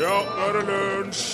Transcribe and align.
Ja, 0.00 0.06
nå 0.24 0.44
er 0.46 0.54
det 0.56 0.60
lunsj! 0.64 1.24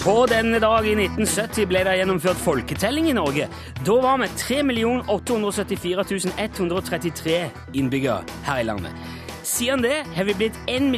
På 0.00 0.14
denne 0.30 0.56
dag 0.62 0.86
i 0.88 0.94
1970 0.96 1.66
ble 1.68 1.82
det 1.84 1.98
gjennomført 1.98 2.40
folketelling 2.40 3.10
i 3.10 3.16
Norge. 3.18 3.50
Da 3.84 3.96
var 4.00 4.16
vi 4.22 4.28
3 4.40 4.62
874 5.12 6.32
133 6.40 7.36
innbyggere 7.76 8.24
her 8.46 8.62
i 8.62 8.64
landet. 8.64 8.96
Siden 9.44 9.84
det 9.84 9.98
har 10.16 10.24
vi 10.24 10.38
blitt 10.40 10.56
1 10.72 10.88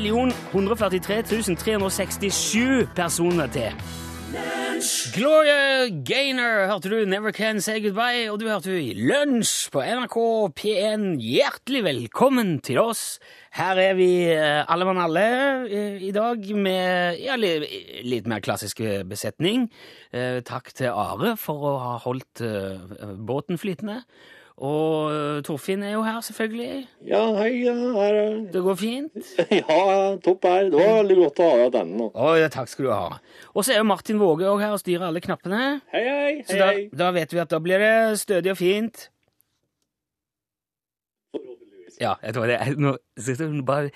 143 0.54 1.22
367 1.26 2.86
personer 2.94 3.50
til. 3.50 3.74
Gloria 4.32 5.88
Gaynor 6.08 6.66
hørte 6.70 6.88
du 6.88 7.04
Never 7.04 7.32
Can 7.36 7.60
Say 7.60 7.82
Goodbye, 7.84 8.30
og 8.32 8.40
du 8.40 8.46
hørte 8.48 8.72
du 8.72 8.94
Lunsj 8.96 9.68
på 9.74 9.82
NRK 9.84 10.16
P1. 10.56 11.04
Hjertelig 11.20 11.82
velkommen 11.84 12.54
til 12.64 12.80
oss. 12.80 13.20
Her 13.52 13.76
er 13.82 13.94
vi 13.98 14.08
eh, 14.32 14.62
alle 14.64 14.88
mann 14.88 15.02
alle 15.02 15.24
eh, 15.68 16.00
i 16.08 16.12
dag 16.16 16.48
med 16.56 17.20
ja, 17.20 17.36
litt 17.36 18.30
mer 18.30 18.40
klassisk 18.44 18.80
besetning. 19.10 19.68
Eh, 20.16 20.40
Takk 20.48 20.72
til 20.80 20.88
Are 20.88 21.36
for 21.36 21.68
å 21.68 21.74
ha 21.82 21.96
holdt 22.06 22.42
båten 23.20 23.60
flytende. 23.60 24.00
Og 24.62 25.10
eh, 25.10 25.38
Torfinn 25.42 25.82
er 25.82 25.96
jo 25.96 26.04
her, 26.06 26.20
selvfølgelig. 26.22 26.84
Ja, 27.08 27.22
hei, 27.40 27.48
ja, 27.64 27.72
her 27.96 28.18
er 28.20 28.34
Det 28.54 28.60
går 28.62 28.76
fint. 28.78 29.30
Ja, 29.58 29.78
topp 30.22 30.46
her. 30.46 30.68
Det 30.70 30.78
var 30.78 31.00
veldig 31.00 31.16
godt 31.18 31.40
å 31.42 31.48
ha 31.50 31.56
deg 31.64 31.72
den 31.80 31.90
nå. 31.98 32.06
Å, 32.14 32.28
ja, 32.38 32.50
takk 32.54 32.70
skal 32.70 32.86
du 32.86 32.92
ha. 32.94 33.16
Og 33.56 33.66
så 33.66 33.74
er 33.74 33.80
jo 33.80 33.88
Martin 33.90 34.20
Våge 34.22 34.46
òg 34.46 34.62
her 34.62 34.76
og 34.76 34.78
styrer 34.84 35.08
alle 35.08 35.22
knappene. 35.24 35.62
Hei, 35.90 36.04
hei, 36.06 36.36
Så 36.46 36.54
hei, 36.54 36.60
da, 36.62 36.68
hei. 36.76 36.84
da 37.02 37.10
vet 37.18 37.34
vi 37.34 37.42
at 37.42 37.50
da 37.50 37.60
blir 37.64 37.82
det 37.82 37.96
stødig 38.22 38.54
og 38.54 38.60
fint. 38.62 39.02
Ja, 42.00 42.14
jeg 42.22 42.34
tror 42.34 42.48
det 42.50 42.60
er 42.62 42.78
nå, 42.78 42.94
sitter 43.18 43.50
det 43.50 43.60
er 43.60 43.66
bare, 43.68 43.90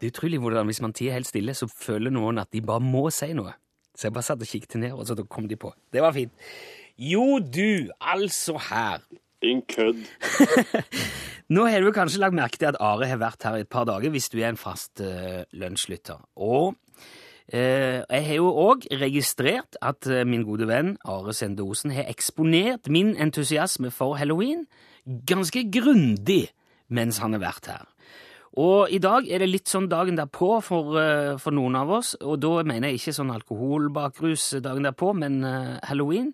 Det 0.00 0.08
er 0.08 0.12
utrolig 0.14 0.38
hvordan 0.42 0.68
hvis 0.70 0.82
man 0.82 0.92
tier 0.96 1.14
helt 1.14 1.28
stille, 1.30 1.54
så 1.54 1.70
føler 1.70 2.12
noen 2.14 2.42
at 2.42 2.50
de 2.54 2.62
bare 2.66 2.82
må 2.82 3.06
si 3.14 3.30
noe. 3.36 3.54
Så 3.94 4.08
jeg 4.08 4.14
bare 4.16 4.26
satt 4.26 4.42
og 4.42 4.48
kikket 4.48 4.78
ned, 4.80 4.94
og 4.96 5.06
så 5.06 5.16
kom 5.28 5.46
de 5.50 5.58
på. 5.60 5.70
Det 5.92 6.02
var 6.02 6.14
fint. 6.16 6.32
Jo, 6.98 7.38
du, 7.38 7.90
altså 8.00 8.58
her. 8.70 9.02
Din 9.40 9.62
kødd. 9.68 10.04
Nå 11.54 11.64
har 11.66 11.82
du 11.82 11.90
kanskje 11.96 12.20
lagt 12.22 12.36
merke 12.36 12.60
til 12.60 12.70
at 12.70 12.78
Are 12.80 13.08
har 13.08 13.18
vært 13.22 13.46
her 13.48 13.58
i 13.58 13.64
et 13.64 13.72
par 13.72 13.88
dager, 13.88 14.12
hvis 14.12 14.28
du 14.30 14.38
er 14.38 14.52
en 14.52 14.60
fast 14.60 15.02
uh, 15.04 15.42
lunsjlytter. 15.52 16.20
Og 16.36 16.76
Uh, 17.50 18.06
jeg 18.06 18.22
har 18.28 18.36
jo 18.36 18.50
òg 18.62 18.84
registrert 19.00 19.74
at 19.82 20.06
uh, 20.06 20.20
min 20.22 20.44
gode 20.46 20.68
venn 20.70 20.92
Are 21.02 21.32
Sende 21.34 21.64
Osen 21.66 21.90
har 21.90 22.06
eksponert 22.06 22.86
min 22.86 23.16
entusiasme 23.18 23.90
for 23.90 24.14
halloween 24.14 24.68
ganske 25.26 25.64
grundig 25.74 26.44
mens 26.94 27.18
han 27.18 27.34
har 27.34 27.42
vært 27.42 27.70
her. 27.72 27.88
Og 28.58 28.90
i 28.90 28.98
dag 28.98 29.28
er 29.30 29.42
det 29.42 29.50
litt 29.50 29.70
sånn 29.70 29.86
dagen 29.90 30.18
derpå 30.18 30.56
for, 30.66 30.96
uh, 30.98 31.36
for 31.38 31.54
noen 31.54 31.78
av 31.78 31.92
oss, 32.00 32.16
og 32.18 32.40
da 32.42 32.64
mener 32.66 32.90
jeg 32.90 32.98
ikke 33.00 33.16
sånn 33.20 33.30
alkoholbakrus 33.36 34.48
dagen 34.64 34.88
derpå, 34.88 35.12
men 35.14 35.44
eh, 35.46 35.76
halloween. 35.86 36.32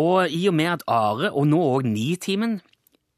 Og 0.00 0.30
i 0.32 0.46
og 0.48 0.54
med 0.56 0.70
at 0.72 0.84
Are, 0.88 1.32
og 1.32 1.46
nå 1.50 1.58
òg 1.60 1.88
Nitimen, 1.88 2.60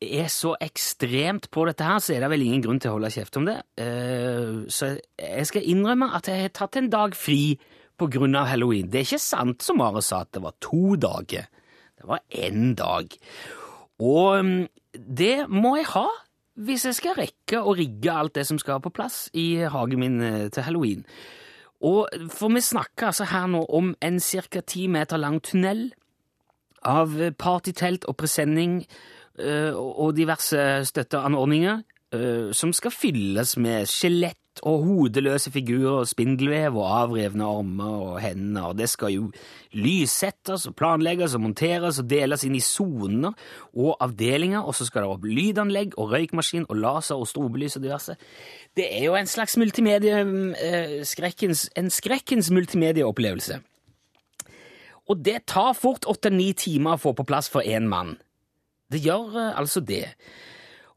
er 0.04 0.26
så 0.28 0.54
ekstremt 0.60 1.46
på 1.54 1.64
dette 1.68 1.86
her, 1.86 2.00
så 2.02 2.14
er 2.14 2.24
det 2.24 2.30
vel 2.34 2.42
ingen 2.44 2.64
grunn 2.64 2.80
til 2.82 2.90
å 2.90 2.96
holde 2.98 3.12
kjeft 3.14 3.38
om 3.40 3.46
det. 3.48 3.60
Eh, 3.80 4.66
Så 4.68 4.98
jeg 5.18 5.46
skal 5.46 5.68
innrømme 5.70 6.10
at 6.16 6.28
jeg 6.28 6.42
har 6.42 6.52
tatt 6.52 6.76
en 6.76 6.90
dag 6.90 7.14
fri 7.16 7.56
på 7.96 8.08
grunn 8.10 8.34
av 8.36 8.50
halloween. 8.50 8.90
Det 8.90 9.00
er 9.00 9.06
ikke 9.06 9.22
sant 9.22 9.62
som 9.62 9.80
Are 9.80 10.02
sa, 10.02 10.24
at 10.26 10.32
det 10.34 10.42
var 10.42 10.56
to 10.60 10.96
dager. 10.96 11.46
Det 11.96 12.08
var 12.10 12.20
én 12.34 12.74
dag. 12.74 13.14
Og 14.02 14.44
mm, 14.44 14.66
det 14.92 15.48
må 15.48 15.76
jeg 15.78 15.86
ha 15.94 16.08
hvis 16.54 16.84
jeg 16.86 16.94
skal 16.94 17.16
rekke 17.18 17.62
å 17.62 17.74
rigge 17.74 18.12
alt 18.12 18.34
det 18.36 18.44
som 18.46 18.58
skal 18.58 18.82
på 18.82 18.92
plass 18.94 19.28
i 19.34 19.64
hagen 19.66 19.98
min 19.98 20.20
eh, 20.22 20.48
til 20.50 20.62
halloween. 20.66 21.04
Og 21.84 22.08
for 22.30 22.52
vi 22.54 22.62
snakker 22.62 23.10
altså 23.10 23.26
her 23.30 23.46
nå 23.50 23.64
om 23.68 23.94
en 24.00 24.20
ca. 24.20 24.60
ti 24.60 24.86
meter 24.88 25.18
lang 25.18 25.40
tunnel 25.42 25.92
av 26.84 27.16
partytelt 27.38 28.06
og 28.10 28.16
presenning 28.20 28.82
eh, 29.38 29.74
og 29.74 30.14
diverse 30.16 30.84
støtteanordninger 30.90 31.82
eh, 32.14 32.52
som 32.56 32.72
skal 32.76 32.94
fylles 32.94 33.56
med 33.60 33.90
skjelett 33.90 34.38
og 34.62 34.84
hodeløse 34.86 35.50
figurer, 35.50 36.04
spindelvev 36.06 36.76
og 36.78 36.86
avrevne 36.86 37.46
armer 37.46 37.96
og 38.04 38.20
hender. 38.22 38.68
Og 38.70 38.78
det 38.78 38.86
skal 38.92 39.10
jo 39.10 39.24
lyssettes 39.74 40.68
og 40.70 40.76
planlegges 40.78 41.34
og 41.34 41.42
monteres 41.42 41.98
og 41.98 42.08
deles 42.10 42.46
inn 42.46 42.54
i 42.54 42.62
soner 42.62 43.34
og 43.74 43.96
avdelinger, 44.04 44.62
og 44.62 44.76
så 44.78 44.86
skal 44.86 45.04
det 45.04 45.10
opp 45.16 45.26
lydanlegg 45.26 45.98
og 45.98 46.14
røykmaskin 46.14 46.68
og 46.68 46.78
laser 46.78 47.18
og 47.18 47.28
strobelys 47.28 47.78
og 47.80 47.86
diverse. 47.86 48.16
Det 48.76 48.86
er 48.86 49.08
jo 49.08 49.18
en 49.18 49.30
slags 49.30 49.58
multimedie, 49.58 50.22
eh, 50.54 51.00
skrekkens, 51.02 51.70
en 51.76 51.90
skrekkens 51.90 52.50
multimedieopplevelse. 52.54 53.60
Og 55.10 55.20
det 55.20 55.44
tar 55.52 55.74
fort 55.76 56.06
åtte-ni 56.08 56.52
timer 56.56 56.96
å 56.96 57.02
få 57.02 57.12
på 57.16 57.26
plass 57.28 57.50
for 57.52 57.66
én 57.66 57.88
mann. 57.90 58.16
Det 58.90 59.02
gjør 59.04 59.36
eh, 59.40 59.52
altså 59.60 59.82
det. 59.84 60.06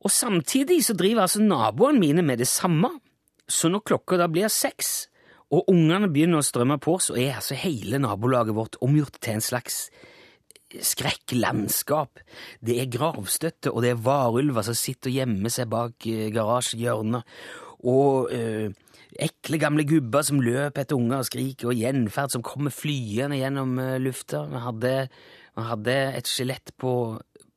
Og 0.05 0.13
samtidig 0.13 0.79
så 0.85 0.95
driver 0.97 1.25
altså 1.25 1.43
naboene 1.43 1.99
mine 1.99 2.23
med 2.23 2.39
det 2.43 2.47
samme. 2.47 2.93
Så 3.47 3.71
når 3.71 3.85
klokka 3.87 4.19
da 4.19 4.27
blir 4.31 4.51
seks, 4.51 5.07
og 5.47 5.69
ungene 5.71 6.09
begynner 6.11 6.41
å 6.41 6.45
strømme 6.45 6.75
på, 6.83 6.97
så 6.99 7.15
er 7.15 7.37
altså 7.37 7.55
hele 7.55 7.99
nabolaget 8.03 8.55
vårt 8.55 8.75
omgjort 8.83 9.19
til 9.23 9.37
en 9.37 9.43
slags 9.43 9.85
skrekklandskap. 10.67 12.19
Det 12.59 12.75
er 12.81 12.91
gravstøtte, 12.91 13.71
og 13.71 13.85
det 13.85 13.93
er 13.93 14.03
varulver 14.03 14.67
som 14.67 14.75
sitter 14.75 15.11
og 15.11 15.19
gjemmer 15.21 15.53
seg 15.53 15.71
bak 15.71 16.07
eh, 16.09 16.27
garasjehjørner, 16.35 17.23
og 17.87 18.33
eh, 18.35 18.75
ekle 19.15 19.59
gamle 19.61 19.85
gubber 19.87 20.25
som 20.25 20.41
løper 20.43 20.83
etter 20.83 20.97
unger 20.97 21.21
og 21.21 21.29
skriker, 21.29 21.71
og 21.71 21.79
gjenferd 21.79 22.33
som 22.33 22.45
kommer 22.45 22.73
flyende 22.73 23.39
gjennom 23.39 23.77
eh, 23.81 23.97
lufta. 24.03 24.43
Vi 24.51 24.61
hadde, 24.63 24.93
vi 25.57 25.65
hadde 25.71 25.97
et 26.19 26.29
skjelett 26.31 26.73
på, 26.81 26.93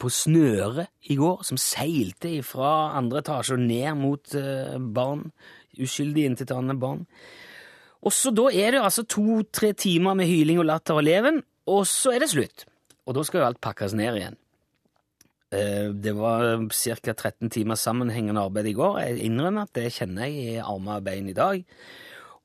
på 0.01 0.13
snøre 0.15 0.87
i 1.11 1.19
går, 1.21 1.45
som 1.47 1.61
seilte 1.61 2.37
fra 2.47 2.97
andre 2.99 3.25
etasje 3.25 3.59
og 3.59 3.65
ned 3.67 4.01
mot 4.01 4.35
eh, 4.39 4.77
barn, 4.79 5.29
uskyldige 5.81 6.33
intetanende 6.33 6.79
barn. 6.81 7.07
Og 8.01 8.15
så 8.17 8.33
da 8.33 8.47
er 8.49 8.75
det 8.75 8.85
altså 8.85 9.05
to-tre 9.05 9.75
timer 9.77 10.17
med 10.17 10.31
hyling 10.31 10.61
og 10.63 10.71
latter 10.71 10.97
og 10.97 11.05
leven, 11.05 11.43
og 11.69 11.85
så 11.89 12.15
er 12.15 12.25
det 12.25 12.31
slutt. 12.33 12.65
Og 13.05 13.17
da 13.17 13.25
skal 13.27 13.43
jo 13.43 13.51
alt 13.51 13.61
pakkes 13.63 13.93
ned 13.99 14.17
igjen. 14.17 14.39
Eh, 15.53 15.91
Det 15.95 16.15
var 16.17 16.69
ca. 16.69 17.13
13 17.13 17.51
timer 17.51 17.75
sammenhengende 17.75 18.41
arbeid 18.41 18.67
i 18.67 18.73
går. 18.73 18.99
Jeg 19.01 19.19
innrømmer 19.27 19.63
at 19.63 19.75
det 19.75 19.93
kjenner 19.93 20.29
jeg 20.29 20.55
i 20.55 20.57
armer 20.63 21.01
og 21.01 21.05
bein 21.05 21.29
i 21.29 21.33
dag. 21.37 21.65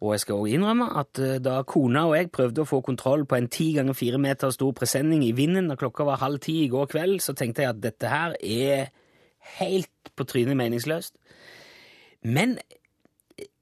Og 0.01 0.13
jeg 0.13 0.19
skal 0.19 0.35
også 0.35 0.53
innrømme 0.57 0.87
at 0.99 1.19
eh, 1.19 1.37
da 1.39 1.61
kona 1.63 2.07
og 2.09 2.15
jeg 2.17 2.31
prøvde 2.31 2.63
å 2.63 2.69
få 2.69 2.81
kontroll 2.83 3.25
på 3.25 3.37
en 3.37 3.47
10 3.47 3.73
ganger 3.77 3.93
4 3.93 4.17
meter 4.19 4.51
stor 4.51 4.73
presenning 4.73 5.23
i 5.23 5.31
vinden 5.31 5.69
da 5.69 5.77
klokka 5.79 6.03
var 6.03 6.17
halv 6.23 6.39
ti 6.43 6.63
i 6.65 6.69
går 6.69 6.89
kveld, 6.91 7.21
så 7.21 7.33
tenkte 7.33 7.63
jeg 7.63 7.69
at 7.69 7.81
dette 7.83 8.09
her 8.11 8.35
er 8.41 8.89
helt 9.59 10.11
på 10.17 10.25
trynet 10.27 10.57
meningsløst. 10.57 11.15
Men 12.23 12.57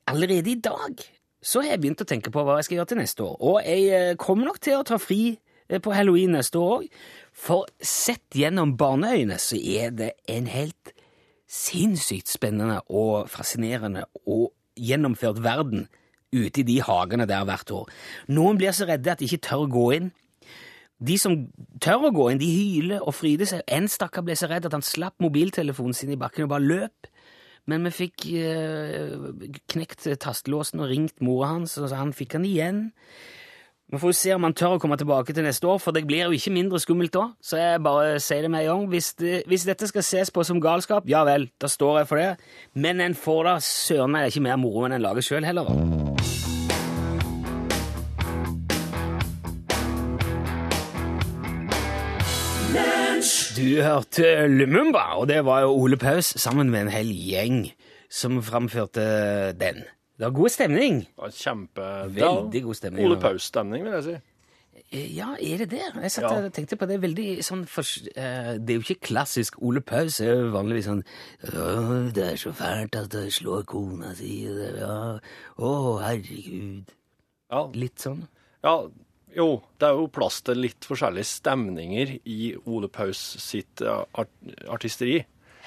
allerede 0.07 0.51
i 0.51 0.59
dag 0.59 1.03
så 1.43 1.61
har 1.61 1.73
jeg 1.73 1.81
begynt 1.83 2.01
å 2.01 2.07
tenke 2.07 2.31
på 2.31 2.43
hva 2.43 2.57
jeg 2.59 2.69
skal 2.69 2.77
gjøre 2.79 2.91
til 2.93 3.01
neste 3.03 3.25
år. 3.25 3.35
Og 3.43 3.57
jeg 3.67 3.87
eh, 3.91 4.15
kommer 4.15 4.47
nok 4.47 4.61
til 4.63 4.79
å 4.79 4.85
ta 4.87 4.97
fri 5.01 5.35
eh, 5.67 5.79
på 5.83 5.93
halloween 5.93 6.33
neste 6.37 6.59
år 6.59 6.79
òg. 6.79 6.87
For 7.33 7.65
sett 7.81 8.37
gjennom 8.37 8.75
barneøyne 8.77 9.39
så 9.41 9.57
er 9.57 9.93
det 9.97 10.11
en 10.29 10.47
helt 10.51 10.93
sinnssykt 11.49 12.31
spennende 12.31 12.79
og 12.89 13.29
fascinerende 13.29 14.05
og 14.25 14.51
gjennomført 14.79 15.41
verden 15.43 15.87
ute 16.33 16.63
i 16.63 16.65
de 16.65 16.79
hagene 16.81 17.27
der 17.29 17.45
hvert 17.45 17.71
år. 17.73 17.89
Noen 18.33 18.57
blir 18.57 18.73
så 18.73 18.87
redde 18.89 19.11
at 19.11 19.21
de 19.21 19.29
ikke 19.29 19.45
tør 19.49 19.65
å 19.67 19.71
gå 19.73 19.87
inn. 19.99 20.11
De 21.03 21.17
som 21.19 21.35
tør 21.83 22.07
å 22.07 22.13
gå 22.15 22.29
inn, 22.31 22.41
de 22.41 22.49
hyler 22.49 23.03
og 23.03 23.15
fryder 23.17 23.49
seg. 23.49 23.63
En 23.67 23.89
stakkar 23.91 24.25
ble 24.25 24.37
så 24.39 24.49
redd 24.49 24.69
at 24.69 24.75
han 24.75 24.85
slapp 24.85 25.17
mobiltelefonen 25.21 25.97
sin 25.97 26.13
i 26.13 26.19
bakken 26.19 26.47
og 26.47 26.53
bare 26.53 26.65
løp. 26.65 27.09
Men 27.69 27.85
vi 27.87 27.93
fikk 27.95 28.25
eh, 28.35 29.13
knekt 29.71 30.07
tastelåsen 30.23 30.81
og 30.83 30.89
ringt 30.91 31.21
mora 31.23 31.53
hans, 31.53 31.77
og 31.79 31.93
han 31.95 32.15
fikk 32.15 32.37
han 32.37 32.47
igjen. 32.47 32.81
Vi 33.93 33.99
får 34.01 34.09
jo 34.09 34.15
se 34.17 34.31
om 34.33 34.41
han 34.47 34.55
tør 34.57 34.71
å 34.73 34.77
komme 34.81 34.95
tilbake 34.97 35.35
til 35.37 35.45
neste 35.45 35.67
år, 35.69 35.77
for 35.77 35.93
det 35.93 36.01
blir 36.09 36.23
jo 36.25 36.33
ikke 36.33 36.49
mindre 36.55 36.79
skummelt 36.81 37.13
da. 37.13 37.27
Så 37.45 37.59
jeg 37.59 37.81
bare 37.85 38.15
sier 38.25 38.41
det 38.41 38.49
med 38.49 38.65
en 38.65 38.71
gang. 38.71 38.87
Hvis, 38.89 39.11
det, 39.21 39.43
hvis 39.45 39.67
dette 39.69 39.85
skal 39.85 40.01
ses 40.07 40.33
på 40.33 40.41
som 40.41 40.57
galskap, 40.57 41.05
ja 41.05 41.21
vel, 41.27 41.45
da 41.61 41.69
står 41.69 41.99
jeg 41.99 42.09
for 42.09 42.17
det. 42.17 42.31
Men 42.73 43.03
en 43.05 43.13
får 43.13 43.43
da 43.45 43.53
søren 43.61 44.15
meg 44.15 44.31
ikke 44.31 44.41
mer 44.47 44.57
moro 44.57 44.87
enn 44.87 44.97
en 44.97 45.05
lager 45.05 45.21
sjøl 45.21 45.45
heller. 45.45 45.69
Du 53.53 53.69
hørte 53.85 54.35
Lumumba, 54.49 55.11
og 55.21 55.29
det 55.29 55.43
var 55.45 55.67
jo 55.67 55.77
Ole 55.85 56.01
Paus 56.01 56.33
sammen 56.41 56.73
med 56.73 56.87
en 56.87 56.95
hel 56.97 57.13
gjeng 57.13 57.67
som 58.09 58.41
framførte 58.41 59.53
den. 59.61 59.85
Det 60.17 60.27
var 60.27 60.35
god 60.37 60.49
stemning. 60.53 60.99
Det 61.07 61.17
var 61.23 61.31
Kjempe... 61.33 61.87
Veldig 62.13 62.61
god 62.67 62.75
stemning. 62.77 63.05
Ole 63.07 63.17
Paus-stemning, 63.21 63.83
vil 63.87 63.95
jeg 63.97 64.03
si. 64.03 64.15
Eh, 64.93 65.07
Ja, 65.17 65.31
er 65.41 65.57
det 65.63 65.69
det? 65.71 65.81
Jeg 66.03 66.11
satt 66.13 66.27
Ja. 66.29 66.35
og 66.45 66.53
tenkte 66.53 66.77
på 66.77 66.85
det 66.87 66.99
veldig 67.01 67.39
sånn 67.45 67.63
for, 67.67 67.81
uh, 68.17 68.53
Det 68.61 68.69
er 68.69 68.77
jo 68.77 68.83
ikke 68.85 69.07
klassisk 69.09 69.57
Ole 69.61 69.81
Paus. 69.81 70.17
Det 70.21 70.27
er 70.29 70.35
jo 70.43 70.51
vanligvis 70.53 70.85
sånn 70.85 71.01
«Åh, 71.49 72.11
Det 72.13 72.23
er 72.31 72.35
så 72.37 72.53
fælt 72.53 72.95
at 72.95 73.09
det 73.09 73.31
slår 73.33 73.65
kona 73.65 74.13
si. 74.15 74.43
Ja. 74.45 75.19
Å, 75.57 75.71
herregud. 76.05 76.93
Ja, 77.51 77.65
Litt 77.73 77.97
sånn. 78.05 78.27
ja, 78.63 78.75
jo, 79.35 79.63
det 79.79 79.87
er 79.89 79.97
jo 79.97 80.07
plass 80.13 80.41
til 80.45 80.61
litt 80.61 80.85
forskjellige 80.85 81.25
stemninger 81.25 82.19
i 82.29 82.53
Ole 82.69 82.87
Paus 82.87 83.17
sitt 83.41 83.81
eh, 83.81 84.05
art 84.13 84.29
artisteri. 84.69 85.23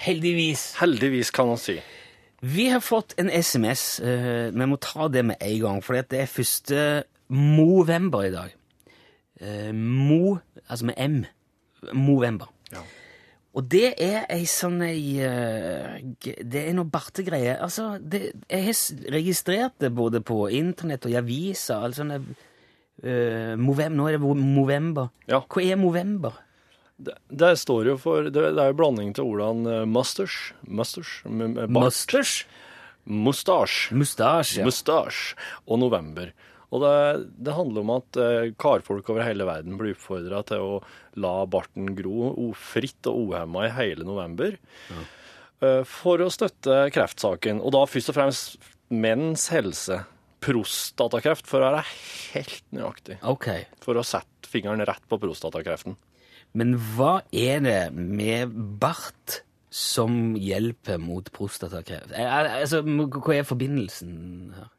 Heldigvis. 0.06 0.76
Heldigvis, 0.78 1.30
kan 1.34 1.48
man 1.48 1.58
si. 1.58 1.80
Vi 2.40 2.68
har 2.68 2.80
fått 2.84 3.14
en 3.18 3.30
SMS. 3.30 4.00
eh, 4.00 4.50
vi 4.52 4.66
må 4.66 4.76
ta 4.76 5.08
det 5.08 5.24
med 5.24 5.36
en 5.40 5.60
gang, 5.60 5.82
for 5.84 5.94
det 5.96 6.20
er 6.20 6.26
første 6.26 7.04
Movember 7.28 8.26
i 8.26 8.30
dag. 8.30 8.52
Eh, 9.40 9.72
Mo, 9.74 10.38
altså 10.68 10.86
med 10.86 10.94
M. 10.98 11.24
Movember. 11.92 12.50
Ja. 12.72 12.82
Og 13.56 13.64
det 13.72 13.94
er 14.02 14.26
ei 14.28 14.44
sånn 14.44 14.82
ei 14.84 15.16
eh, 15.24 16.02
Det 16.44 16.60
er 16.68 16.74
noe 16.76 16.88
bartegreie. 16.92 17.56
Altså, 17.56 17.96
det, 17.98 18.32
jeg 18.50 18.64
har 18.66 19.12
registrert 19.14 19.78
det 19.80 19.94
både 19.96 20.20
på 20.20 20.46
internett 20.52 21.06
og 21.08 21.14
i 21.14 21.16
aviser. 21.16 21.86
Altså, 21.88 22.04
eh, 23.02 23.54
Movem, 23.56 23.96
nå 23.96 24.08
er 24.08 24.18
det 24.18 24.36
Movember. 24.42 25.08
Ja. 25.28 25.40
Hva 25.40 25.64
er 25.64 25.80
Movember? 25.80 26.36
Det, 26.96 27.12
det 27.28 27.50
står 27.60 27.90
jo 27.90 27.94
for 28.00 28.30
Det, 28.32 28.40
det 28.56 28.62
er 28.62 28.70
jo 28.72 28.76
blanding 28.78 29.10
til 29.16 29.26
ordene 29.34 29.82
uh, 29.82 29.88
musters, 29.88 30.36
musters 30.64 31.10
bart, 31.26 31.68
Musters? 31.68 32.30
mustasj, 33.06 33.92
Mustasje. 33.94 34.60
Ja. 34.62 34.64
mustasj 34.66 35.34
og 35.68 35.78
november. 35.78 36.32
Og 36.74 36.82
det, 36.82 36.94
det 37.46 37.54
handler 37.54 37.84
om 37.84 37.92
at 37.94 38.16
eh, 38.18 38.48
karfolk 38.58 39.06
over 39.12 39.22
hele 39.22 39.44
verden 39.46 39.76
blir 39.78 39.94
oppfordra 39.94 40.40
til 40.48 40.64
å 40.64 40.72
la 41.22 41.34
barten 41.46 41.92
gro 41.94 42.32
fritt 42.58 43.06
og 43.06 43.28
uhemma 43.30 43.68
i 43.68 43.74
hele 43.76 44.02
november. 44.08 44.56
eh, 45.62 45.84
for 45.86 46.24
å 46.24 46.26
støtte 46.34 46.80
kreftsaken. 46.96 47.62
Og 47.62 47.70
da 47.76 47.84
først 47.86 48.10
og 48.10 48.18
fremst 48.18 48.56
menns 48.90 49.46
helse. 49.54 50.00
Prostatakreft, 50.42 51.46
for 51.48 51.62
å 51.62 51.70
være 51.70 51.84
helt 52.34 52.66
nøyaktig. 52.74 53.16
Okay. 53.22 53.64
For 53.82 53.98
å 53.98 54.04
sette 54.06 54.50
fingeren 54.50 54.82
rett 54.86 55.06
på 55.10 55.18
prostatakreften. 55.22 55.94
Men 56.56 56.76
hva 56.96 57.18
er 57.36 57.60
det 57.64 57.80
med 57.92 58.54
bart 58.80 59.40
som 59.68 60.36
hjelper 60.40 60.96
mot 61.02 61.28
prostatakreft? 61.34 62.14
Eh, 62.16 62.62
Altså, 62.62 62.80
hva 62.82 63.36
er 63.36 63.44
forbindelsen 63.48 64.16
her? 64.56 64.72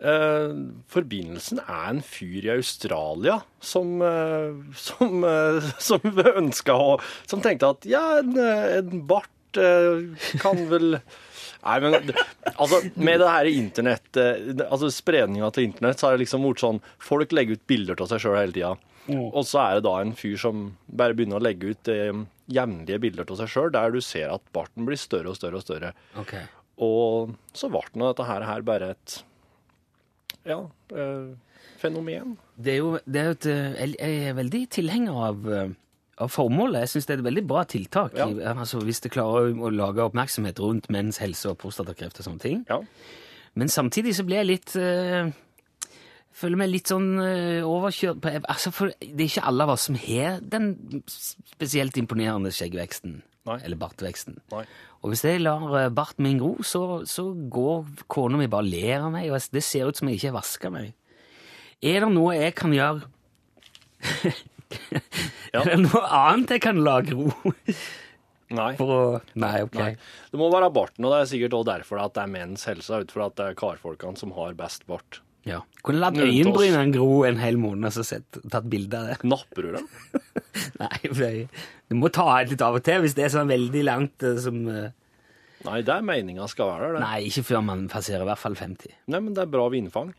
Uh, 0.00 0.70
forbindelsen 0.88 1.58
er 1.60 1.90
en 1.90 1.98
fyr 2.00 2.46
i 2.46 2.52
Australia 2.54 3.34
som, 3.60 3.98
uh, 4.00 4.56
som, 4.72 5.26
uh, 5.26 5.66
som 5.90 6.00
ønska 6.40 6.72
å 6.72 6.94
Som 7.28 7.42
tenkte 7.44 7.68
at 7.74 7.84
ja, 7.84 8.00
en, 8.22 8.32
eh, 8.40 8.78
en 8.78 9.02
bart 9.04 9.60
eh, 9.60 10.30
kan 10.40 10.62
vel 10.70 10.94
Nei, 11.60 11.74
men 11.84 11.98
altså, 12.54 12.78
med 12.96 13.20
det 13.20 13.28
her 13.28 13.48
internett, 13.50 14.08
eh, 14.16 14.64
altså 14.70 14.88
spredninga 14.88 15.50
til 15.52 15.66
internett, 15.68 16.00
så 16.00 16.08
er 16.08 16.16
det 16.16 16.24
liksom 16.24 16.46
blitt 16.46 16.64
sånn 16.64 16.80
Folk 17.04 17.36
legger 17.36 17.60
ut 17.60 17.66
bilder 17.68 18.00
av 18.00 18.08
seg 18.08 18.24
sjøl 18.24 18.38
hele 18.40 18.56
tida. 18.56 18.72
Og 19.10 19.42
så 19.48 19.62
er 19.62 19.78
det 19.78 19.86
da 19.88 19.96
en 20.00 20.14
fyr 20.16 20.36
som 20.40 20.70
bare 20.86 21.16
begynner 21.16 21.40
å 21.40 21.44
legge 21.44 21.72
ut 21.74 21.90
eh, 21.92 22.22
jevnlige 22.50 23.00
bilder 23.02 23.26
av 23.26 23.40
seg 23.40 23.52
sjøl, 23.52 23.72
der 23.74 23.94
du 23.94 24.00
ser 24.04 24.32
at 24.34 24.44
barten 24.54 24.86
blir 24.88 25.00
større 25.00 25.32
og 25.32 25.38
større 25.38 25.60
og 25.60 25.66
større. 25.66 25.92
Ok. 26.20 26.34
Og 26.80 27.34
så 27.56 27.70
ble 27.72 27.84
nå 27.94 28.10
dette 28.10 28.26
her, 28.28 28.46
her 28.48 28.64
bare 28.66 28.94
et 28.94 29.20
ja, 30.48 30.62
eh, 30.96 31.30
fenomen. 31.80 32.36
Det 32.56 32.76
er 32.76 32.80
jo 32.80 32.94
det 33.04 33.20
er 33.20 33.30
jo 33.30 33.36
et, 33.36 33.46
eh, 33.50 33.94
jeg 33.94 34.26
er 34.30 34.38
veldig 34.38 34.62
tilhenger 34.76 35.22
av, 35.28 35.48
eh, 35.52 35.74
av 36.18 36.32
formålet. 36.32 36.86
Jeg 36.86 36.94
syns 36.94 37.06
det 37.06 37.14
er 37.14 37.20
et 37.20 37.28
veldig 37.28 37.46
bra 37.46 37.64
tiltak. 37.64 38.16
Ja. 38.16 38.28
Altså, 38.54 38.80
hvis 38.84 39.00
det 39.04 39.12
klarer 39.12 39.52
å 39.52 39.72
lage 39.72 40.04
oppmerksomhet 40.04 40.60
rundt 40.60 40.88
menns 40.88 41.20
helse 41.20 41.52
og 41.52 41.58
prostatakreft 41.58 42.20
og 42.20 42.28
sånne 42.28 42.40
ting. 42.40 42.64
Ja. 42.68 42.80
Men 43.54 43.68
samtidig 43.68 44.14
så 44.14 44.24
blir 44.24 44.40
jeg 44.40 44.50
litt 44.52 44.76
eh, 44.76 45.32
Føler 46.36 46.60
meg 46.60 46.70
litt 46.70 46.90
sånn 46.90 47.08
eh, 47.24 47.66
overkjørt 47.66 48.20
på 48.22 48.32
altså 48.38 48.70
For 48.72 48.92
det 49.00 49.24
er 49.24 49.26
ikke 49.26 49.48
alle 49.50 49.66
av 49.66 49.72
oss 49.74 49.88
som 49.88 49.96
har 49.98 50.38
den 50.40 50.70
spesielt 51.10 51.98
imponerende 52.00 52.52
skjeggveksten. 52.54 53.18
Nei. 53.48 53.56
Eller 53.64 53.80
bartveksten. 53.80 54.38
Nei. 54.52 54.64
Og 55.00 55.12
hvis 55.12 55.24
jeg 55.26 55.42
lar 55.42 55.64
eh, 55.80 55.88
barten 55.92 56.26
min 56.26 56.38
gro, 56.40 56.52
så, 56.66 57.02
så 57.08 57.30
går 57.32 58.06
kona 58.12 58.40
mi 58.40 58.50
bare 58.52 58.68
og 58.68 58.72
ler 58.72 59.06
av 59.08 59.14
meg, 59.14 59.30
og 59.32 59.52
det 59.54 59.64
ser 59.66 59.88
ut 59.88 59.98
som 59.98 60.10
jeg 60.10 60.20
ikke 60.20 60.30
har 60.30 60.38
vaska 60.38 60.72
meg. 60.74 60.92
Er 61.80 62.04
det 62.04 62.12
noe 62.12 62.36
jeg 62.36 62.54
kan 62.58 62.74
gjøre 62.76 63.08
Ja. 65.54 65.62
Er 65.64 65.72
det 65.72 65.80
noe 65.82 66.02
annet 66.04 66.52
jeg 66.54 66.62
kan 66.62 66.78
la 66.84 67.00
gro 67.02 67.24
Nei. 68.54 68.74
å 68.76 68.98
Nei, 69.40 69.56
ok. 69.64 69.78
Nei. 69.80 69.94
Det 70.30 70.38
må 70.38 70.50
være 70.52 70.68
barten, 70.74 71.06
og 71.06 71.14
det 71.14 71.22
er 71.22 71.30
sikkert 71.32 71.56
også 71.58 71.70
derfor 71.72 72.02
at 72.04 72.14
det 72.14 72.22
er 72.22 72.32
menns 72.36 72.66
helse, 72.68 73.00
ut 73.02 73.14
fra 73.14 73.26
at 73.30 73.36
det 73.40 73.48
er 73.48 73.58
karfolkene 73.58 74.20
som 74.20 74.34
har 74.36 74.54
best 74.58 74.86
bart. 74.90 75.20
Ja. 75.48 75.62
Kunne 75.86 76.02
latt 76.02 76.18
øyenbrynene 76.20 76.92
gro 76.94 77.22
en 77.28 77.40
hel 77.40 77.56
måned 77.60 77.88
og 77.88 77.94
så 77.96 78.04
sett, 78.04 78.40
tatt 78.52 78.66
bilde 78.70 78.98
av 78.98 79.08
det. 79.08 79.18
Napper 79.28 79.66
du 79.66 79.76
dem? 79.78 79.90
Nei, 80.82 81.44
du 81.88 81.96
må 81.98 82.10
ta 82.12 82.26
et 82.40 82.52
litt 82.52 82.64
av 82.64 82.76
og 82.76 82.84
til 82.84 83.04
hvis 83.04 83.16
det 83.16 83.26
er 83.26 83.34
sånn 83.34 83.50
veldig 83.50 83.84
langt 83.88 84.26
eh, 84.26 84.40
som 84.42 84.62
eh, 84.68 84.90
Nei, 85.66 85.82
det 85.84 85.92
er 85.92 86.04
meninga 86.04 86.46
skal 86.48 86.70
være 86.70 86.86
der. 86.94 87.02
Nei, 87.04 87.18
ikke 87.28 87.44
før 87.50 87.64
man 87.66 87.84
passerer 87.92 88.24
i 88.24 88.28
hvert 88.30 88.40
fall 88.40 88.54
50. 88.56 88.94
Nei, 89.12 89.18
men 89.20 89.34
det 89.36 89.42
er 89.44 89.50
bra 89.52 89.66
vindfang. 89.72 90.14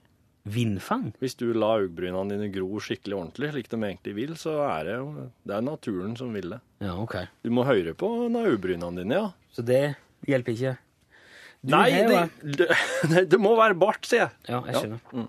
Vindfang? 0.54 1.08
Hvis 1.22 1.34
du 1.38 1.48
lar 1.54 1.82
øyebrynene 1.82 2.36
dine 2.36 2.50
gro 2.54 2.78
skikkelig 2.82 3.18
ordentlig, 3.18 3.50
slik 3.54 3.70
de 3.72 3.80
egentlig 3.80 4.14
vil, 4.18 4.36
så 4.38 4.56
er 4.66 4.86
det 4.88 4.96
jo 5.00 5.28
Det 5.46 5.56
er 5.58 5.66
naturen 5.66 6.16
som 6.18 6.34
vil 6.34 6.54
det. 6.56 6.62
Ja, 6.82 6.96
ok. 7.02 7.16
Du 7.42 7.50
må 7.54 7.66
høre 7.66 7.94
på 7.98 8.10
øyebrynene 8.30 9.02
dine, 9.02 9.18
ja. 9.18 9.28
Så 9.54 9.66
det 9.66 9.96
hjelper 10.30 10.54
ikke? 10.54 10.78
Du 11.62 11.76
Nei, 11.76 11.92
det, 11.94 12.22
det, 12.58 12.68
det 13.32 13.40
må 13.40 13.52
være 13.60 13.76
bart, 13.78 14.06
sier 14.10 14.24
jeg. 14.26 14.32
Ja, 14.50 14.62
jeg 14.66 14.74
Ja. 14.74 14.80
skjønner. 14.82 15.28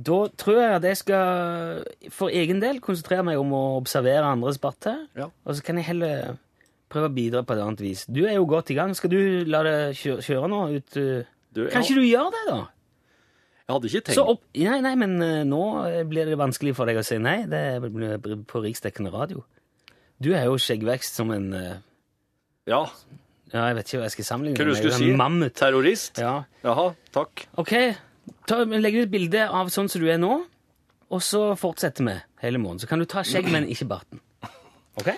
Da 0.00 0.16
tror 0.40 0.56
jeg 0.58 0.74
at 0.78 0.84
jeg 0.88 0.96
skal 0.96 1.84
for 2.16 2.32
egen 2.32 2.58
del 2.62 2.78
konsentrere 2.80 3.22
meg 3.26 3.36
om 3.38 3.50
å 3.52 3.60
observere 3.78 4.24
andres 4.32 4.56
barter, 4.58 5.02
Ja. 5.18 5.28
og 5.44 5.54
så 5.54 5.62
kan 5.62 5.76
jeg 5.76 5.86
heller 5.90 6.38
prøve 6.90 7.10
å 7.10 7.14
bidra 7.14 7.42
på 7.46 7.54
et 7.54 7.60
annet 7.62 7.80
vis. 7.84 8.06
Du 8.10 8.24
er 8.26 8.34
jo 8.38 8.46
godt 8.50 8.70
i 8.72 8.74
gang. 8.74 8.94
Skal 8.98 9.12
du 9.12 9.44
la 9.46 9.60
det 9.62 9.76
kjøre, 10.00 10.24
kjøre 10.26 10.48
nå? 10.50 10.60
Ut, 10.80 10.96
uh, 10.96 11.22
Du, 11.54 11.66
kan 11.68 11.82
ja. 11.82 11.86
ikke 11.86 12.00
du 12.00 12.06
gjøre 12.06 12.32
det, 12.34 12.42
da? 12.48 12.58
jeg 13.68 13.74
hadde 13.76 13.86
ikke 13.90 14.02
tenkt 14.08 14.16
Så 14.18 14.24
opp, 14.32 14.42
nei, 14.58 14.80
nei, 14.82 14.94
men 14.98 15.12
eh, 15.22 15.44
nå 15.46 15.60
blir 16.10 16.26
det 16.26 16.38
vanskelig 16.40 16.72
for 16.74 16.86
deg 16.90 16.96
å 16.98 17.04
si 17.06 17.18
nei. 17.22 17.44
Det 17.46 17.60
blir 17.92 18.16
på 18.50 18.62
riksdekkende 18.64 19.12
radio. 19.14 19.44
Du 20.18 20.32
er 20.34 20.48
jo 20.48 20.56
skjeggvekst 20.58 21.14
som 21.20 21.30
en 21.30 21.52
eh, 21.54 21.76
Ja, 22.66 22.80
Ja, 23.50 23.64
jeg 23.66 23.76
vet 23.80 23.88
ikke 23.90 23.98
hva 24.00 24.06
jeg 24.06 24.14
skal 24.14 24.28
sammenligne 24.28 24.60
hva 24.60 24.68
du 24.68 24.78
skulle 24.78 24.98
si? 25.00 25.10
Mammut. 25.18 25.54
Terrorist? 25.58 26.20
Ja. 26.22 26.34
Jaha, 26.62 26.86
takk. 27.14 27.46
Ok, 27.58 27.72
ta, 28.46 28.60
legg 28.64 29.00
ut 29.02 29.10
bilde 29.10 29.46
av 29.48 29.72
sånn 29.74 29.90
som 29.90 30.04
du 30.04 30.06
er 30.12 30.20
nå, 30.22 30.36
og 31.10 31.24
så 31.26 31.42
fortsetter 31.58 32.06
vi 32.06 32.14
hele 32.44 32.60
måneden. 32.62 32.84
Så 32.84 32.90
kan 32.90 33.02
du 33.02 33.08
ta 33.10 33.24
skjegg, 33.26 33.50
men 33.54 33.66
ikke 33.70 33.88
barten. 33.90 34.22
Ok? 35.00 35.10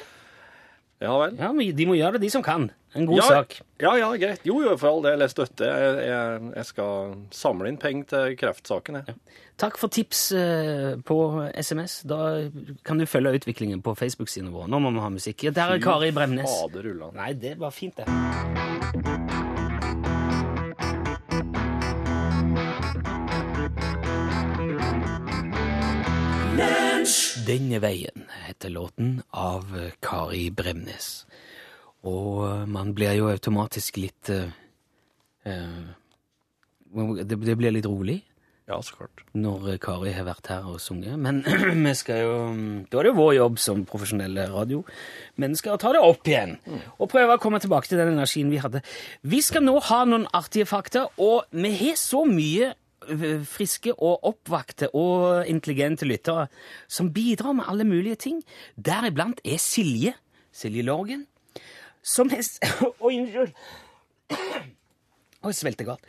Ja 1.02 1.16
vel. 1.18 1.36
Ja, 1.40 1.50
men 1.54 1.76
De 1.76 1.88
må 1.88 1.98
gjøre 1.98 2.16
det, 2.16 2.26
de 2.26 2.32
som 2.32 2.44
kan. 2.46 2.70
En 2.94 3.06
god 3.08 3.16
ja, 3.16 3.28
sak. 3.38 3.56
Ja, 3.80 3.94
ja, 3.96 4.10
greit. 4.20 4.42
Jo, 4.46 4.58
jo, 4.62 4.74
for 4.76 4.92
all 4.92 5.06
del. 5.06 5.24
Jeg 5.24 5.32
støtter. 5.32 5.70
Jeg, 5.72 6.02
jeg, 6.10 6.50
jeg 6.58 6.68
skal 6.68 7.14
samle 7.34 7.72
inn 7.72 7.80
penger 7.80 8.10
til 8.12 8.36
kreftsaken, 8.42 9.00
jeg. 9.00 9.16
Takk 9.62 9.78
for 9.80 9.92
tips 9.92 10.26
eh, 10.36 10.92
på 11.06 11.18
SMS. 11.56 12.02
Da 12.08 12.20
kan 12.86 13.00
du 13.00 13.08
følge 13.08 13.34
utviklingen 13.40 13.82
på 13.84 13.96
Facebook-sidene 13.98 14.52
våre. 14.52 14.68
Nå 14.72 14.82
må 14.82 14.92
vi 14.92 15.04
ha 15.04 15.10
musikk. 15.12 15.48
Der 15.52 15.76
er 15.76 15.82
Kari 15.82 16.12
Bremnes. 16.12 16.50
Fader. 16.50 16.92
Nei, 17.16 17.32
det 17.38 17.58
var 17.60 17.74
fint, 17.74 18.00
det. 18.00 19.21
Denne 27.52 27.82
veien 27.84 28.26
heter 28.46 28.72
låten 28.72 29.18
av 29.36 29.68
Kari 30.04 30.46
Bremnes. 30.56 31.12
Og 32.08 32.66
man 32.72 32.94
blir 32.96 33.12
jo 33.18 33.28
automatisk 33.30 33.98
litt 34.00 34.30
eh, 34.32 34.48
eh, 35.46 35.82
det, 37.22 37.36
det 37.36 37.56
blir 37.60 37.74
litt 37.76 37.86
rolig 37.88 38.18
Ja, 38.68 38.78
så 38.82 38.96
klart. 38.96 39.22
når 39.36 39.76
Kari 39.82 40.12
har 40.16 40.26
vært 40.26 40.48
her 40.50 40.66
og 40.70 40.80
sunget. 40.80 41.18
Men 41.20 41.42
vi 41.86 41.94
skal 41.98 42.22
jo 42.24 42.34
Da 42.90 42.98
er 43.00 43.06
det 43.06 43.12
jo 43.12 43.18
vår 43.20 43.32
jobb 43.36 43.60
som 43.62 43.84
profesjonelle 43.88 44.48
radiomennesker 44.52 45.74
å 45.74 45.80
ta 45.82 45.92
det 45.94 46.02
opp 46.02 46.28
igjen. 46.30 46.56
Og 46.98 47.10
prøve 47.12 47.36
å 47.36 47.42
komme 47.42 47.60
tilbake 47.62 47.90
til 47.90 48.00
den 48.00 48.14
energien 48.16 48.50
vi 48.52 48.62
hadde. 48.62 48.82
Vi 49.22 49.42
skal 49.44 49.66
nå 49.66 49.76
ha 49.92 50.04
noen 50.08 50.28
artige 50.32 50.66
fakta, 50.70 51.08
og 51.20 51.44
vi 51.52 51.74
har 51.84 51.98
så 52.00 52.24
mye 52.28 52.72
friske 53.48 53.92
og 53.96 54.24
oppvakte 54.28 54.88
og 54.98 55.48
intelligente 55.50 56.06
lyttere 56.08 56.48
som 56.90 57.10
bidrar 57.14 57.56
med 57.58 57.68
alle 57.68 57.84
mulige 57.88 58.16
ting. 58.28 58.42
Deriblant 58.76 59.40
er 59.44 59.58
Silje, 59.62 60.14
Silje 60.52 60.82
Lorgen, 60.86 61.26
som 62.02 62.30
har 62.32 62.42
Oi, 63.04 63.14
unnskyld. 63.20 63.52
Oi, 65.42 65.52
svelte 65.52 65.84
godt. 65.86 66.04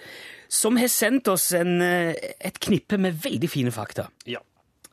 Som 0.53 0.77
har 0.77 0.89
sendt 0.93 1.27
oss 1.31 1.47
en, 1.57 1.79
eh, 1.81 2.13
et 2.39 2.59
knippe 2.61 2.99
med 3.01 3.17
veldig 3.23 3.49
fine 3.49 3.71
fakta. 3.73 4.07
Ja. 4.29 4.41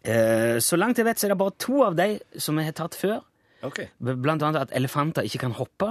Eh, 0.00 0.57
så 0.64 0.78
langt 0.80 0.97
jeg 0.97 1.04
vet, 1.04 1.21
så 1.21 1.28
er 1.28 1.35
det 1.35 1.40
bare 1.42 1.57
to 1.61 1.83
av 1.85 1.99
de 1.99 2.14
som 2.40 2.57
jeg 2.57 2.71
har 2.71 2.76
tatt 2.78 2.97
før. 2.97 3.19
Okay. 3.69 3.90
Blant 4.00 4.40
annet 4.40 4.62
at 4.62 4.73
elefanter 4.76 5.26
ikke 5.28 5.42
kan 5.45 5.52
hoppe, 5.59 5.90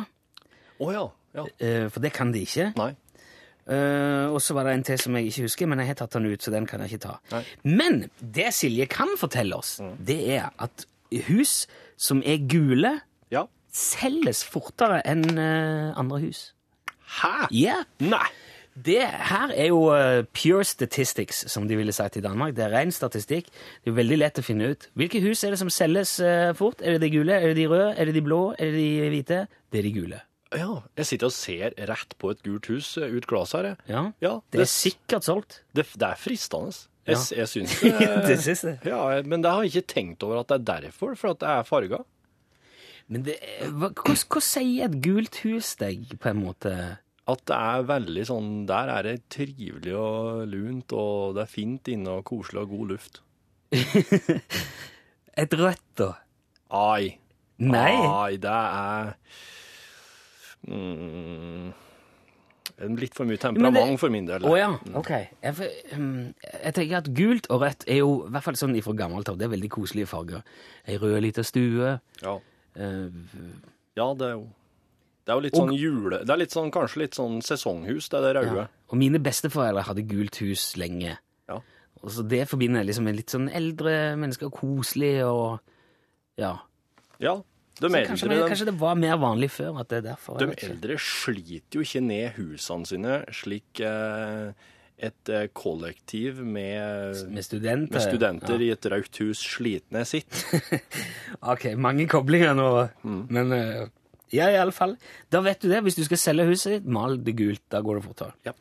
Å 0.80 0.88
ja. 0.96 1.04
ja. 1.36 1.44
eh, 1.62 1.86
for 1.92 2.02
det 2.02 2.14
kan 2.16 2.32
de 2.34 2.42
ikke. 2.48 2.72
Nei. 2.80 2.94
Eh, 3.70 4.26
og 4.34 4.40
så 4.42 4.56
var 4.58 4.66
det 4.66 4.74
en 4.74 4.84
til 4.88 4.98
som 4.98 5.14
jeg 5.20 5.28
ikke 5.30 5.44
husker, 5.46 5.68
men 5.70 5.80
jeg 5.84 5.92
har 5.92 5.98
tatt 6.02 6.16
den 6.18 6.26
ut, 6.32 6.42
så 6.42 6.50
den 6.54 6.66
kan 6.70 6.82
jeg 6.82 6.96
ikke 6.96 7.04
ta. 7.06 7.16
Nei. 7.36 7.44
Men 7.70 8.00
det 8.20 8.48
Silje 8.58 8.88
kan 8.90 9.12
fortelle 9.22 9.60
oss, 9.62 9.76
det 10.02 10.20
er 10.40 10.48
at 10.58 10.86
hus 11.30 11.68
som 11.98 12.24
er 12.26 12.42
gule, 12.50 12.96
Ja. 13.30 13.44
selges 13.74 14.42
fortere 14.48 15.02
enn 15.06 15.26
uh, 15.38 15.94
andre 16.00 16.20
hus. 16.24 16.54
Hæ? 17.20 17.48
Ja, 17.54 17.84
Nei. 18.02 18.26
det 18.74 19.04
her 19.06 19.54
er 19.54 19.68
jo 19.70 19.84
uh, 19.94 20.24
pure 20.34 20.64
statistics, 20.66 21.44
som 21.52 21.68
de 21.70 21.78
ville 21.78 21.94
sagt 21.94 22.18
i 22.18 22.22
Danmark. 22.26 22.56
Det 22.58 22.66
er 22.66 22.74
ren 22.74 22.92
statistikk. 22.94 23.50
Det 23.86 23.92
er 23.94 23.98
veldig 24.00 24.18
lett 24.22 24.42
å 24.42 24.46
finne 24.46 24.72
ut. 24.74 24.90
Hvilke 24.98 25.22
hus 25.22 25.44
er 25.44 25.54
det 25.54 25.60
som 25.62 25.70
selges 25.74 26.18
fort? 26.58 26.82
Er 26.82 26.98
det 26.98 27.02
de 27.06 27.12
gule? 27.20 27.34
Er 27.38 27.52
det 27.54 27.58
de 27.62 27.68
røde? 27.70 27.94
Er 27.98 28.06
det 28.10 28.18
de 28.18 28.26
blå? 28.26 28.42
Er 28.58 28.72
det 28.74 28.82
de 28.82 29.10
hvite? 29.14 29.44
Det 29.70 29.82
er 29.84 29.90
de 29.90 29.94
gule. 29.94 30.22
Ja, 30.58 30.80
jeg 30.98 31.06
sitter 31.06 31.30
og 31.30 31.34
ser 31.36 31.74
rett 31.90 32.16
på 32.18 32.32
et 32.34 32.40
gult 32.46 32.66
hus 32.72 32.96
eh, 32.98 33.12
ut 33.14 33.28
glasset 33.30 33.66
her. 33.68 33.76
Ja, 33.90 34.04
Ja, 34.24 34.32
det 34.52 34.64
er 34.64 34.70
sikkert 34.72 35.28
solgt. 35.28 35.60
Det, 35.78 35.86
det 35.94 36.08
er 36.08 36.18
fristende. 36.18 36.72
Jeg, 37.06 37.18
Ja. 37.18 37.38
jeg 37.44 37.48
syns 37.52 37.76
det 38.30 38.38
syns 38.42 38.64
jeg. 38.66 38.80
Ja, 38.86 39.22
men 39.26 39.42
det 39.46 39.52
har 39.52 39.64
jeg 39.64 39.72
ikke 39.76 39.94
tenkt 39.94 40.24
over 40.26 40.40
at 40.42 40.48
det 40.50 40.58
er 40.60 40.82
derfor, 40.82 41.14
for 41.18 41.32
at 41.36 41.40
det 41.44 41.50
er 41.54 41.64
farga. 41.70 42.00
Men 43.10 43.24
det, 43.26 43.38
er- 43.42 43.70
hva, 43.74 43.90
hva, 43.94 44.14
hva 44.30 44.42
sier 44.46 44.86
et 44.90 44.98
gult 45.06 45.40
hus 45.46 45.76
deg, 45.82 46.04
på 46.22 46.30
en 46.34 46.42
måte? 46.44 46.74
At 47.30 47.42
det 47.46 47.56
er 47.62 47.84
veldig 47.86 48.24
sånn 48.26 48.52
Der 48.66 48.90
er 48.90 49.04
det 49.06 49.16
trivelig 49.30 49.94
og 49.98 50.48
lunt, 50.50 50.94
og 50.98 51.36
det 51.38 51.44
er 51.46 51.52
fint 51.52 51.90
inne 51.94 52.10
og 52.20 52.26
koselig 52.26 52.64
og 52.66 52.72
god 52.74 52.94
luft. 52.96 53.22
Et 55.40 55.54
rødt, 55.54 55.84
da? 56.02 56.12
Ai. 56.74 57.18
Nei. 57.62 57.94
Ai, 57.94 58.38
det 58.42 58.50
er 58.50 59.14
mm, 60.68 61.74
Litt 62.96 63.14
for 63.18 63.26
mye 63.28 63.38
temperament 63.38 63.76
det- 63.92 64.00
for 64.00 64.10
min 64.10 64.26
del. 64.26 64.42
Å 64.48 64.58
ja, 64.58 64.70
ok. 64.96 65.10
Jeg, 65.44 65.56
um, 65.98 66.34
jeg 66.64 66.74
tenker 66.78 66.98
at 66.98 67.10
gult 67.14 67.48
og 67.52 67.62
rødt 67.62 67.84
er 67.88 67.98
jo, 67.98 68.26
i 68.28 68.30
hvert 68.32 68.44
fall 68.46 68.54
sånn 68.56 68.76
ifra 68.80 68.94
gammelt 68.96 69.28
av, 69.28 69.38
det 69.38 69.46
er 69.50 69.52
veldig 69.58 69.70
koselige 69.70 70.08
farger. 70.08 70.44
Ei 70.88 70.96
rød 70.98 71.22
lita 71.22 71.44
stue. 71.44 72.00
Ja. 72.22 72.38
Uh, 72.80 73.12
ja, 73.98 74.14
det 74.14 74.28
er 74.30 74.32
jo 74.38 74.48
Det 75.26 75.34
er 75.34 75.36
jo 75.36 75.42
litt 75.42 75.54
Og- 75.60 75.68
sånn 75.70 75.78
jule... 75.78 76.20
Det 76.26 76.30
er 76.34 76.38
litt 76.38 76.50
sånn, 76.52 76.72
kanskje 76.72 76.98
litt 77.04 77.12
sånn 77.14 77.42
sesonghus, 77.44 78.08
det 78.10 78.18
er 78.18 78.34
det 78.34 78.36
røde. 78.42 78.56
ja. 78.56 78.68
Og 78.90 78.98
mine 78.98 79.20
besteforeldre 79.20 79.84
hadde 79.86 80.08
gult 80.08 80.38
hus 80.42 80.74
lenge. 80.76 81.18
Ja. 81.48 81.60
Og 82.02 82.10
så 82.10 82.24
det 82.28 82.48
forbinder 82.50 82.80
jeg 82.82 82.88
liksom 82.88 83.04
med 83.04 83.16
litt 83.18 83.30
sånn 83.30 83.50
eldre 83.54 84.16
mennesker, 84.18 84.50
koselig 84.50 85.22
og 85.28 85.60
Ja. 86.38 86.56
ja. 87.20 87.44
De 87.80 87.90
kanskje, 88.08 88.28
eldre, 88.28 88.42
de, 88.44 88.50
kanskje 88.52 88.66
det 88.72 88.76
var 88.80 88.96
mer 89.00 89.16
vanlig 89.22 89.50
før 89.52 89.80
at 89.80 89.90
det 89.90 89.98
er 90.02 90.08
derfor. 90.12 90.40
de 90.42 90.50
eldre 90.68 90.98
sliter 91.00 91.80
jo 91.80 91.86
ikke 91.86 92.02
ned 92.04 92.36
husene 92.40 92.86
sine 92.90 93.20
slik 93.32 93.80
eh, 93.86 94.52
et 95.00 95.30
eh, 95.32 95.46
kollektiv 95.56 96.42
med, 96.44 97.16
Med 97.32 97.46
studenter. 97.46 97.94
med 97.96 98.02
studenter 98.04 98.60
Ja. 98.60 98.66
i 98.66 98.72
et 98.76 98.86
rødt 98.92 99.18
hus 99.24 99.44
ned 99.64 100.06
sitt. 100.06 100.46
Ok, 101.54 101.70
mange 101.78 102.08
koblinger 102.12 102.54
nå, 102.58 102.90
Mm. 103.04 103.22
men 103.30 103.52
eh, 103.56 103.88
ja, 104.32 104.50
i 104.52 104.58
alle 104.60 104.72
fall. 104.76 104.98
Da 105.32 105.40
vet 105.42 105.62
du 105.62 105.70
det. 105.70 105.80
Hvis 105.82 105.96
du 105.96 106.04
skal 106.04 106.18
selge 106.18 106.46
huset 106.52 106.72
ditt, 106.76 106.86
mal 106.86 107.16
det 107.18 107.34
gult. 107.40 107.62
Da 107.72 107.80
går 107.82 107.96
det 107.98 108.04
fortere. 108.06 108.34
Ja. 108.46 108.52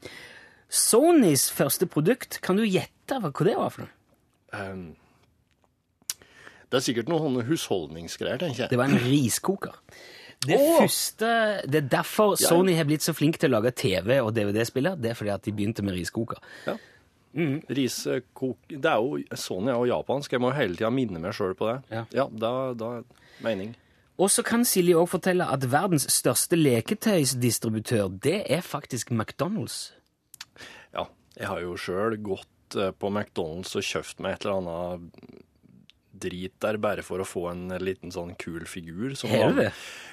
Sonys 0.70 1.50
første 1.52 1.86
produkt, 1.90 2.40
kan 2.44 2.56
du 2.56 2.64
gjette 2.64 3.18
hva 3.20 3.32
det 3.44 3.56
var 3.56 3.70
for 3.74 3.84
noe? 3.84 3.92
Um, 4.52 4.96
det 6.68 6.78
er 6.78 6.84
sikkert 6.84 7.08
noen 7.08 7.40
husholdningsgreier, 7.48 8.40
tenker 8.42 8.64
jeg. 8.64 8.72
Det 8.72 8.78
var 8.80 8.92
en 8.92 9.00
riskoker. 9.00 9.78
Det 10.46 10.54
oh! 10.54 10.76
første, 10.82 11.30
det 11.66 11.80
er 11.82 11.88
derfor 11.90 12.36
Ja. 12.36 12.48
Sony 12.52 12.76
har 12.76 12.86
blitt 12.86 13.02
så 13.02 13.14
flink 13.16 13.40
til 13.40 13.50
å 13.50 13.58
lage 13.58 13.72
TV- 13.74 14.20
og 14.22 14.34
DVD-spiller. 14.36 15.00
Det 15.00 15.10
er 15.10 15.18
fordi 15.18 15.34
at 15.34 15.44
de 15.44 15.52
begynte 15.52 15.82
med 15.82 15.96
riskoker. 15.98 16.38
Riskok... 17.34 18.58
Det 18.68 18.88
er 18.88 19.02
jo 19.02 19.18
Sony 19.36 19.72
og 19.74 19.88
japansk, 19.88 20.32
jeg 20.32 20.42
må 20.42 20.52
jo 20.52 20.58
hele 20.58 20.78
tida 20.78 20.90
minne 20.94 21.20
meg 21.22 21.34
sjøl 21.36 21.56
på 21.58 21.68
det. 21.70 21.78
Ja. 21.90 22.04
ja 22.14 22.28
da, 22.30 22.52
da 22.78 22.92
mening. 23.44 23.74
Og 24.18 24.30
så 24.34 24.42
kan 24.42 24.64
Silje 24.66 24.98
òg 24.98 25.10
fortelle 25.12 25.46
at 25.46 25.66
verdens 25.70 26.08
største 26.10 26.58
leketøysdistributør, 26.58 28.08
det 28.22 28.40
er 28.50 28.64
faktisk 28.66 29.12
McDonald's. 29.14 29.92
Ja, 30.94 31.06
jeg 31.38 31.50
har 31.50 31.60
jo 31.62 31.76
sjøl 31.78 32.18
gått 32.26 32.78
eh, 32.78 32.90
på 32.90 33.12
McDonald's 33.12 33.76
og 33.78 33.86
kjøpt 33.86 34.24
meg 34.24 34.34
et 34.34 34.46
eller 34.46 34.58
annet 34.58 35.44
drit 36.20 36.54
der 36.60 36.76
bare 36.82 37.02
for 37.06 37.22
å 37.22 37.26
få 37.26 37.46
en 37.52 37.68
liten 37.82 38.12
sånn 38.14 38.34
kul 38.38 38.64
figur. 38.68 39.14
som 39.18 39.30
er 39.30 39.52
det? 39.56 39.68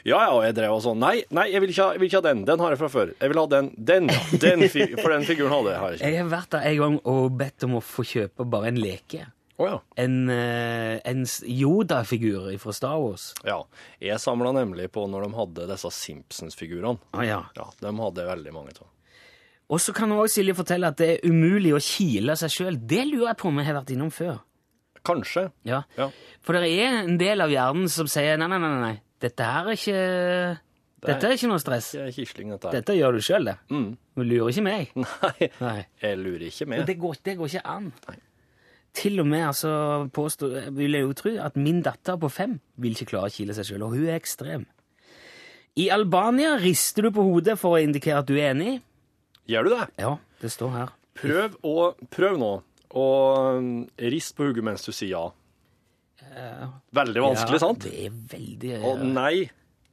Ja, 0.05 0.19
ja, 0.23 0.31
og 0.35 0.43
jeg 0.45 0.55
drev 0.57 0.75
og 0.77 0.83
sånn 0.85 0.99
Nei, 1.01 1.23
nei, 1.33 1.47
jeg 1.51 1.61
vil, 1.63 1.73
ikke 1.73 1.83
ha, 1.87 1.93
jeg 1.95 2.03
vil 2.03 2.09
ikke 2.11 2.21
ha 2.21 2.27
den. 2.29 2.43
Den 2.47 2.59
har 2.63 2.75
jeg 2.75 2.81
fra 2.83 2.89
før. 2.93 3.13
Jeg 3.19 3.31
vil 3.33 3.41
ha 3.41 3.45
den. 3.55 3.71
Den, 3.77 4.09
ja. 4.13 4.19
Den, 4.45 4.67
for 5.01 5.15
den 5.15 5.25
figuren 5.27 5.53
hadde 5.57 5.71
jeg. 5.73 5.79
Har 5.81 5.89
jeg 5.95 5.99
ikke. 6.01 6.11
Jeg 6.13 6.21
har 6.23 6.29
vært 6.35 6.51
der 6.55 6.67
en 6.71 6.77
gang 6.83 6.99
og 7.15 7.39
bedt 7.41 7.65
om 7.69 7.79
å 7.79 7.83
få 7.83 8.05
kjøpe 8.07 8.45
bare 8.55 8.71
en 8.73 8.81
leke. 8.81 9.25
Oh, 9.55 9.69
ja. 9.69 9.77
En, 10.03 10.15
eh, 10.27 10.97
en 11.07 11.21
Yoda-figur 11.47 12.49
fra 12.59 12.73
Star 12.75 12.97
Wars. 12.99 13.33
ja. 13.47 13.61
Jeg 14.03 14.19
samla 14.19 14.51
nemlig 14.51 14.89
på 14.91 15.05
når 15.07 15.25
de 15.29 15.37
hadde 15.37 15.67
disse 15.71 15.91
Simpsons-figurene. 15.95 16.99
Ah, 17.15 17.23
ja. 17.23 17.39
Ja, 17.55 17.69
De 17.79 17.93
hadde 17.99 18.25
veldig 18.27 18.53
mange 18.53 18.75
av. 18.75 18.89
Og 19.71 19.79
så 19.81 19.95
kan 19.97 20.11
også 20.13 20.41
Silje 20.41 20.53
fortelle 20.53 20.91
at 20.91 20.99
det 20.99 21.07
er 21.15 21.23
umulig 21.31 21.71
å 21.73 21.79
kile 21.81 22.35
seg 22.37 22.51
sjøl. 22.53 22.75
Det 22.77 23.01
lurer 23.07 23.31
jeg 23.31 23.39
på 23.41 23.47
om 23.49 23.57
jeg 23.57 23.65
har 23.71 23.79
vært 23.79 23.93
innom 23.95 24.11
før. 24.13 24.35
Kanskje. 25.05 25.49
Ja. 25.67 25.83
Ja. 25.99 26.09
For 26.45 26.57
det 26.57 26.69
er 26.73 27.01
en 27.03 27.17
del 27.21 27.43
av 27.45 27.53
hjernen 27.53 27.89
som 27.91 28.09
sier 28.11 28.39
nei, 28.41 28.49
nei, 28.51 28.59
nei, 28.61 28.75
nei. 28.81 28.93
dette 29.23 29.49
her 29.49 29.71
er 29.71 29.79
ikke 29.79 30.03
Dette 31.05 31.27
er 31.27 31.35
ikke 31.37 31.49
noe 31.51 31.61
stress. 31.61 31.91
Ikke 31.93 32.23
Kisling, 32.23 32.53
dette. 32.55 32.71
Dette 32.73 32.95
gjør 32.97 33.19
du 33.19 33.21
sjøl, 33.21 33.45
det. 33.51 33.53
Mm. 33.69 33.91
Du 34.17 34.23
lurer 34.25 34.49
ikke 34.49 34.63
meg. 34.65 34.95
Nei, 35.21 35.49
Nei. 35.61 35.75
jeg 36.01 36.17
lurer 36.17 36.47
ikke 36.47 36.65
meg. 36.71 36.85
det 36.87 36.95
går, 36.97 37.19
det 37.27 37.35
går 37.37 37.51
ikke 37.51 37.75
an. 37.75 37.91
Til 38.95 39.21
og 39.21 39.27
med 39.29 39.43
altså, 39.51 39.73
påstå, 40.15 40.49
vil 40.73 40.97
jeg 40.97 41.05
jo 41.05 41.13
tro 41.19 41.35
at 41.45 41.59
min 41.59 41.83
datter 41.85 42.17
på 42.17 42.31
fem 42.31 42.57
vil 42.81 42.95
ikke 42.95 43.11
klare 43.11 43.29
å 43.29 43.35
kile 43.35 43.53
seg 43.53 43.69
sjøl, 43.69 43.85
og 43.85 43.93
hun 43.93 44.07
er 44.07 44.17
ekstrem. 44.17 44.65
I 45.77 45.89
Albania 45.91 46.55
rister 46.61 47.05
du 47.05 47.11
på 47.13 47.25
hodet 47.27 47.57
for 47.59 47.75
å 47.75 47.83
indikere 47.83 48.23
at 48.23 48.29
du 48.29 48.37
er 48.39 48.53
enig. 48.53 48.77
Gjør 49.51 49.67
du 49.67 49.73
det? 49.75 49.87
Ja, 50.01 50.13
det 50.41 50.53
står 50.55 50.71
her. 50.73 50.93
Prøv, 51.19 51.57
å, 51.67 51.91
prøv 52.11 52.39
nå 52.39 52.53
å 52.95 53.05
rist 54.11 54.35
på 54.37 54.47
hodet 54.47 54.63
mens 54.65 54.85
du 54.87 54.91
sier 54.95 55.11
ja. 55.15 55.25
Veldig 56.95 57.21
vanskelig, 57.23 57.59
ja, 57.59 57.63
sant? 57.63 57.85
Det 57.85 58.07
er 58.07 58.15
veldig 58.31 58.71
Å 58.83 58.95
nei. 59.03 59.45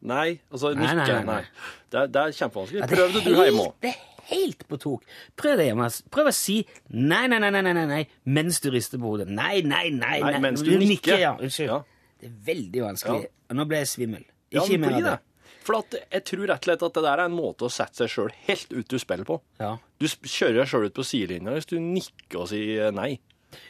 Nei. 0.02 0.28
Altså 0.50 0.72
Nei, 0.74 0.86
nikke. 0.88 0.96
nei, 0.96 1.06
Nei. 1.06 1.18
nei, 1.22 1.34
nei. 1.34 1.68
Det, 1.92 1.98
er, 2.00 2.08
det 2.10 2.22
er 2.22 2.32
kjempevanskelig. 2.38 2.80
Ja, 2.80 2.86
det 2.90 2.96
Prøv 2.98 3.12
det 3.14 3.22
du 3.26 3.30
hjemme 3.36 3.66
òg. 3.68 3.74
Det 3.84 3.92
er 3.92 4.32
helt 4.32 4.64
på 4.70 4.78
tok. 4.82 5.04
Prøv 5.38 5.60
det 5.60 5.66
hjemme. 5.68 5.86
Prøv 6.14 6.30
å 6.30 6.34
si 6.34 6.56
nei, 6.90 7.24
nei, 7.30 7.38
nei, 7.42 7.50
nei, 7.54 7.62
nei, 7.68 7.74
nei, 7.78 7.84
nei, 7.90 8.00
mens 8.38 8.58
du 8.64 8.70
rister 8.74 8.98
på 9.02 9.12
hodet. 9.12 9.28
Nei, 9.30 9.60
nei, 9.66 9.90
nei. 9.94 10.16
Nei, 10.24 10.40
mens 10.42 10.64
du 10.66 10.72
nikker. 10.80 11.20
Ja, 11.22 11.34
unnskyld. 11.38 11.70
Ja. 11.70 11.78
Det 12.22 12.30
er 12.30 12.34
veldig 12.50 12.82
vanskelig. 12.88 13.28
Og 13.50 13.58
Nå 13.60 13.68
ble 13.70 13.82
jeg 13.84 13.92
svimmel. 13.92 14.24
Ikke 14.52 14.66
ja, 14.74 14.80
mer 14.82 14.96
av 14.96 14.98
av 14.98 15.06
det. 15.10 15.14
For 15.62 15.78
at 15.78 15.94
jeg 16.00 16.24
tror 16.26 16.48
rett 16.50 16.64
og 16.64 16.70
slett 16.70 16.86
at 16.88 16.96
det 16.96 17.04
der 17.04 17.20
er 17.20 17.28
en 17.28 17.36
måte 17.36 17.68
å 17.68 17.72
sette 17.72 18.02
seg 18.02 18.10
sjøl 18.10 18.32
helt 18.48 18.72
ut 18.74 18.96
i 18.96 19.00
spiller 19.00 19.28
på. 19.28 19.38
Ja. 19.62 19.76
Du 20.02 20.08
kjører 20.08 20.62
deg 20.62 20.70
sjøl 20.70 20.88
ut 20.88 20.96
på 20.96 21.06
sidelinja 21.06 21.54
hvis 21.54 21.70
du 21.70 21.76
nikker 21.82 22.42
og 22.42 22.50
sier 22.50 22.90
nei. 22.94 23.14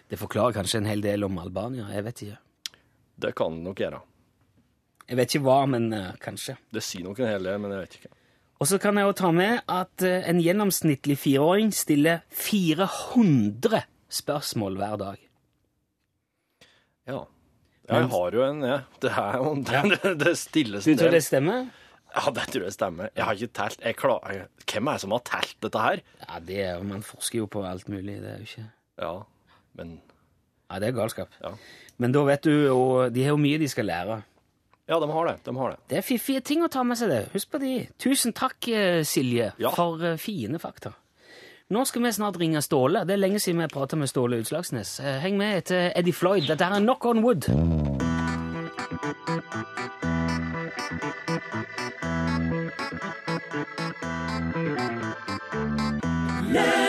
Det 0.09 0.19
forklarer 0.21 0.57
kanskje 0.57 0.81
en 0.81 0.89
hel 0.89 1.05
del 1.05 1.27
om 1.27 1.39
Albania. 1.43 1.91
Jeg 1.93 2.07
vet 2.07 2.25
ikke. 2.25 2.41
Det 3.23 3.35
kan 3.39 3.59
det 3.59 3.67
nok 3.67 3.85
gjøre. 3.85 4.01
Jeg 5.11 5.19
vet 5.19 5.35
ikke 5.35 5.45
hva, 5.45 5.61
men 5.69 5.91
uh, 5.93 6.13
kanskje. 6.23 6.57
Det 6.73 6.83
sier 6.85 7.05
nok 7.05 7.21
en 7.21 7.33
hel 7.33 7.49
del, 7.49 7.59
men 7.61 7.75
jeg 7.75 7.85
vet 7.85 7.99
ikke. 8.01 8.13
Og 8.63 8.69
så 8.71 8.79
kan 8.79 8.97
jeg 8.97 9.09
jo 9.09 9.17
ta 9.19 9.33
med 9.35 9.59
at 9.67 10.07
uh, 10.07 10.31
en 10.31 10.41
gjennomsnittlig 10.41 11.19
fireåring 11.19 11.73
stiller 11.75 12.23
400 12.31 13.83
spørsmål 14.23 14.79
hver 14.81 14.97
dag. 15.03 15.29
Ja. 17.11 17.21
Ja, 17.89 17.99
jeg 17.99 18.13
har 18.13 18.37
jo 18.37 18.43
en, 18.47 18.61
jeg. 18.63 18.83
Det 19.03 19.11
er 19.11 19.39
jo 19.43 19.55
det, 19.67 20.11
det 20.23 20.33
stilles 20.39 20.87
Du 20.87 20.95
tror 20.95 21.11
det 21.13 21.25
stemmer? 21.27 21.67
Ja, 22.15 22.31
det 22.31 22.47
tror 22.53 22.65
jeg 22.67 22.73
stemmer. 22.75 23.09
Jeg 23.17 23.25
har 23.25 23.33
ikke 23.35 23.53
telt. 23.57 23.81
Jeg 23.85 23.97
klarer, 23.97 24.47
hvem 24.69 24.89
er 24.89 24.93
det 24.93 25.01
som 25.01 25.11
har 25.17 25.23
telt 25.25 25.57
dette 25.65 25.79
her? 25.81 26.03
Ja, 26.29 26.39
det 26.41 26.59
er, 26.61 26.75
jo- 26.77 26.83
Man 26.85 27.03
forsker 27.03 27.39
jo 27.39 27.47
på 27.47 27.63
alt 27.65 27.89
mulig. 27.89 28.19
Det 28.21 28.31
er 28.31 28.37
jo 28.39 28.43
ikke 28.49 28.67
Ja, 29.01 29.13
men 29.75 30.01
Ja, 30.71 30.79
det 30.79 30.89
er 30.89 30.93
galskap. 30.93 31.29
Ja. 31.43 31.51
Men 31.99 32.13
da 32.13 32.23
vet 32.25 32.43
du 32.45 32.51
jo 32.67 33.09
De 33.11 33.23
har 33.23 33.31
jo 33.31 33.37
mye 33.37 33.59
de 33.59 33.69
skal 33.69 33.85
lære. 33.87 34.23
Ja, 34.89 34.99
de 35.01 35.07
har 35.13 35.27
det. 35.27 35.37
De 35.45 35.55
har 35.57 35.71
det. 35.71 35.79
Det 35.89 35.99
er 35.99 36.03
fiffige 36.03 36.41
ting 36.45 36.63
å 36.65 36.69
ta 36.69 36.83
med 36.83 36.99
seg, 36.99 37.09
det. 37.09 37.29
Husk 37.33 37.51
på 37.53 37.59
de. 37.61 37.89
Tusen 37.99 38.33
takk, 38.35 38.69
eh, 38.69 39.03
Silje, 39.05 39.53
Ja. 39.59 39.71
for 39.71 40.03
eh, 40.05 40.17
fine 40.19 40.59
fakta. 40.59 40.93
Nå 41.71 41.87
skal 41.87 42.03
vi 42.03 42.09
snart 42.13 42.37
ringe 42.37 42.61
Ståle. 42.61 43.07
Det 43.07 43.15
er 43.15 43.17
lenge 43.23 43.39
siden 43.41 43.57
vi 43.57 43.63
har 43.63 43.69
prata 43.73 43.97
med 43.97 44.09
Ståle 44.09 44.43
Utslagsnes. 44.43 44.99
Eh, 45.01 45.21
Heng 45.21 45.39
med 45.39 45.65
til 45.65 45.93
Eddie 45.97 46.13
Floyd. 46.13 46.47
Dette 46.49 46.61
er 46.65 46.81
Knock 46.81 47.07
on 47.07 47.23
Wood. 47.25 47.49
Yeah. 56.53 56.82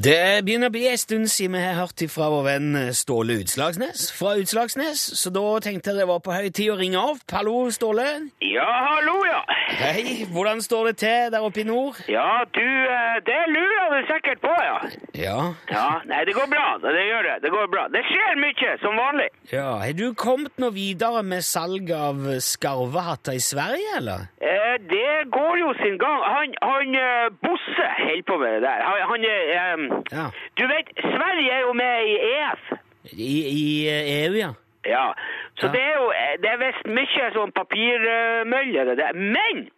Det 0.00 0.40
begynner 0.46 0.70
å 0.70 0.72
bli 0.72 0.86
en 0.88 0.96
stund 0.96 1.26
siden 1.28 1.58
vi 1.58 1.60
har 1.60 1.74
hørt 1.76 2.00
fra 2.08 2.30
vår 2.32 2.44
venn 2.46 2.68
Ståle 2.96 3.34
Utslagsnes 3.42 4.06
fra 4.16 4.30
Utslagsnes, 4.40 5.02
så 5.20 5.28
da 5.34 5.42
tenkte 5.60 5.90
jeg 5.92 5.98
det 6.00 6.06
var 6.08 6.22
på 6.24 6.32
høy 6.32 6.46
tid 6.56 6.70
å 6.72 6.76
ringe 6.78 6.96
opp. 6.96 7.26
Hallo, 7.36 7.66
Ståle. 7.74 8.06
Ja, 8.40 8.64
hallo, 8.86 9.18
ja. 9.28 9.42
Hei, 9.76 10.24
hvordan 10.32 10.62
står 10.64 10.88
det 10.88 10.94
til 11.02 11.34
der 11.34 11.44
oppe 11.44 11.60
i 11.60 11.66
nord? 11.68 12.00
Ja, 12.08 12.46
du, 12.48 12.64
eh, 12.64 13.18
det 13.28 13.40
lurer 13.52 13.92
du 13.92 14.08
sikkert 14.08 14.40
på, 14.46 14.54
ja. 14.64 14.78
Ja. 15.20 15.36
Ja, 15.68 15.84
nei, 16.08 16.22
det 16.24 16.32
går 16.38 16.48
bra, 16.54 16.64
det 16.86 17.04
gjør 17.04 17.28
det. 17.28 17.36
Det 17.44 17.52
går 17.58 17.68
bra. 17.76 17.84
Det 17.92 18.02
skjer 18.08 18.40
mye, 18.40 18.72
som 18.80 18.96
vanlig. 19.04 19.28
ja. 19.52 19.68
Har 19.84 19.92
du 20.00 20.06
kommet 20.16 20.56
noe 20.62 20.72
videre 20.72 21.20
med 21.26 21.44
salg 21.44 21.92
av 21.92 22.24
skarvehatter 22.40 23.36
i 23.36 23.44
Sverige, 23.44 24.00
eller? 24.00 24.26
Eh, 24.40 24.80
det 24.88 25.28
går 25.36 25.60
jo 25.60 25.76
sin 25.84 26.00
gang. 26.00 26.24
Han, 26.24 26.56
han 26.64 26.96
eh, 27.04 27.28
Bosse 27.44 27.92
holder 28.00 28.26
på 28.32 28.40
med 28.40 28.56
det 28.56 28.64
der. 28.64 28.84
Han, 28.88 29.06
han 29.12 29.28
er 29.36 29.54
Ja. 30.12 30.30
Du 30.58 30.66
vet, 30.66 30.90
Sverige 31.00 31.52
er 31.52 31.60
jo 31.60 31.72
med 31.72 32.06
i 32.06 32.16
EF. 32.30 32.72
I, 33.12 33.34
i 33.50 33.88
eh, 33.88 34.10
EU, 34.24 34.34
ja. 34.38 34.52
Ja, 34.86 35.12
så 35.60 35.66
Ja. 35.66 35.72
det 35.72 35.80
er 35.80 35.94
jo 35.96 36.06
eh, 36.10 36.36
det 36.42 36.50
er 36.50 36.62
visst 36.64 36.86
mye 36.88 37.30
sånn 37.34 37.52
papirmølle, 37.52 38.84
det 38.88 38.96
der. 38.98 39.12
Men 39.12 39.68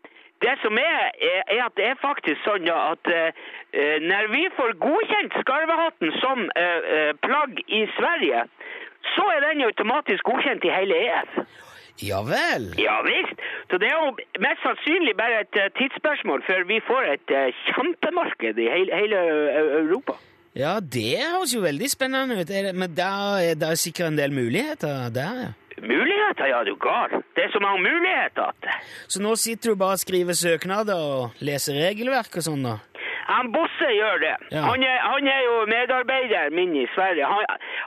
det 0.42 0.54
som 0.62 0.78
er, 0.78 1.10
er 1.46 1.64
at 1.64 1.74
det 1.78 1.86
er 1.86 1.98
faktisk 2.02 2.38
sånn 2.46 2.68
at 2.70 3.10
eh, 3.10 3.98
når 4.02 4.30
vi 4.34 4.44
får 4.56 4.74
godkjent 4.82 5.34
skarvehatten 5.40 6.12
som 6.20 6.44
uh, 6.44 6.80
uh, 6.94 7.12
plagg 7.24 7.60
i 7.66 7.86
Sverige, 7.96 8.42
så 9.14 9.24
er 9.36 9.46
den 9.46 9.62
automatisk 9.64 10.26
godkjent 10.28 10.66
i 10.66 10.72
hele 10.74 10.98
EF. 11.06 11.38
Ja 12.00 12.22
vel. 12.26 12.72
Ja 12.80 12.98
visst. 13.06 13.40
Så 13.70 13.78
det 13.78 13.88
er 13.90 13.96
jo 13.98 14.12
mest 14.42 14.64
sannsynlig 14.64 15.14
bare 15.18 15.44
et 15.44 15.58
eh, 15.60 15.70
tidsspørsmål 15.78 16.44
før 16.48 16.66
vi 16.68 16.80
får 16.88 17.08
et 17.14 17.34
eh, 17.36 17.64
kjempemarked 17.70 18.58
i 18.58 18.68
hele, 18.72 19.00
hele 19.02 19.24
eh, 19.52 19.72
Europa. 19.84 20.16
Ja, 20.56 20.76
det 20.80 21.16
høres 21.20 21.54
jo 21.54 21.62
veldig 21.64 21.88
spennende 21.88 22.36
ut. 22.40 22.50
Men 22.76 22.92
da 22.96 23.40
er 23.40 23.56
det 23.56 23.72
sikkert 23.80 24.12
en 24.12 24.20
del 24.20 24.34
muligheter 24.36 25.08
der, 25.14 25.44
ja. 25.46 25.50
Muligheter, 25.82 26.46
ja, 26.46 26.60
du 26.62 26.76
gal. 26.78 27.22
Det 27.34 27.46
er 27.46 27.50
så 27.50 27.58
mange 27.58 27.80
muligheter 27.82 28.52
at 28.52 28.66
Så 29.08 29.22
nå 29.22 29.32
sitter 29.40 29.72
du 29.72 29.80
bare 29.80 29.96
og 29.96 30.02
skriver 30.02 30.36
søknader 30.36 30.94
og 30.94 31.42
leser 31.42 31.80
regelverk 31.80 32.36
og 32.38 32.44
sånn, 32.46 32.62
da? 32.68 32.76
Han 33.36 33.52
Bosse 33.56 33.88
gjør 33.98 34.16
det. 34.26 34.34
Ja. 34.56 34.62
Han, 34.70 34.82
er, 34.90 34.98
han 35.12 35.26
er 35.36 35.40
jo 35.48 35.54
medarbeider 35.74 36.50
min 36.58 36.72
i 36.76 36.86
Sverige. 36.94 37.24
Han, 37.32 37.44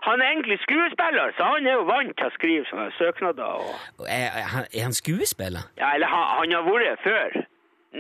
han 0.07 0.21
er 0.21 0.27
egentlig 0.33 0.57
skuespiller, 0.67 1.33
så 1.37 1.43
han 1.53 1.67
er 1.67 1.75
jo 1.79 1.83
vant 1.89 2.13
til 2.19 2.27
å 2.29 2.33
skrive 2.37 2.65
sånne 2.69 2.87
søknader. 2.99 3.51
Og, 3.65 4.05
Er, 4.07 4.27
er, 4.39 4.47
han- 4.55 4.69
er 4.81 4.91
skuespiller? 5.01 5.63
ja, 5.81 5.93
eller 5.95 6.07
han, 6.15 6.25
han 6.39 6.51
har 6.57 6.63
vært 6.71 7.03
før. 7.09 7.29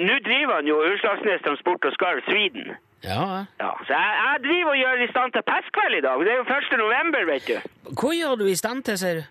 Nå 0.07 0.15
driver 0.27 0.53
han 0.59 0.67
jo 0.67 0.77
Utslagsnes 0.91 1.41
Transport 1.45 1.85
og 1.87 1.93
Skarv 1.95 2.19
Sweden. 2.29 2.73
Ja. 3.03 3.45
Ja, 3.63 3.71
så 3.87 3.91
jeg, 3.93 4.11
jeg 4.21 4.43
driver 4.47 4.71
og 4.73 4.77
gjør 4.83 5.03
i 5.05 5.07
stand 5.13 5.31
til 5.35 5.43
pestkveld 5.51 5.95
i 5.99 6.01
dag. 6.07 6.19
Det 6.25 6.31
er 6.33 6.39
jo 6.41 6.47
1. 6.57 6.77
november, 6.81 7.25
vet 7.31 7.47
du. 7.51 7.57
Hva 8.01 8.11
gjør 8.17 8.35
du 8.41 8.45
i 8.51 8.55
stand 8.63 8.83
til, 8.87 8.97
sier 9.03 9.19
du? 9.21 9.23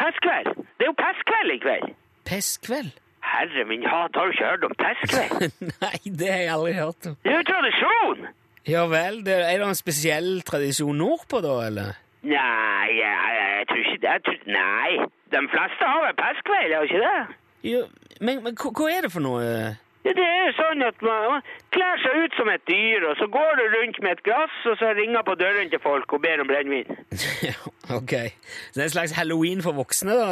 Pestkveld. 0.00 0.48
Det 0.78 0.86
er 0.86 0.90
jo 0.92 0.96
pestkveld 1.02 1.52
i 1.56 1.58
kveld. 1.66 1.90
Pestkveld? 2.30 2.92
Herre 3.26 3.64
min 3.68 3.82
hat, 3.86 4.14
har 4.16 4.26
du 4.28 4.34
ikke 4.34 4.48
hørt 4.50 4.64
om 4.68 4.74
pestkveld? 4.80 5.46
Nei, 5.84 5.98
det 6.20 6.28
har 6.32 6.42
jeg 6.44 6.52
aldri 6.56 6.74
hørt 6.78 7.08
om. 7.10 7.16
Det 7.24 7.32
er 7.32 7.40
jo 7.40 7.46
tradisjon! 7.52 8.26
Ja 8.66 8.82
vel, 8.90 9.20
det, 9.26 9.34
er 9.46 9.60
det 9.62 9.66
en 9.68 9.78
spesiell 9.78 10.30
tradisjon 10.46 10.96
nordpå, 10.98 11.38
da, 11.44 11.56
eller? 11.68 11.98
Nei, 12.26 12.86
jeg, 12.98 13.18
jeg, 13.38 13.48
jeg 13.58 13.66
tror 13.70 13.82
ikke 13.84 13.98
det. 14.06 14.14
Tror, 14.26 14.38
nei, 14.56 14.92
de 15.34 15.42
fleste 15.52 15.90
har 15.92 16.00
vel 16.06 16.16
pestkveld, 16.22 16.74
har 16.74 16.88
ikke 16.88 17.02
det? 17.04 17.36
Jo, 17.70 17.82
men, 18.20 18.40
men 18.46 18.56
hva, 18.58 18.72
hva 18.80 18.88
er 18.96 19.06
det 19.06 19.12
for 19.14 19.22
noe? 19.26 19.44
Ja, 20.06 20.12
det 20.14 20.22
er 20.22 20.42
jo 20.46 20.50
sånn 20.58 20.82
at 20.86 21.00
man, 21.02 21.24
man 21.32 21.46
kler 21.74 21.98
seg 22.02 22.18
ut 22.24 22.34
som 22.38 22.50
et 22.52 22.62
dyr, 22.70 23.06
og 23.10 23.16
så 23.18 23.26
går 23.36 23.56
du 23.58 23.64
rundt 23.72 23.96
med 24.06 24.12
et 24.16 24.20
glass, 24.26 24.54
og 24.70 24.76
så 24.82 24.92
ringer 24.98 25.24
på 25.26 25.34
døren 25.40 25.70
til 25.72 25.82
folk 25.82 26.14
og 26.14 26.22
ber 26.22 26.42
om 26.44 26.50
brennevin. 26.50 26.90
ok, 27.98 28.14
så 28.70 28.78
det 28.78 28.84
er 28.84 28.86
en 28.86 28.94
slags 28.98 29.14
halloween 29.18 29.62
for 29.66 29.74
voksne, 29.78 30.14
da? 30.14 30.28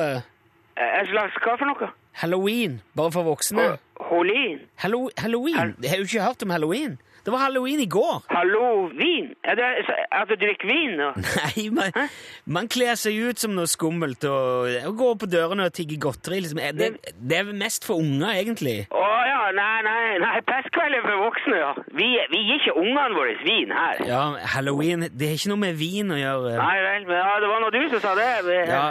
Eh, 0.79 0.91
En 1.01 1.07
slags 1.11 1.39
hva 1.43 1.55
for 1.59 1.71
noe? 1.71 1.91
Halloween, 2.15 2.81
bare 2.95 3.11
for 3.13 3.23
voksne? 3.27 3.79
Halloween? 4.01 4.61
Hallo 4.77 5.09
halloween? 5.19 5.75
Jeg 5.83 5.91
har 5.91 5.97
jo 5.97 6.03
ikke 6.03 6.23
hørt 6.23 6.43
om 6.43 6.51
halloween. 6.51 6.99
Det 7.25 7.33
var 7.33 7.39
halloween 7.47 7.81
i 7.81 7.89
går. 7.89 8.25
Halloween? 8.29 9.31
Er 9.45 9.57
det 9.57 9.69
at 10.13 10.29
du 10.29 10.37
drikker 10.41 10.69
vin? 10.69 10.97
nå? 11.01 11.11
Nei, 11.41 11.69
man, 11.73 12.09
man 12.45 12.69
kler 12.69 12.99
seg 13.01 13.17
ut 13.17 13.41
som 13.41 13.55
noe 13.57 13.71
skummelt 13.71 14.27
og, 14.29 14.69
og 14.91 14.99
går 15.01 15.17
på 15.23 15.31
dørene 15.33 15.69
og 15.71 15.77
tigger 15.77 16.03
godteri. 16.05 16.43
Liksom. 16.45 16.61
Det, 16.77 16.91
det 17.17 17.41
er 17.41 17.53
mest 17.57 17.89
for 17.89 18.03
unger, 18.03 18.35
egentlig. 18.37 18.77
Å 18.93 19.05
ja, 19.29 19.41
nei, 19.57 19.79
nei, 19.87 20.03
nei, 20.23 20.35
pestkveld 20.49 20.99
er 20.99 21.05
for 21.05 21.23
voksne, 21.27 21.57
ja. 21.61 21.73
Vi, 21.97 22.09
vi 22.33 22.43
gir 22.45 22.61
ikke 22.61 22.77
ungene 22.81 23.17
våre 23.17 23.35
vin 23.45 23.73
her. 23.75 24.03
Ja, 24.09 24.23
halloween 24.55 25.07
Det 25.09 25.29
har 25.31 25.39
ikke 25.39 25.53
noe 25.53 25.63
med 25.65 25.79
vin 25.81 26.13
å 26.15 26.19
gjøre. 26.21 26.55
Nei 26.61 26.77
vel, 26.85 27.09
men 27.09 27.21
ja, 27.21 27.33
det 27.43 27.51
var 27.53 27.65
nå 27.65 27.73
du 27.75 27.81
som 27.95 28.05
sa 28.05 28.15
det. 28.19 28.29
Ja, 28.69 28.85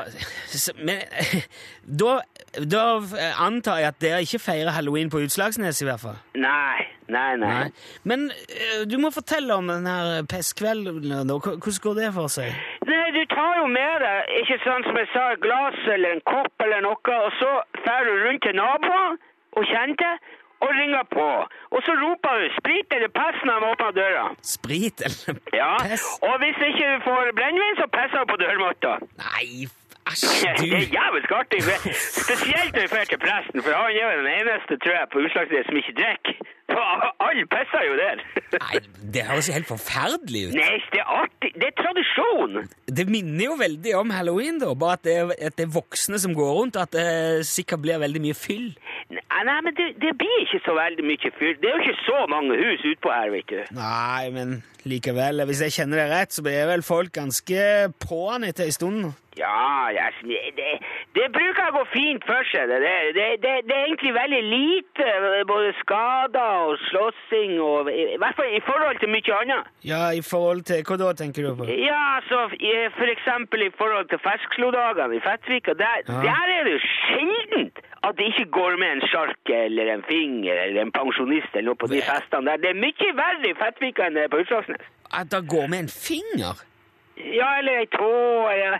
men 0.81 1.01
da, 2.03 2.17
da 2.59 2.83
antar 3.45 3.81
jeg 3.83 3.93
at 3.93 4.01
dere 4.03 4.23
ikke 4.25 4.41
feirer 4.41 4.73
halloween 4.75 5.13
på 5.13 5.23
Utslagsnes, 5.25 5.81
i 5.81 5.89
hvert 5.89 6.03
fall. 6.03 6.19
Nei, 6.37 6.85
nei, 7.07 7.29
nei. 7.41 7.53
Nei. 7.53 7.67
Men 8.09 8.22
eh, 8.31 8.83
du 8.91 8.97
må 9.01 9.11
fortelle 9.11 9.55
om 9.55 9.67
den 9.67 9.85
her 9.89 10.23
pestkvelden. 10.33 11.11
Hvordan 11.29 11.81
går 11.85 11.95
det 12.01 12.11
for 12.19 12.27
seg? 12.35 12.53
Nei, 12.89 13.07
du 13.17 13.23
tar 13.35 13.53
jo 13.61 13.67
med 13.71 13.95
deg, 14.05 14.31
ikke 14.41 14.59
sant 14.65 14.87
som 14.89 14.97
jeg 15.01 15.09
sa, 15.15 15.25
et 15.33 15.43
glass 15.47 15.79
eller 15.95 16.15
en 16.17 16.23
kopp 16.29 16.65
eller 16.65 16.85
noe, 16.85 17.17
og 17.25 17.31
så 17.41 17.51
drar 17.83 18.07
du 18.07 18.13
rundt 18.25 18.43
til 18.47 18.55
naboer 18.59 19.19
og 19.53 19.67
kjente, 19.69 20.09
og 20.63 20.69
ringer 20.79 21.05
på. 21.17 21.27
Og 21.75 21.79
så 21.85 21.91
roper 22.03 22.33
du 22.41 22.45
'sprit 22.57 22.87
eller 22.95 23.11
pest' 23.19 23.45
når 23.47 23.55
de 23.59 23.65
åpner 23.71 23.91
døra. 24.01 24.25
Sprit 24.55 24.97
eller 25.05 25.23
pest? 25.39 25.55
Ja, 25.61 25.75
og 26.27 26.35
hvis 26.41 26.57
ikke 26.69 26.85
du 26.93 26.97
får 27.09 27.21
brennevin, 27.39 27.75
så 27.81 27.87
pisser 27.95 28.19
du 28.23 28.27
på 28.33 28.37
dørmatta. 28.43 28.91
Nei, 29.23 29.47
æsj, 30.11 30.23
Det 30.41 30.49
er 30.49 30.55
du 30.61 30.65
jævlig 30.99 31.31
artig. 31.39 31.59
Spesielt 32.25 32.71
når 32.75 32.81
vi 32.85 32.89
drar 32.93 33.05
til 33.11 33.21
presten, 33.27 33.57
for 33.63 33.71
han 33.79 33.91
er 33.91 34.05
jo 34.15 34.21
den 34.21 34.31
eneste, 34.39 34.73
tror 34.83 34.95
jeg, 34.99 35.07
på 35.13 35.17
Utslagsnes 35.25 35.65
som 35.67 35.75
ikke 35.81 35.95
drikker. 36.01 36.35
Så 36.71 36.79
Alle 37.23 37.45
pisser 37.49 37.83
jo 37.87 37.95
der. 37.97 38.21
Nei, 38.53 38.79
det 39.13 39.23
høres 39.27 39.47
jo 39.49 39.55
helt 39.55 39.67
forferdelig 39.67 40.43
ut. 40.47 40.55
Nei, 40.57 40.75
det 40.93 41.01
er 41.01 41.09
artig. 41.11 41.51
Det 41.59 41.69
er 41.69 41.75
tradisjon. 41.79 42.59
Det 42.99 43.05
minner 43.09 43.45
jo 43.49 43.55
veldig 43.59 43.95
om 43.99 44.13
halloween, 44.13 44.59
da. 44.61 44.73
Bare 44.79 44.99
at 44.99 45.05
det 45.07 45.15
er, 45.17 45.33
at 45.49 45.57
det 45.57 45.67
er 45.67 45.73
voksne 45.73 46.19
som 46.21 46.35
går 46.37 46.51
rundt, 46.59 46.77
og 46.77 46.85
at 46.87 46.93
det 46.95 47.47
sikkert 47.49 47.83
blir 47.83 48.01
veldig 48.03 48.21
mye 48.23 48.37
fyll. 48.37 48.69
Nei, 49.13 49.41
nei 49.49 49.57
men 49.65 49.75
det, 49.79 49.89
det 50.03 50.13
blir 50.19 50.45
ikke 50.45 50.61
så 50.67 50.77
veldig 50.77 51.07
mye 51.09 51.33
fyll. 51.39 51.57
Det 51.61 51.71
er 51.71 51.75
jo 51.75 51.87
ikke 51.87 52.05
så 52.05 52.21
mange 52.31 52.59
hus 52.61 52.85
utpå 52.93 53.11
her, 53.11 53.33
vet 53.33 53.51
du. 53.51 53.75
Nei, 53.79 54.29
men 54.37 54.55
likevel, 54.87 55.43
hvis 55.49 55.65
jeg 55.65 55.77
kjenner 55.79 56.03
det 56.03 56.07
rett, 56.13 56.35
så 56.35 56.45
blir 56.45 56.69
vel 56.69 56.85
folk 56.85 57.13
ganske 57.15 57.67
på'n 58.03 58.47
etter 58.47 58.69
ei 58.69 58.75
stund. 58.75 59.11
Ja, 59.39 59.89
er 59.89 60.13
det, 60.21 60.73
det 61.13 61.27
bruker 61.33 61.67
å 61.69 61.73
gå 61.75 61.83
fint 61.93 62.23
for 62.25 62.47
seg. 62.49 62.71
Det, 62.71 62.79
det, 63.17 63.25
det, 63.43 63.51
det, 63.67 63.75
er 63.75 63.85
egentlig 63.85 64.13
veldig 64.15 64.41
lite 64.49 65.07
både 65.49 65.73
skader 65.81 66.65
og 66.69 66.81
slåssing, 66.87 67.53
og, 67.61 67.91
i, 67.91 68.07
i 68.15 68.19
hvert 68.21 68.39
fall 68.39 68.49
i 68.49 68.63
forhold 68.65 69.01
til 69.03 69.13
mye 69.13 69.37
annet. 69.43 69.69
Ja, 69.85 70.01
i 70.09 70.23
forhold 70.25 70.65
til 70.69 70.81
Hva 70.87 70.97
da, 71.03 71.11
tenker 71.17 71.45
du 71.45 71.53
på? 71.59 71.69
Ja, 71.69 72.17
så 72.29 72.47
for 72.97 73.13
eksempel 73.13 73.67
i 73.67 73.71
forhold 73.77 74.09
til 74.09 74.21
Feskslo-dagene 74.25 75.19
i 75.19 75.23
Fettvika, 75.23 75.77
der, 75.77 76.01
Ja. 76.09 76.19
der 76.25 76.55
er 76.57 76.67
det 76.67 76.77
jo 76.79 76.81
sjeldent 76.87 77.83
at 78.03 78.17
det 78.17 78.25
ikke 78.33 78.49
går 78.57 78.75
med 78.81 78.97
en 78.97 79.07
sjark 79.07 79.53
eller 79.53 79.93
en 79.93 80.03
finger 80.09 80.57
eller 80.65 80.81
en 80.81 80.91
pensjonist 80.91 81.53
eller 81.53 81.71
noe 81.71 81.79
på 81.79 81.87
de 81.93 82.01
festene 82.03 82.49
der. 82.49 82.61
Det 82.65 82.73
er 82.73 82.81
mye 82.81 83.15
verre 83.21 83.53
i 83.53 83.55
Fettvika 83.61 84.09
enn 84.09 84.19
på 84.33 84.41
Utslagsnes. 84.43 84.91
At 85.13 85.29
det 85.31 85.45
går 85.47 85.69
med 85.69 85.85
en 85.85 85.93
finger? 85.93 86.57
Ja, 87.17 87.49
eller 87.59 87.77
ei 87.83 87.85
tå, 87.93 88.09
eller 88.49 88.79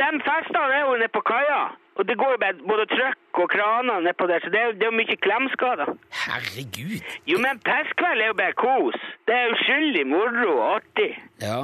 De 0.00 0.08
festene 0.26 0.72
er 0.74 0.82
jo 0.86 0.96
nede 0.96 1.08
på 1.14 1.20
kaia. 1.26 1.62
Og 2.00 2.06
det 2.08 2.16
går 2.18 2.30
jo 2.34 2.38
bare 2.40 2.54
både 2.68 2.86
trøkk 2.88 3.38
og 3.44 3.50
kraner 3.52 4.00
nedpå 4.00 4.26
der, 4.26 4.40
så 4.40 4.48
det 4.50 4.60
er, 4.60 4.66
jo- 4.70 4.72
det 4.80 4.82
er 4.82 4.90
jo 4.92 4.96
mye 4.96 5.16
klemskader. 5.26 5.90
Herregud. 6.24 7.00
Jo, 7.28 7.36
men 7.44 7.60
pestkveld 7.68 8.20
er 8.22 8.26
jo 8.32 8.36
bare 8.42 8.52
kos. 8.56 8.96
Det 9.28 9.34
er 9.36 9.52
uskyldig 9.52 10.06
moro 10.08 10.54
og 10.58 10.68
artig. 10.76 11.10
Ja. 11.42 11.58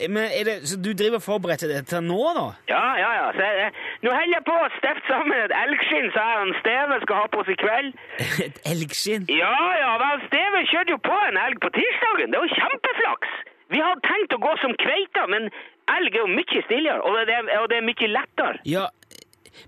Eh, 0.00 0.08
Men 0.10 0.24
er 0.38 0.44
det, 0.48 0.54
Så 0.68 0.76
du 0.84 0.90
driver 0.94 1.18
og 1.20 1.22
forbereder 1.26 1.68
deg 1.74 1.86
til 1.90 2.02
nå, 2.08 2.20
da? 2.38 2.46
Ja, 2.72 2.84
ja, 3.02 3.10
ja. 3.20 3.26
Så 3.36 3.42
jeg, 3.60 3.72
nå 4.02 4.10
holder 4.16 4.34
jeg 4.38 4.44
på 4.48 4.56
å 4.64 4.68
stifte 4.78 5.06
sammen 5.12 5.36
et 5.44 5.54
elgskinn 5.64 6.08
som 6.14 6.22
jeg 6.30 6.36
og 6.48 6.54
Steve 6.62 7.00
skal 7.04 7.16
ha 7.20 7.26
på 7.32 7.40
oss 7.42 7.50
i 7.54 7.58
kveld. 7.64 7.92
Et 8.46 8.58
elgskinn? 8.72 9.26
Ja, 9.28 9.54
ja, 9.82 9.90
vel, 10.04 10.22
Steve 10.30 10.64
kjørte 10.72 10.94
jo 10.96 11.00
på 11.10 11.16
en 11.28 11.36
elg 11.44 11.60
på 11.64 11.68
tirsdagen. 11.76 12.30
Det 12.32 12.38
var 12.40 12.46
jo 12.48 12.60
kjempeflaks. 12.62 13.32
Vi 13.70 13.80
har 13.84 13.98
tenkt 14.06 14.32
å 14.32 14.40
gå 14.40 14.52
som 14.62 14.72
kveita, 14.80 15.26
men 15.28 15.50
elg 15.92 16.14
er 16.14 16.22
jo 16.24 16.28
mye 16.32 16.62
stiligere, 16.66 17.02
og 17.04 17.18
det, 17.28 17.34
er- 17.38 17.60
og 17.62 17.68
det 17.72 17.76
er 17.82 17.86
mye 17.88 18.08
lettere. 18.14 18.60
Ja, 18.64 18.86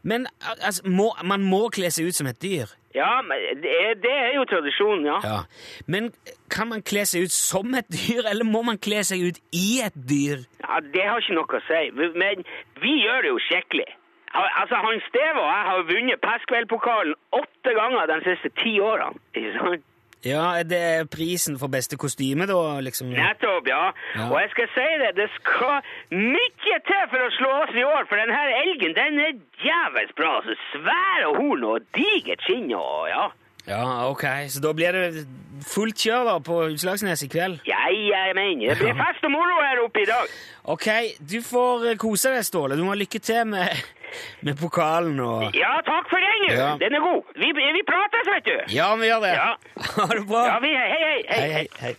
men 0.03 0.27
altså, 0.65 0.83
må, 0.89 1.11
man 1.25 1.43
må 1.43 1.67
kle 1.75 1.91
seg 1.93 2.07
ut 2.09 2.15
som 2.17 2.29
et 2.31 2.39
dyr. 2.43 2.71
Ja, 2.95 3.21
det 3.63 3.71
er, 3.71 3.95
det 4.03 4.11
er 4.11 4.33
jo 4.35 4.45
tradisjonen, 4.51 5.05
ja. 5.07 5.19
Ja. 5.23 5.39
Men 5.87 6.09
kan 6.51 6.69
man 6.73 6.83
kle 6.83 7.05
seg 7.07 7.29
ut 7.29 7.35
som 7.35 7.75
et 7.79 7.87
dyr, 7.93 8.25
eller 8.31 8.45
må 8.49 8.63
man 8.67 8.79
kle 8.83 9.03
seg 9.07 9.23
ut 9.29 9.39
i 9.55 9.81
et 9.85 9.95
dyr? 9.95 10.43
Ja, 10.65 10.81
Det 10.83 11.05
har 11.07 11.21
ikke 11.23 11.37
noe 11.39 11.61
å 11.61 11.63
si, 11.69 11.83
men 11.95 12.43
vi 12.83 12.97
gjør 13.05 13.23
det 13.27 13.31
jo 13.35 13.39
skikkelig. 13.47 13.89
Altså, 14.31 14.79
han 14.79 15.01
Steve 15.09 15.39
og 15.43 15.49
jeg 15.51 15.63
har 15.69 15.87
vunnet 15.89 16.21
Pestkveldpokalen 16.23 17.15
åtte 17.35 17.73
ganger 17.75 18.07
de 18.13 18.19
siste 18.29 18.51
ti 18.63 18.77
årene. 18.79 19.19
Ikke 19.35 19.55
sant? 19.59 19.87
Ja, 20.25 20.63
det 20.63 20.79
er 20.79 21.07
prisen 21.09 21.57
for 21.59 21.73
beste 21.73 21.97
kostyme, 21.97 22.45
da, 22.49 22.81
liksom? 22.85 23.09
Nettopp, 23.17 23.69
ja. 23.69 23.87
Ja. 24.19 24.27
Og 24.29 24.37
jeg 24.43 24.51
skal 24.53 24.69
si 24.75 24.89
det, 25.01 25.11
det 25.17 25.29
skal 25.39 25.81
mye 26.13 26.81
til 26.89 27.07
for 27.13 27.25
å 27.25 27.31
slå 27.39 27.53
oss 27.63 27.73
i 27.73 27.87
år, 27.87 28.05
for 28.11 28.21
den 28.21 28.33
her 28.37 28.53
elgen, 28.59 28.97
den 28.99 29.21
er 29.25 29.39
djevelsk 29.63 30.19
bra. 30.21 30.35
Altså, 30.43 30.59
svære 30.75 31.33
horn 31.39 31.65
og 31.73 31.89
digert 31.97 32.45
skinn 32.45 32.69
og 32.77 33.09
ja. 33.09 33.31
Ja, 33.71 34.09
ok. 34.11 34.25
Så 34.51 34.61
da 34.65 34.73
blir 34.75 34.93
det 34.97 35.25
fullt 35.67 35.99
kjør 36.03 36.25
da 36.27 36.37
på 36.43 36.59
Utslagsnes 36.73 37.23
i 37.23 37.29
kveld? 37.31 37.61
Ja, 37.69 37.79
jeg 37.93 38.35
mener, 38.35 38.73
det 38.73 38.79
blir 38.81 38.97
fest 38.99 39.25
og 39.29 39.33
moro 39.35 39.61
her 39.63 39.83
oppe 39.85 40.03
i 40.03 40.09
dag. 40.09 40.27
Ok, 40.75 40.89
du 41.33 41.39
får 41.45 41.87
eh, 41.93 41.99
kose 42.01 42.33
deg, 42.35 42.45
Ståle. 42.47 42.79
Du 42.79 42.83
må 42.85 42.95
ha 42.95 42.99
lykke 42.99 43.21
til 43.23 43.47
med, 43.53 43.69
med 44.47 44.59
pokalen 44.61 45.21
og 45.23 45.57
Ja, 45.57 45.77
takk 45.87 46.11
for 46.11 46.19
den, 46.27 46.49
du. 46.49 46.55
Ja. 46.59 46.73
Den 46.83 46.99
er 46.99 47.03
god. 47.07 47.23
Vi, 47.39 47.53
vi 47.55 47.83
prates, 47.87 48.27
vet 48.35 48.51
du. 48.51 48.57
Ja, 48.75 48.91
vi 48.99 49.13
gjør 49.13 49.27
det. 49.29 49.35
Ja. 49.39 49.51
Ha 50.01 50.07
det 50.15 50.27
bra. 50.29 50.47
Ja, 50.51 50.59
vi, 50.65 50.75
hei, 50.77 50.89
hei, 50.91 51.03
hei. 51.07 51.41
Hei, 51.41 51.51
hei, 51.59 51.67
hei. 51.87 51.95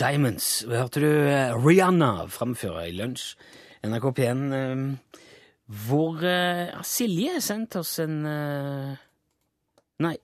Diamonds. 0.00 0.46
Hørte 0.68 1.02
du 1.02 1.10
Rihanna 1.60 2.26
framføre 2.32 2.86
i 2.88 2.94
lunsj? 2.96 3.34
NRK 3.84 4.10
P1. 4.16 4.40
eh, 4.56 5.20
Hvor 5.86 6.24
eh, 6.26 6.72
Silje 6.84 7.36
har 7.36 7.44
sendt 7.44 7.76
oss 7.80 7.98
en 8.02 8.18
eh, 8.26 9.06
Nei, 10.00 10.14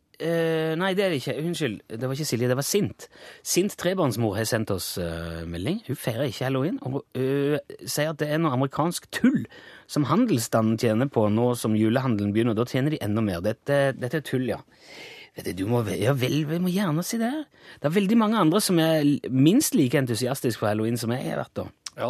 nei, 0.81 0.91
det 0.97 1.03
er 1.05 1.11
det 1.13 1.19
ikke. 1.21 1.35
Unnskyld. 1.45 1.81
Det 1.93 2.09
var 2.09 2.15
ikke 2.17 2.25
Silje, 2.25 2.49
det 2.49 2.57
var 2.57 2.65
Sint. 2.65 3.05
Sint 3.45 3.75
trebarnsmor 3.77 4.39
har 4.39 4.47
sendt 4.49 4.71
oss 4.73 4.95
melding. 5.45 5.83
Hun 5.85 5.99
feirer 6.01 6.31
ikke 6.31 6.47
halloween. 6.47 6.79
Og 6.89 7.03
uh, 7.21 7.59
sier 7.85 8.15
at 8.15 8.23
det 8.23 8.31
er 8.33 8.41
noe 8.41 8.55
amerikansk 8.57 9.11
tull 9.13 9.43
som 9.93 10.09
handelsstanden 10.09 10.81
tjener 10.81 11.11
på 11.13 11.27
nå 11.29 11.51
som 11.61 11.77
julehandelen 11.77 12.33
begynner. 12.33 12.57
Da 12.57 12.65
tjener 12.65 12.97
de 12.97 13.03
enda 13.05 13.21
mer. 13.27 13.45
Dette, 13.45 13.93
dette 14.01 14.23
er 14.23 14.25
tull, 14.25 14.49
ja. 14.49 14.63
Du, 15.37 15.67
må, 15.69 15.83
ja 15.93 16.15
vel, 16.17 16.47
vi 16.49 16.59
må 16.65 16.71
gjerne 16.73 17.03
si 17.05 17.19
det. 17.21 17.29
Det 17.83 17.91
er 17.91 17.93
veldig 17.93 18.17
mange 18.17 18.39
andre 18.41 18.61
som 18.65 18.79
er 18.81 19.05
minst 19.29 19.75
like 19.77 19.99
entusiastiske 20.01 20.63
for 20.63 20.71
halloween 20.71 20.97
som 20.97 21.13
jeg 21.13 21.27
har 21.29 21.43
vært. 21.43 21.59
da. 21.61 21.67
Ja. 21.99 22.09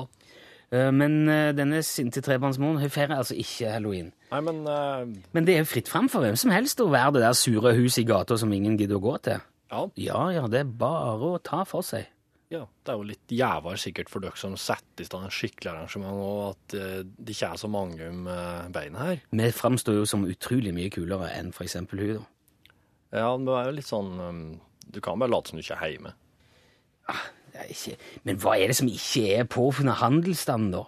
Eh, 0.70 0.90
Men 0.94 1.28
eh, 1.28 1.52
denne 1.56 1.82
sinte 1.82 2.22
trebarnsmoren 2.22 2.78
hun 2.82 2.92
feirer 2.92 3.18
altså 3.18 3.34
ikke 3.34 3.72
halloween. 3.74 4.12
Nei, 4.30 4.40
men 4.46 4.62
uh... 4.66 5.02
Men 5.34 5.46
det 5.46 5.56
er 5.56 5.64
jo 5.64 5.70
fritt 5.72 5.90
fram 5.90 6.10
for 6.10 6.22
hvem 6.22 6.38
som 6.38 6.54
helst 6.54 6.82
å 6.82 6.88
være 6.90 7.16
det 7.16 7.24
der 7.26 7.38
sure 7.38 7.74
huset 7.74 8.04
i 8.04 8.06
gata 8.10 8.38
som 8.38 8.52
ingen 8.54 8.78
gidder 8.78 9.00
å 9.00 9.06
gå 9.08 9.16
til. 9.26 9.42
ja, 9.70 9.82
Ja, 9.98 10.22
ja, 10.34 10.46
det 10.50 10.62
er 10.62 10.70
bare 10.78 11.32
å 11.34 11.42
ta 11.42 11.64
for 11.66 11.82
seg. 11.86 12.06
ja, 12.50 12.62
det 12.62 12.92
er 12.92 12.98
jo 13.00 13.10
litt 13.10 13.34
jævlig 13.34 13.78
sikkert 13.82 14.10
for 14.10 14.22
dere 14.22 14.38
som 14.38 14.54
setter 14.54 15.02
i 15.02 15.06
stand 15.08 15.26
en 15.26 15.34
skikkelig 15.34 15.72
arrangement, 15.72 16.14
og 16.14 16.54
at 16.54 16.76
det 17.18 17.34
ikke 17.34 17.48
er 17.50 17.58
så 17.58 17.66
mange 17.66 18.06
om 18.06 18.28
beinet 18.70 19.02
her. 19.02 19.24
Vi 19.34 19.50
framstår 19.50 19.98
jo 19.98 20.04
som 20.06 20.22
utrolig 20.30 20.70
mye 20.74 20.92
kulere 20.94 21.32
enn 21.34 21.50
eksempel 21.50 22.04
hun, 22.04 22.12
da. 22.20 22.24
Ja, 23.16 23.30
men 23.36 23.46
det 23.48 23.56
er 23.56 23.70
jo 23.70 23.76
litt 23.78 23.88
sånn 23.88 24.12
um, 24.20 24.40
Du 24.92 25.00
kan 25.04 25.18
bare 25.20 25.32
late 25.32 25.50
som 25.50 25.58
du 25.58 25.64
ikke 25.64 25.78
er 25.80 25.94
hjemme. 25.94 26.12
Det 27.56 27.62
er 27.62 27.70
ikke, 27.72 27.94
men 28.28 28.38
hva 28.42 28.54
er 28.60 28.68
det 28.68 28.76
som 28.76 28.88
ikke 28.90 29.22
er 29.38 29.46
påfunnet 29.48 29.96
handelsstand, 30.02 30.74
da? 30.74 30.82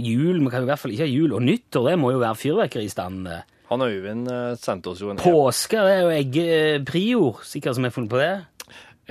Jul, 0.00 0.38
Vi 0.40 0.52
kan 0.54 0.64
i 0.64 0.68
hvert 0.70 0.80
fall 0.80 0.94
ikke 0.94 1.04
ha 1.04 1.10
jul. 1.10 1.34
Og 1.36 1.44
nyttår, 1.44 1.90
det 1.90 1.98
må 2.00 2.14
jo 2.14 2.22
være 2.22 2.38
fyrverkeristand. 2.40 3.28
eh. 3.28 3.42
Han 3.68 3.84
Øyvind 3.84 4.30
eh, 4.32 4.54
sendte 4.56 4.94
oss 4.94 5.02
jo 5.04 5.10
en 5.12 5.20
Påske, 5.20 5.76
det 5.84 5.98
er 5.98 6.06
jo 6.06 6.14
eggeprior, 6.14 7.42
sikkert 7.44 7.76
som 7.76 7.84
har 7.84 7.92
funnet 7.92 8.14
på 8.14 8.22
det. 8.22 8.32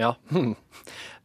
Ja. 0.02 0.16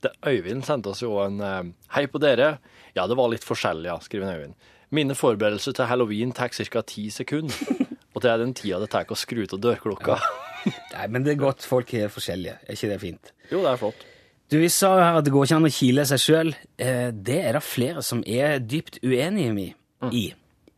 Det, 0.03 0.11
Øyvind 0.27 0.65
sendte 0.67 0.91
oss 0.91 1.01
jo 1.05 1.15
en 1.23 1.37
eh, 1.41 1.63
Hei 1.95 2.09
på 2.11 2.19
dere. 2.19 2.57
Ja, 2.97 3.07
det 3.07 3.15
var 3.17 3.31
litt 3.31 3.45
forskjellig, 3.47 3.87
ja, 3.87 3.97
skriver 4.03 4.35
Øyvind. 4.35 4.57
Mine 4.93 5.15
forberedelser 5.17 5.77
til 5.79 5.89
halloween 5.89 6.35
tar 6.37 6.51
ca. 6.53 6.83
ti 6.85 7.07
sekunder. 7.15 7.55
Og 8.13 8.21
det 8.21 8.29
er 8.33 8.43
den 8.43 8.53
tida 8.53 8.83
det 8.83 8.91
tar 8.93 9.09
å 9.09 9.17
skru 9.17 9.47
av 9.47 9.61
dørklokka. 9.63 10.19
Nei, 10.67 11.07
men 11.09 11.25
det 11.27 11.35
er 11.35 11.41
godt 11.43 11.67
folk 11.67 11.93
er 11.99 12.13
forskjellige. 12.13 12.59
Er 12.67 12.77
ikke 12.77 12.91
det 12.93 13.01
fint? 13.03 13.33
Jo, 13.51 13.63
det 13.65 13.73
er 13.73 13.81
flott. 13.81 14.07
Du, 14.53 14.59
Vi 14.61 14.69
sa 14.69 14.93
jo 14.99 15.01
her 15.03 15.19
at 15.19 15.25
det 15.25 15.33
går 15.33 15.47
ikke 15.49 15.59
an 15.63 15.69
å 15.69 15.73
kile 15.73 16.05
seg 16.11 16.21
sjøl. 16.21 16.53
Det 16.77 17.39
er 17.41 17.57
det 17.57 17.63
flere 17.65 18.03
som 18.05 18.21
er 18.29 18.59
dypt 18.61 18.99
uenige 19.01 19.55
i. 19.63 19.69
i. 20.13 20.25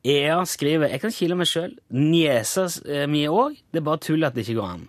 EA 0.05 0.37
skriver 0.45 0.93
jeg 0.93 1.01
kan 1.03 1.15
kile 1.17 1.37
meg 1.39 1.49
sjøl. 1.49 1.75
Niesa 1.97 2.67
eh, 2.85 3.07
mi 3.11 3.25
òg. 3.31 3.57
Det 3.73 3.81
er 3.81 3.87
bare 3.89 4.03
tull 4.05 4.27
at 4.27 4.37
det 4.37 4.45
ikke 4.45 4.59
går 4.61 4.73
an. 4.77 4.87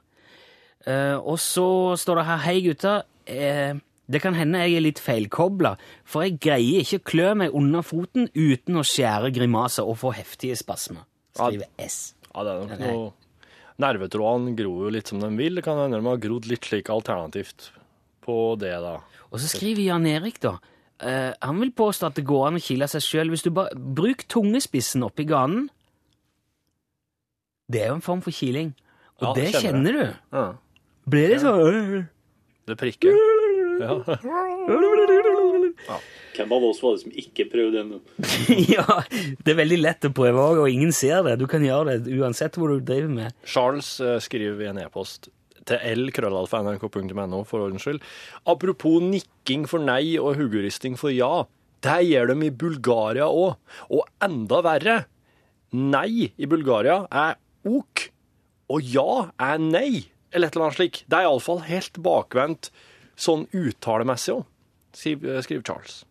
Eh, 0.86 1.15
og 1.17 1.39
så 1.41 1.67
står 1.99 2.19
det 2.19 2.25
her 2.29 2.41
Hei, 2.43 2.55
gutta. 2.67 2.95
Eh, 3.25 3.79
det 4.12 4.21
kan 4.21 4.36
hende 4.38 4.62
jeg 4.62 4.75
er 4.77 4.84
litt 4.86 4.99
feilkobla, 5.01 5.71
for 6.05 6.21
jeg 6.21 6.36
greier 6.43 6.84
ikke 6.84 6.99
å 6.99 7.05
klø 7.10 7.29
meg 7.41 7.55
under 7.58 7.81
foten 7.81 8.27
uten 8.36 8.77
å 8.77 8.84
skjære 8.86 9.31
grimaser 9.34 9.88
og 9.88 9.97
få 10.03 10.12
heftige 10.13 10.58
spasmer. 10.60 11.08
Skriver 11.34 11.71
S. 11.81 12.13
Ja, 12.27 12.43
det 12.45 12.51
er 12.51 12.60
nok 12.60 12.84
noe 12.84 13.08
Nervetrådene 13.81 14.53
gror 14.55 14.85
jo 14.88 14.93
litt 14.93 15.09
som 15.11 15.19
de 15.19 15.29
vil. 15.35 15.57
Det 15.59 15.65
kan 15.65 15.79
hende 15.81 15.99
de 15.99 16.07
har 16.07 16.21
grodd 16.23 16.47
litt 16.47 16.67
slik 16.67 16.91
alternativt 16.93 17.71
på 18.25 18.38
det, 18.59 18.71
da. 18.81 18.97
Og 19.31 19.41
så 19.41 19.49
skriver 19.51 19.83
Jan 19.89 20.07
Erik, 20.07 20.39
da. 20.43 20.55
Uh, 21.03 21.33
han 21.43 21.59
vil 21.59 21.73
påstå 21.75 22.07
at 22.07 22.15
det 22.15 22.23
går 22.27 22.45
an 22.47 22.59
å 22.59 22.63
kile 22.63 22.88
seg 22.88 23.03
sjøl 23.03 23.33
hvis 23.33 23.43
du 23.43 23.49
bare 23.51 23.75
Bruk 23.75 24.23
tungespissen 24.31 25.03
oppi 25.03 25.25
ganen. 25.27 25.67
Det 27.67 27.81
er 27.83 27.91
jo 27.91 27.97
en 27.97 28.05
form 28.05 28.21
for 28.23 28.31
kiling. 28.35 28.71
Og 29.19 29.27
Ja, 29.27 29.33
det 29.35 29.49
kjenner 29.51 29.65
kjenner 29.65 29.97
du. 29.97 30.05
Ja. 30.38 30.45
Blir 31.11 31.33
det 31.33 31.41
sånn 31.43 32.07
Det 32.65 32.79
prikker. 32.79 33.11
Ja. 33.75 33.91
Hvem 36.35 36.51
av 36.55 36.65
oss 36.67 36.81
var 36.83 36.95
det 36.95 37.03
som 37.05 37.15
ikke 37.23 37.47
prøvde 37.51 37.81
ennå? 37.83 38.01
Ja, 38.75 39.01
det 39.45 39.53
er 39.53 39.59
veldig 39.61 39.79
lett 39.81 40.07
å 40.07 40.13
prøve 40.15 40.43
òg, 40.43 40.61
og 40.65 40.71
ingen 40.71 40.93
ser 40.95 41.23
det. 41.27 41.37
Du 41.41 41.47
kan 41.51 41.63
gjøre 41.65 41.97
det 41.97 42.15
uansett 42.19 42.59
hvor 42.59 42.73
du 42.73 42.83
driver 42.83 43.11
med. 43.11 43.35
Charles 43.47 43.95
eh, 44.03 44.17
skriver 44.23 44.65
i 44.65 44.69
en 44.73 44.81
e-post 44.83 45.29
til 45.65 46.01
lkrøllalfa.nrk.no 46.05 47.41
for 47.49 47.65
ordens 47.65 47.85
skyld. 47.85 48.03
Apropos 48.51 49.01
nikking 49.01 49.65
for 49.69 49.81
nei 49.81 50.15
og 50.21 50.37
hoderisting 50.39 50.97
for 50.99 51.13
ja. 51.13 51.45
Det 51.85 51.99
gjør 52.07 52.31
de 52.33 52.37
i 52.47 52.53
Bulgaria 52.65 53.27
òg. 53.29 53.55
Og 53.93 54.05
enda 54.25 54.61
verre. 54.65 54.97
Nei 55.75 56.29
i 56.37 56.47
Bulgaria 56.49 57.01
er 57.11 57.39
ok, 57.67 58.09
og 58.71 58.85
ja 58.85 59.09
er 59.41 59.61
nei. 59.61 60.05
Eller 60.31 60.49
et 60.49 60.55
eller 60.55 60.69
annet 60.69 60.77
slik. 60.79 61.01
Det 61.09 61.17
er 61.17 61.27
iallfall 61.27 61.63
helt 61.67 61.97
bakvendt 62.05 62.69
sånn 63.19 63.47
uttalemessig 63.55 64.35
òg, 64.35 64.45
skriver 64.95 65.65
Charles. 65.65 66.03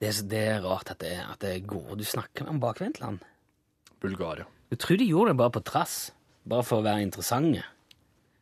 Det 0.00 0.08
er, 0.08 0.14
så- 0.16 0.28
det 0.28 0.40
er 0.54 0.62
rart 0.64 0.90
at 0.94 0.98
det, 1.04 1.12
at 1.20 1.38
det 1.44 1.66
går 1.68 1.96
Du 2.00 2.04
snakker 2.08 2.48
om 2.48 2.60
bakvendtland. 2.62 3.18
Bulgaria. 4.00 4.46
Du 4.70 4.76
tror 4.80 4.96
de 4.96 5.04
gjorde 5.10 5.32
det 5.34 5.36
bare 5.42 5.52
på 5.58 5.62
trass. 5.66 5.98
Bare 6.48 6.64
for 6.64 6.80
å 6.80 6.86
være 6.86 7.02
interessante. 7.04 7.62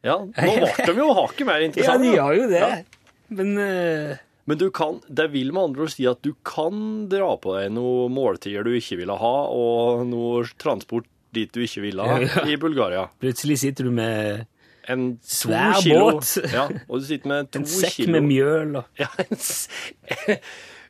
Ja, 0.06 0.20
nå 0.22 0.30
ble 0.78 0.92
de 0.94 1.00
jo 1.02 1.08
hakket 1.18 1.46
mer 1.48 1.64
interessante. 1.66 2.06
Ja, 2.06 2.12
de 2.12 2.14
gjør 2.14 2.36
jo 2.38 2.48
det. 2.52 2.60
Ja. 2.62 3.04
Men 3.34 3.54
uh... 3.58 4.16
Men 4.48 4.56
du 4.56 4.70
kan, 4.72 5.00
det 5.12 5.26
vil 5.34 5.50
med 5.52 5.60
andre 5.66 5.82
ord 5.84 5.90
si 5.92 6.06
at 6.08 6.22
du 6.24 6.30
kan 6.46 6.78
dra 7.12 7.34
på 7.36 7.52
deg 7.58 7.72
noen 7.74 8.14
måltider 8.16 8.64
du 8.64 8.70
ikke 8.78 8.96
ville 8.96 9.12
ha, 9.20 9.32
og 9.52 10.06
noe 10.08 10.46
transport 10.56 11.04
dit 11.36 11.50
du 11.52 11.58
ikke 11.66 11.82
ville 11.84 12.00
ha, 12.06 12.14
Ja, 12.22 12.30
ja. 12.38 12.44
i 12.48 12.56
Bulgaria. 12.56 13.02
plutselig 13.20 13.58
sitter 13.60 13.90
du 13.90 13.92
med 13.98 14.46
En 14.88 15.18
Svær 15.20 15.74
kilo, 15.82 16.14
båt. 16.16 16.30
Ja, 16.54 16.64
og 16.88 17.02
du 17.02 17.04
sitter 17.10 17.28
med 17.28 17.50
to 17.52 17.60
en 17.60 17.68
sekk 17.68 17.98
kilo. 17.98 18.14
med 18.16 18.24
mjøl 18.30 18.78
og 18.80 19.02
Ja, 19.02 19.10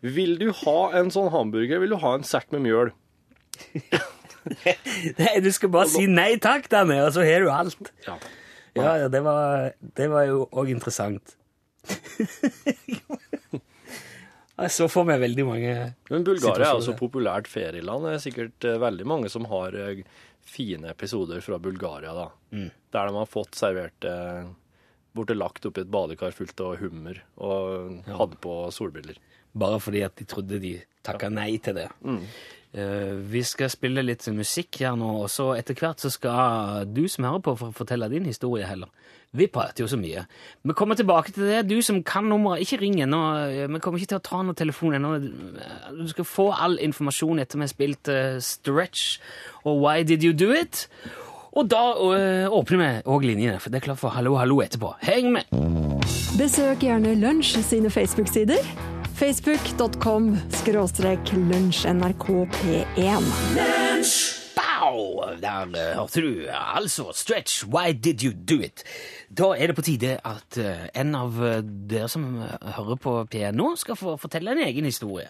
vil 0.05 0.37
du 0.41 0.49
ha 0.65 0.79
en 0.99 1.11
sånn 1.15 1.31
hamburger, 1.35 1.83
vil 1.83 1.95
du 1.95 1.99
ha 2.03 2.15
en 2.19 2.27
sekk 2.27 2.53
med 2.55 2.67
mjøl. 2.67 2.93
Nei, 5.19 5.33
Du 5.45 5.51
skal 5.53 5.71
bare 5.75 5.91
si 5.91 6.07
nei 6.09 6.39
takk 6.41 6.71
der 6.73 6.89
og 7.03 7.11
så 7.17 7.25
har 7.27 7.43
du 7.45 7.51
alt. 7.53 7.91
Ja. 8.07 8.15
Ja, 8.79 8.93
ja, 9.03 9.09
det 9.11 9.21
var, 9.27 9.73
det 9.99 10.07
var 10.13 10.29
jo 10.29 10.45
òg 10.55 10.71
interessant. 10.71 11.35
Så 14.69 14.89
får 14.91 15.05
vi 15.07 15.17
veldig 15.23 15.45
mange 15.47 15.75
Men 16.11 16.25
Bulgaria 16.27 16.67
er 16.67 16.73
altså 16.81 16.97
populært 16.99 17.47
ferieland. 17.47 18.03
Det 18.05 18.15
er 18.17 18.23
sikkert 18.25 18.65
eh, 18.67 18.81
veldig 18.83 19.07
mange 19.07 19.29
som 19.31 19.47
har 19.53 19.77
eh, 19.79 20.01
fine 20.43 20.91
episoder 20.91 21.39
fra 21.45 21.61
Bulgaria, 21.63 22.11
da. 22.17 22.25
Mm. 22.51 22.71
Der 22.95 23.07
de 23.07 23.21
har 23.21 23.31
fått 23.31 23.55
servert 23.59 24.09
eh, 24.09 24.49
Borte 25.15 25.35
lagt 25.39 25.65
oppi 25.67 25.85
et 25.85 25.91
badekar 25.91 26.35
fullt 26.35 26.61
av 26.63 26.77
hummer 26.83 27.23
og 27.43 28.03
hadde 28.07 28.37
på 28.43 28.57
solbriller. 28.75 29.17
Bare 29.57 29.81
fordi 29.81 30.03
at 30.07 30.17
de 30.19 30.25
trodde 30.29 30.61
de 30.63 30.77
takka 31.07 31.31
nei 31.33 31.57
til 31.63 31.75
det. 31.79 31.89
Eh, 32.77 33.15
vi 33.33 33.41
skal 33.49 33.71
spille 33.73 34.03
litt 34.05 34.27
musikk 34.37 34.83
her 34.83 34.97
nå, 35.01 35.23
og 35.25 35.31
så 35.33 35.55
etter 35.57 35.75
hvert 35.79 36.03
så 36.05 36.11
skal 36.13 36.85
du 36.93 37.07
som 37.09 37.25
hører 37.25 37.41
på, 37.47 37.55
for 37.57 37.73
fortelle 37.73 38.11
din 38.13 38.27
historie 38.29 38.67
heller. 38.69 38.91
Vi 39.33 39.47
prater 39.53 39.85
jo 39.85 39.89
så 39.89 39.97
mye. 40.01 40.23
Vi 40.65 40.73
kommer 40.77 40.97
tilbake 40.97 41.33
til 41.37 41.45
det. 41.49 41.67
Du 41.69 41.83
som 41.85 42.03
kan 42.03 42.25
nummeret, 42.29 42.63
ikke 42.65 42.81
ring 42.81 43.01
ennå. 43.05 43.23
eh, 43.49 43.67
Vi 43.69 43.81
kommer 43.81 44.01
ikke 44.01 44.15
til 44.15 44.21
å 44.21 44.25
ta 44.25 44.43
noen 44.43 44.57
telefon 44.57 44.95
ennå. 44.97 45.15
Du 45.97 46.07
skal 46.09 46.25
få 46.25 46.51
all 46.53 46.79
informasjon 46.79 47.41
etter 47.41 47.59
vi 47.59 47.67
har 47.67 47.73
spilt 47.73 48.09
uh, 48.09 48.39
Stretch 48.41 49.19
og 49.65 49.81
Why 49.83 50.03
Did 50.03 50.25
You 50.25 50.33
Do 50.33 50.53
It? 50.53 50.89
Og 51.53 51.69
da 51.69 51.83
uh, 51.97 52.49
åpner 52.53 52.79
vi 52.79 52.91
òg 53.05 53.25
linjene, 53.25 53.61
for 53.61 53.71
det 53.73 53.81
er 53.81 53.87
klart 53.89 54.01
for 54.01 54.13
Hallo, 54.17 54.37
hallo 54.37 54.61
etterpå. 54.65 54.95
Heng 55.05 55.33
med! 55.33 55.49
Besøk 56.39 56.85
gjerne 56.85 57.17
Lunsj 57.19 57.59
sine 57.65 57.91
Facebook-sider. 57.91 58.98
Facebook.com 59.19 60.37
skråstrek 60.61 61.33
lunsj 61.35 61.89
nrkp1. 61.91 63.25
Bow! 64.55 65.25
Der 65.43 65.73
eh, 65.75 65.97
hørte 65.99 66.23
du 66.23 66.45
eh, 66.45 66.77
altså 66.77 67.09
Stretch, 67.13 67.65
why 67.67 67.91
did 67.93 68.23
you 68.23 68.31
do 68.33 68.61
it? 68.63 68.85
Da 69.39 69.51
er 69.59 69.67
det 69.73 69.77
på 69.77 69.83
tide 69.89 70.21
at 70.23 70.59
eh, 70.63 70.85
en 70.95 71.17
av 71.19 71.35
eh, 71.43 71.65
dere 71.91 72.07
som 72.13 72.29
eh, 72.47 72.69
hører 72.77 73.01
på 73.03 73.17
P1 73.33 73.59
nå, 73.59 73.73
skal 73.81 73.99
få 73.99 74.15
fortelle 74.23 74.55
en 74.55 74.63
egen 74.69 74.87
historie. 74.87 75.27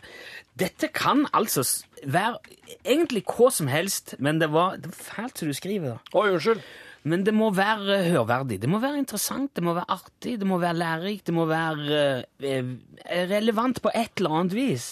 Dette 0.60 0.92
kan 0.92 1.24
altså 1.32 1.64
være 2.04 2.36
egentlig 2.84 3.24
hva 3.24 3.48
som 3.54 3.72
helst, 3.72 4.18
men 4.18 4.36
det 4.42 4.50
var, 4.52 4.76
det 4.76 4.92
var 4.92 5.00
fælt 5.00 5.40
som 5.40 5.48
du 5.48 5.56
skriver. 5.56 5.96
da. 5.96 6.12
Oi, 6.12 6.28
unnskyld. 6.36 6.60
Men 7.06 7.22
det 7.24 7.34
må 7.36 7.50
være 7.54 7.98
eh, 8.00 8.08
hørverdig, 8.12 8.58
det 8.62 8.70
må 8.70 8.80
være 8.82 8.98
interessant, 9.00 9.52
det 9.56 9.64
må 9.64 9.74
være 9.76 9.88
artig, 9.94 10.34
det 10.40 10.48
må 10.48 10.58
være 10.62 10.78
lærerikt, 10.80 11.26
det 11.28 11.34
må 11.36 11.44
være 11.48 12.00
eh, 12.42 12.56
eh, 13.04 13.28
relevant 13.30 13.80
på 13.84 13.92
et 13.94 14.18
eller 14.18 14.38
annet 14.40 14.56
vis. 14.56 14.88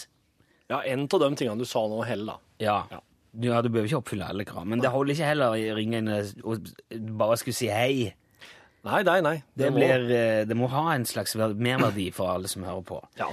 Ja, 0.70 0.82
en 0.86 1.06
av 1.06 1.22
de 1.22 1.32
tingene 1.38 1.58
du 1.62 1.68
sa 1.68 1.82
nå, 1.90 1.98
heller, 2.06 2.36
da. 2.36 2.54
Ja. 2.62 2.76
ja. 2.90 3.00
du 3.34 3.68
behøver 3.68 3.90
ikke 3.90 4.00
oppfylle 4.00 4.30
alle 4.30 4.46
krav, 4.48 4.66
men 4.66 4.82
det 4.82 4.90
holder 4.94 5.14
ikke 5.16 5.32
heller 5.32 5.54
å 5.54 5.76
ringe 5.76 6.00
inn 6.02 6.12
og 6.46 6.70
bare 7.18 7.36
skulle 7.42 7.58
si 7.58 7.68
hei. 7.70 8.14
Nei, 8.86 9.02
nei, 9.06 9.18
nei. 9.26 9.36
Det, 9.58 9.70
må- 9.74 9.82
blir, 9.82 10.06
det 10.46 10.56
må 10.58 10.70
ha 10.70 10.88
en 10.94 11.06
slags 11.06 11.34
merverdi 11.36 12.08
for 12.14 12.36
alle 12.36 12.50
som 12.50 12.64
hører 12.66 12.86
på. 12.86 13.00
Ja. 13.18 13.28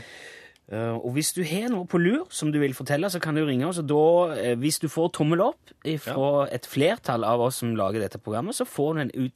Eh, 0.71 0.95
Og 0.95 1.11
hvis 1.13 1.33
du 1.33 1.43
har 1.43 1.69
noe 1.69 1.85
på 1.85 1.99
lur 1.99 2.27
som 2.31 2.51
du 2.51 2.59
vil 2.59 2.73
fortelle, 2.73 3.09
så 3.11 3.19
kan 3.19 3.35
du 3.35 3.43
ringe 3.45 3.67
oss. 3.67 3.79
Og 3.79 3.87
da, 3.87 4.35
eh, 4.39 4.55
hvis 4.55 4.79
du 4.79 4.87
får 4.87 5.11
tommel 5.13 5.41
opp 5.41 5.73
fra 5.99 6.47
et 6.51 6.65
flertall 6.65 7.23
av 7.23 7.41
oss 7.41 7.55
som 7.61 7.75
lager 7.75 7.99
dette 7.99 8.17
programmet, 8.19 8.55
så 8.55 8.65
får 8.65 8.93
du 8.95 9.01
en 9.01 9.31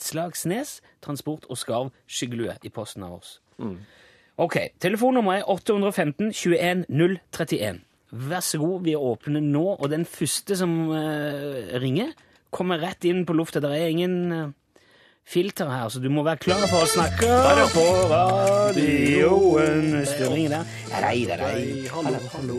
Utslagsnes 0.00 0.80
Transport 1.02 1.44
og 1.50 1.58
Skarv 1.60 1.90
skyggelue 2.08 2.56
i 2.64 2.68
posten 2.72 3.04
av 3.04 3.18
oss. 3.18 3.40
Ok, 4.40 4.56
telefonnummeret 4.80 5.42
er 5.42 5.50
815 5.52 6.32
21 6.32 6.86
031. 6.88 7.80
Vær 8.10 8.40
så 8.40 8.58
god, 8.58 8.82
vi 8.82 8.94
åpner 8.96 9.40
nå, 9.44 9.76
og 9.78 9.90
den 9.92 10.04
første 10.08 10.56
som 10.56 10.90
eh, 10.96 11.76
ringer, 11.78 12.14
kommer 12.50 12.80
rett 12.82 13.04
inn 13.06 13.26
på 13.26 13.36
lufta. 13.36 13.60
Det 13.62 13.70
er 13.70 13.92
ingen 13.92 14.54
filter 15.26 15.68
her, 15.70 15.88
så 15.88 16.00
du 16.02 16.08
må 16.12 16.22
være 16.26 16.40
klar 16.44 16.64
for 16.70 16.84
å 16.84 16.88
snakke 16.90 17.28
Bare 17.30 17.66
på 17.72 17.84
radioen. 18.10 19.84
Hvis 20.00 20.14
du 20.18 20.24
ringer 20.32 20.50
der. 20.58 20.64
Nei, 21.00 21.18
nei, 21.28 21.38
nei. 21.40 21.62
Hallo, 21.94 22.18
hallo. 22.34 22.58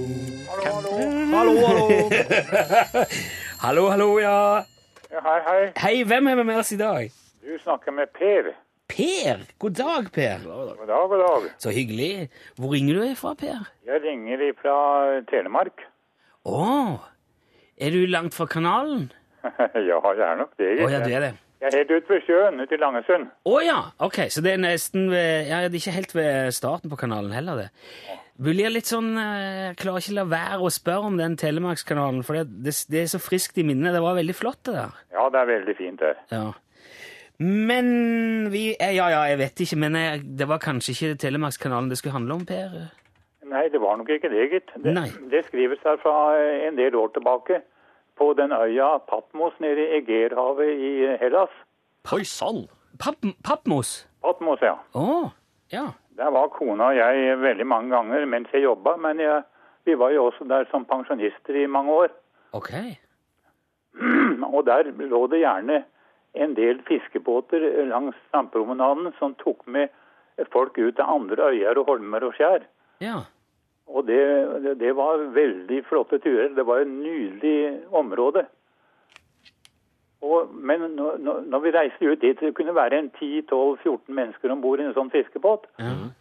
Hallo, 1.31 1.53
hallo. 1.67 1.85
Hallo, 3.61 3.83
hallo, 3.93 4.07
ja. 4.17 4.37
Ja, 5.11 5.19
hei, 5.21 5.39
hei. 5.45 5.61
Hei, 5.77 5.93
hvem 6.09 6.27
er 6.31 6.39
vi 6.39 6.45
med 6.47 6.57
oss 6.63 6.71
i 6.73 6.79
dag? 6.79 7.11
Du 7.45 7.51
snakker 7.61 7.93
med 7.93 8.09
Per. 8.15 8.47
Per. 8.89 9.43
God 9.61 9.75
dag, 9.77 10.07
Per. 10.15 10.41
God 10.47 10.81
dag, 10.89 11.03
god 11.11 11.21
dag. 11.21 11.45
Så 11.61 11.69
hyggelig. 11.75 12.29
Hvor 12.57 12.73
ringer 12.73 12.97
du 12.97 13.15
fra, 13.19 13.35
Per? 13.37 13.59
Jeg 13.85 14.01
ringer 14.03 14.41
fra 14.57 14.75
Telemark. 15.29 15.85
Å, 16.49 16.65
er 17.77 17.93
du 17.93 18.01
langt 18.09 18.33
fra 18.33 18.49
kanalen? 18.49 19.11
ja, 19.89 20.01
jeg 20.01 20.25
er 20.25 20.41
nok 20.41 20.57
det. 20.57 20.71
Å 20.81 20.89
ja, 20.89 21.03
du 21.05 21.13
er 21.13 21.27
det. 21.27 21.31
Er 21.61 21.75
helt 21.77 21.91
ute 21.93 22.09
ved 22.09 22.23
sjøen, 22.25 22.57
ute 22.57 22.73
i 22.73 22.79
Langesund. 22.81 23.27
Å 23.45 23.57
ja, 23.61 23.77
ok, 24.01 24.23
så 24.33 24.41
det 24.41 24.55
er 24.55 24.63
nesten 24.63 25.11
ved 25.11 25.49
Ja, 25.51 25.59
det 25.67 25.75
er 25.77 25.81
ikke 25.83 25.93
helt 25.93 26.15
ved 26.17 26.55
starten 26.57 26.89
på 26.89 26.97
kanalen 26.97 27.35
heller, 27.35 27.59
det. 27.59 28.17
Blir 28.41 28.71
litt 28.73 28.89
sånn 28.89 29.11
eh, 29.21 29.67
Jeg 29.67 29.77
klarer 29.83 30.01
ikke 30.01 30.15
la 30.17 30.23
være 30.31 30.57
å 30.65 30.71
spørre 30.73 31.11
om 31.11 31.19
den 31.19 31.35
Telemarkskanalen, 31.37 32.23
for 32.25 32.39
det, 32.39 32.47
det, 32.65 32.73
det 32.89 33.03
er 33.03 33.11
så 33.11 33.21
friskt 33.21 33.59
i 33.61 33.65
minnet. 33.67 33.93
Det 33.93 34.01
var 34.01 34.17
veldig 34.17 34.33
flott, 34.33 34.63
det 34.65 34.73
der. 34.79 34.95
Ja, 35.13 35.27
det 35.29 35.43
er 35.43 35.51
veldig 35.51 35.75
fint 35.77 36.01
det. 36.01 36.15
Ja. 36.33 36.47
Men 37.41 37.91
vi 38.53 38.71
eh, 38.73 38.95
Ja, 38.97 39.11
ja, 39.13 39.21
jeg 39.29 39.41
vet 39.43 39.61
ikke, 39.67 39.77
men 39.85 39.99
jeg, 39.99 40.23
det 40.41 40.49
var 40.49 40.63
kanskje 40.63 40.95
ikke 40.95 41.19
Telemarkskanalen 41.27 41.91
det 41.93 41.99
skulle 42.01 42.17
handle 42.17 42.39
om, 42.39 42.47
Per? 42.49 42.73
Nei, 43.51 43.67
det 43.69 43.81
var 43.83 43.99
nok 43.99 44.09
ikke 44.09 44.31
det, 44.33 44.47
gitt. 44.55 44.73
Det, 44.81 44.95
det 45.29 45.45
skrives 45.51 45.81
her 45.85 46.01
fra 46.01 46.15
en 46.65 46.77
del 46.79 46.95
år 46.97 47.13
tilbake 47.13 47.61
på 48.21 48.33
den 48.37 48.51
øya 48.53 48.97
Patmos 49.09 49.53
nede 49.59 49.81
i 49.81 49.91
Egerhavet 49.97 50.71
i 50.89 50.91
Hellas. 51.21 51.53
Oi 52.13 52.23
sann. 52.23 52.67
Pappmos? 53.47 54.07
Patmos, 54.21 54.61
ja. 54.61 54.75
Oh, 54.93 55.29
ja. 55.73 55.87
Der 56.17 56.29
var 56.29 56.51
kona 56.53 56.91
og 56.91 56.97
jeg 56.97 57.37
veldig 57.41 57.65
mange 57.67 57.95
ganger 57.95 58.25
mens 58.25 58.53
jeg 58.53 58.63
jobba, 58.63 58.95
men 58.95 59.19
jeg, 59.19 59.41
vi 59.85 59.97
var 59.97 60.13
jo 60.13 60.25
også 60.29 60.45
der 60.49 60.67
som 60.71 60.85
pensjonister 60.85 61.57
i 61.63 61.65
mange 61.65 61.91
år. 61.91 62.13
Ok. 62.53 62.69
Og 64.55 64.65
der 64.65 64.91
lå 64.97 65.27
det 65.31 65.41
gjerne 65.41 65.83
en 66.33 66.53
del 66.55 66.81
fiskebåter 66.87 67.63
langs 67.89 68.15
strandpromenaden 68.27 69.11
som 69.19 69.35
tok 69.39 69.65
med 69.67 69.87
folk 70.51 70.77
ut 70.77 70.95
til 70.95 71.07
andre 71.07 71.49
øyer 71.55 71.79
og 71.79 71.87
holmer 71.89 72.27
og 72.27 72.35
skjær. 72.37 72.65
Ja. 73.01 73.23
Og 73.91 74.05
det, 74.07 74.19
det, 74.79 74.93
var 74.95 75.19
veldig 75.35 75.81
flotte 75.89 76.19
turer. 76.23 76.53
Det 76.55 76.63
var 76.65 76.79
et 76.85 76.87
nydelig 76.91 77.81
område. 77.91 78.45
Og, 80.21 80.51
men 80.53 80.79
når, 80.95 81.17
når- 81.17 81.41
når 81.49 81.59
vi 81.59 81.71
reiste 81.75 82.05
ut 82.11 82.21
dit, 82.21 82.39
det 82.39 82.53
kunne 82.55 82.75
være 82.75 82.97
en 82.99 83.11
10-12-14 83.17 83.99
mennesker 84.07 84.51
om 84.53 84.61
bord 84.61 84.79
i 84.79 84.85
en 84.85 84.93
sånn 84.93 85.09
fiskebåt. 85.11 85.65
Mm. 85.81 86.11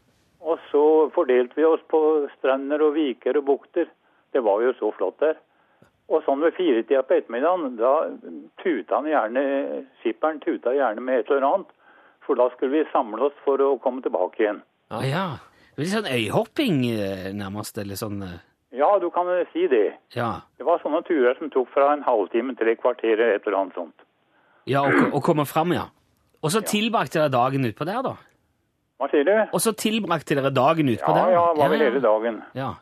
Og 0.41 0.59
så 0.71 0.83
fordelte 1.15 1.55
vi 1.57 1.65
oss 1.69 1.83
på 1.93 2.01
strender 2.39 2.81
og 2.83 2.95
viker 2.97 3.37
og 3.37 3.45
bukter. 3.45 3.87
Det 4.33 4.43
var 4.43 4.63
jo 4.65 4.73
så 4.79 4.91
flott 4.97 5.21
der. 5.21 5.37
Og 6.11 6.25
sånn 6.27 6.41
ved 6.43 6.57
firetida 6.57 7.03
på 7.07 7.15
ettermiddagen, 7.21 7.77
da 7.79 7.93
tuta 8.65 8.97
han 8.99 9.07
gjerne, 9.07 9.45
skipperen 10.01 10.41
tuta 10.43 10.73
gjerne 10.75 11.05
med 11.05 11.21
et 11.21 11.31
eller 11.31 11.47
annet. 11.47 11.71
For 12.25 12.35
da 12.41 12.49
skulle 12.55 12.81
vi 12.81 12.89
samle 12.91 13.29
oss 13.29 13.37
for 13.45 13.61
å 13.63 13.77
komme 13.85 14.03
tilbake 14.03 14.43
igjen. 14.43 14.63
Ah, 14.91 15.05
ja. 15.07 15.27
Litt 15.81 15.93
sånn 15.95 16.09
øyhopping, 16.11 16.83
eh, 16.93 17.29
nærmest, 17.33 17.79
eller 17.81 17.97
sånn 17.97 18.21
eh, 18.27 18.39
Ja, 18.77 18.91
du 19.01 19.09
kan 19.11 19.29
si 19.53 19.67
det. 19.71 19.97
Ja. 20.15 20.43
Det 20.61 20.67
var 20.69 20.83
sånne 20.83 21.01
turer 21.09 21.39
som 21.39 21.51
tok 21.51 21.71
fra 21.73 21.95
en 21.95 22.05
halvtime 22.07 22.55
til 22.59 22.69
et 22.69 22.81
kvarter 22.83 23.19
et 23.25 23.47
eller 23.47 23.59
annet 23.59 23.79
sånt. 23.79 24.05
Ja, 24.69 24.85
og, 24.85 25.15
og 25.17 25.25
komme 25.25 25.47
fram, 25.49 25.73
ja. 25.75 25.89
Og 26.45 26.53
så 26.53 26.63
tilbrakte 26.65 27.19
dere 27.19 27.33
dagen 27.33 27.65
utpå 27.69 27.87
der, 27.89 28.03
da? 28.05 28.15
Hva 29.01 29.09
sier 29.09 29.25
du? 29.25 29.33
Og 29.57 29.63
så 29.65 29.73
tilbrakte 29.77 30.37
dere 30.37 30.53
dagen 30.53 30.93
utpå 30.93 31.09
Ja, 31.09 31.17
der? 31.17 31.33
ja, 31.33 31.45
var 31.57 31.73
vel 31.73 31.85
hele 31.87 32.03
dagen. 32.05 32.43
Ja. 32.57 32.75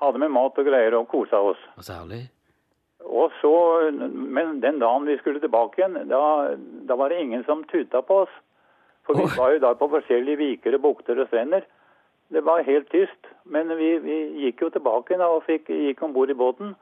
Hadde 0.00 0.22
med 0.22 0.32
mat 0.32 0.58
og 0.58 0.68
greier 0.70 0.96
og 0.98 1.08
kosa 1.10 1.42
oss. 1.50 1.60
Og 1.76 1.86
så 1.86 1.98
herlig. 1.98 2.28
Og 3.10 3.34
så, 3.40 3.52
Men 3.90 4.60
den 4.62 4.78
dagen 4.78 5.08
vi 5.08 5.18
skulle 5.18 5.42
tilbake 5.42 5.80
igjen, 5.80 5.98
da, 6.08 6.54
da 6.86 6.96
var 6.96 7.10
det 7.10 7.20
ingen 7.24 7.42
som 7.44 7.66
tuta 7.66 8.02
på 8.06 8.22
oss. 8.24 8.38
For 9.06 9.18
vi 9.18 9.26
oh. 9.26 9.36
var 9.36 9.56
jo 9.56 9.62
da 9.66 9.74
på 9.74 9.90
forskjellige 9.90 10.38
viker 10.38 10.78
og 10.78 10.84
bukter 10.86 11.18
og 11.18 11.26
strender. 11.32 11.66
Det 12.30 12.44
var 12.46 12.62
helt 12.62 12.90
tyst. 12.90 13.30
Men 13.44 13.72
vi, 13.78 13.98
vi 14.04 14.16
gikk 14.44 14.62
jo 14.62 14.70
tilbake 14.70 15.18
da 15.18 15.28
og 15.34 15.44
fikk, 15.48 15.70
gikk 15.70 16.02
om 16.06 16.14
bord 16.14 16.30
i 16.30 16.38
båten. 16.38 16.74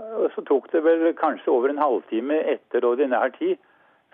Og 0.00 0.30
så 0.34 0.42
tok 0.48 0.70
det 0.72 0.82
vel 0.84 1.10
kanskje 1.18 1.52
over 1.52 1.70
en 1.70 1.82
halvtime 1.82 2.38
etter 2.54 2.86
ordinær 2.86 3.32
tid 3.36 3.58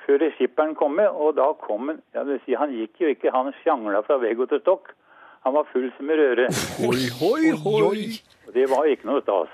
før 0.07 0.22
skipperen 0.37 0.77
kom 0.79 0.96
med. 1.01 1.09
Og 1.09 1.37
da 1.38 1.51
kom 1.62 1.90
han 1.92 2.01
ja, 2.14 2.25
vil 2.29 2.40
si, 2.44 2.55
Han 2.55 2.75
gikk 2.75 3.01
jo 3.01 3.12
ikke, 3.14 3.33
han 3.35 3.53
sjangla 3.62 4.03
fra 4.07 4.20
vegg 4.22 4.42
til 4.51 4.62
stokk. 4.62 4.94
Han 5.46 5.55
var 5.55 5.68
full 5.70 5.87
som 5.94 6.11
i 6.11 6.16
røre. 6.18 6.49
Hoi, 6.83 7.03
hoi, 7.20 7.53
hoi. 7.62 8.07
Det 8.55 8.64
var 8.70 8.88
ikke 8.90 9.07
noe 9.07 9.22
stas. 9.22 9.53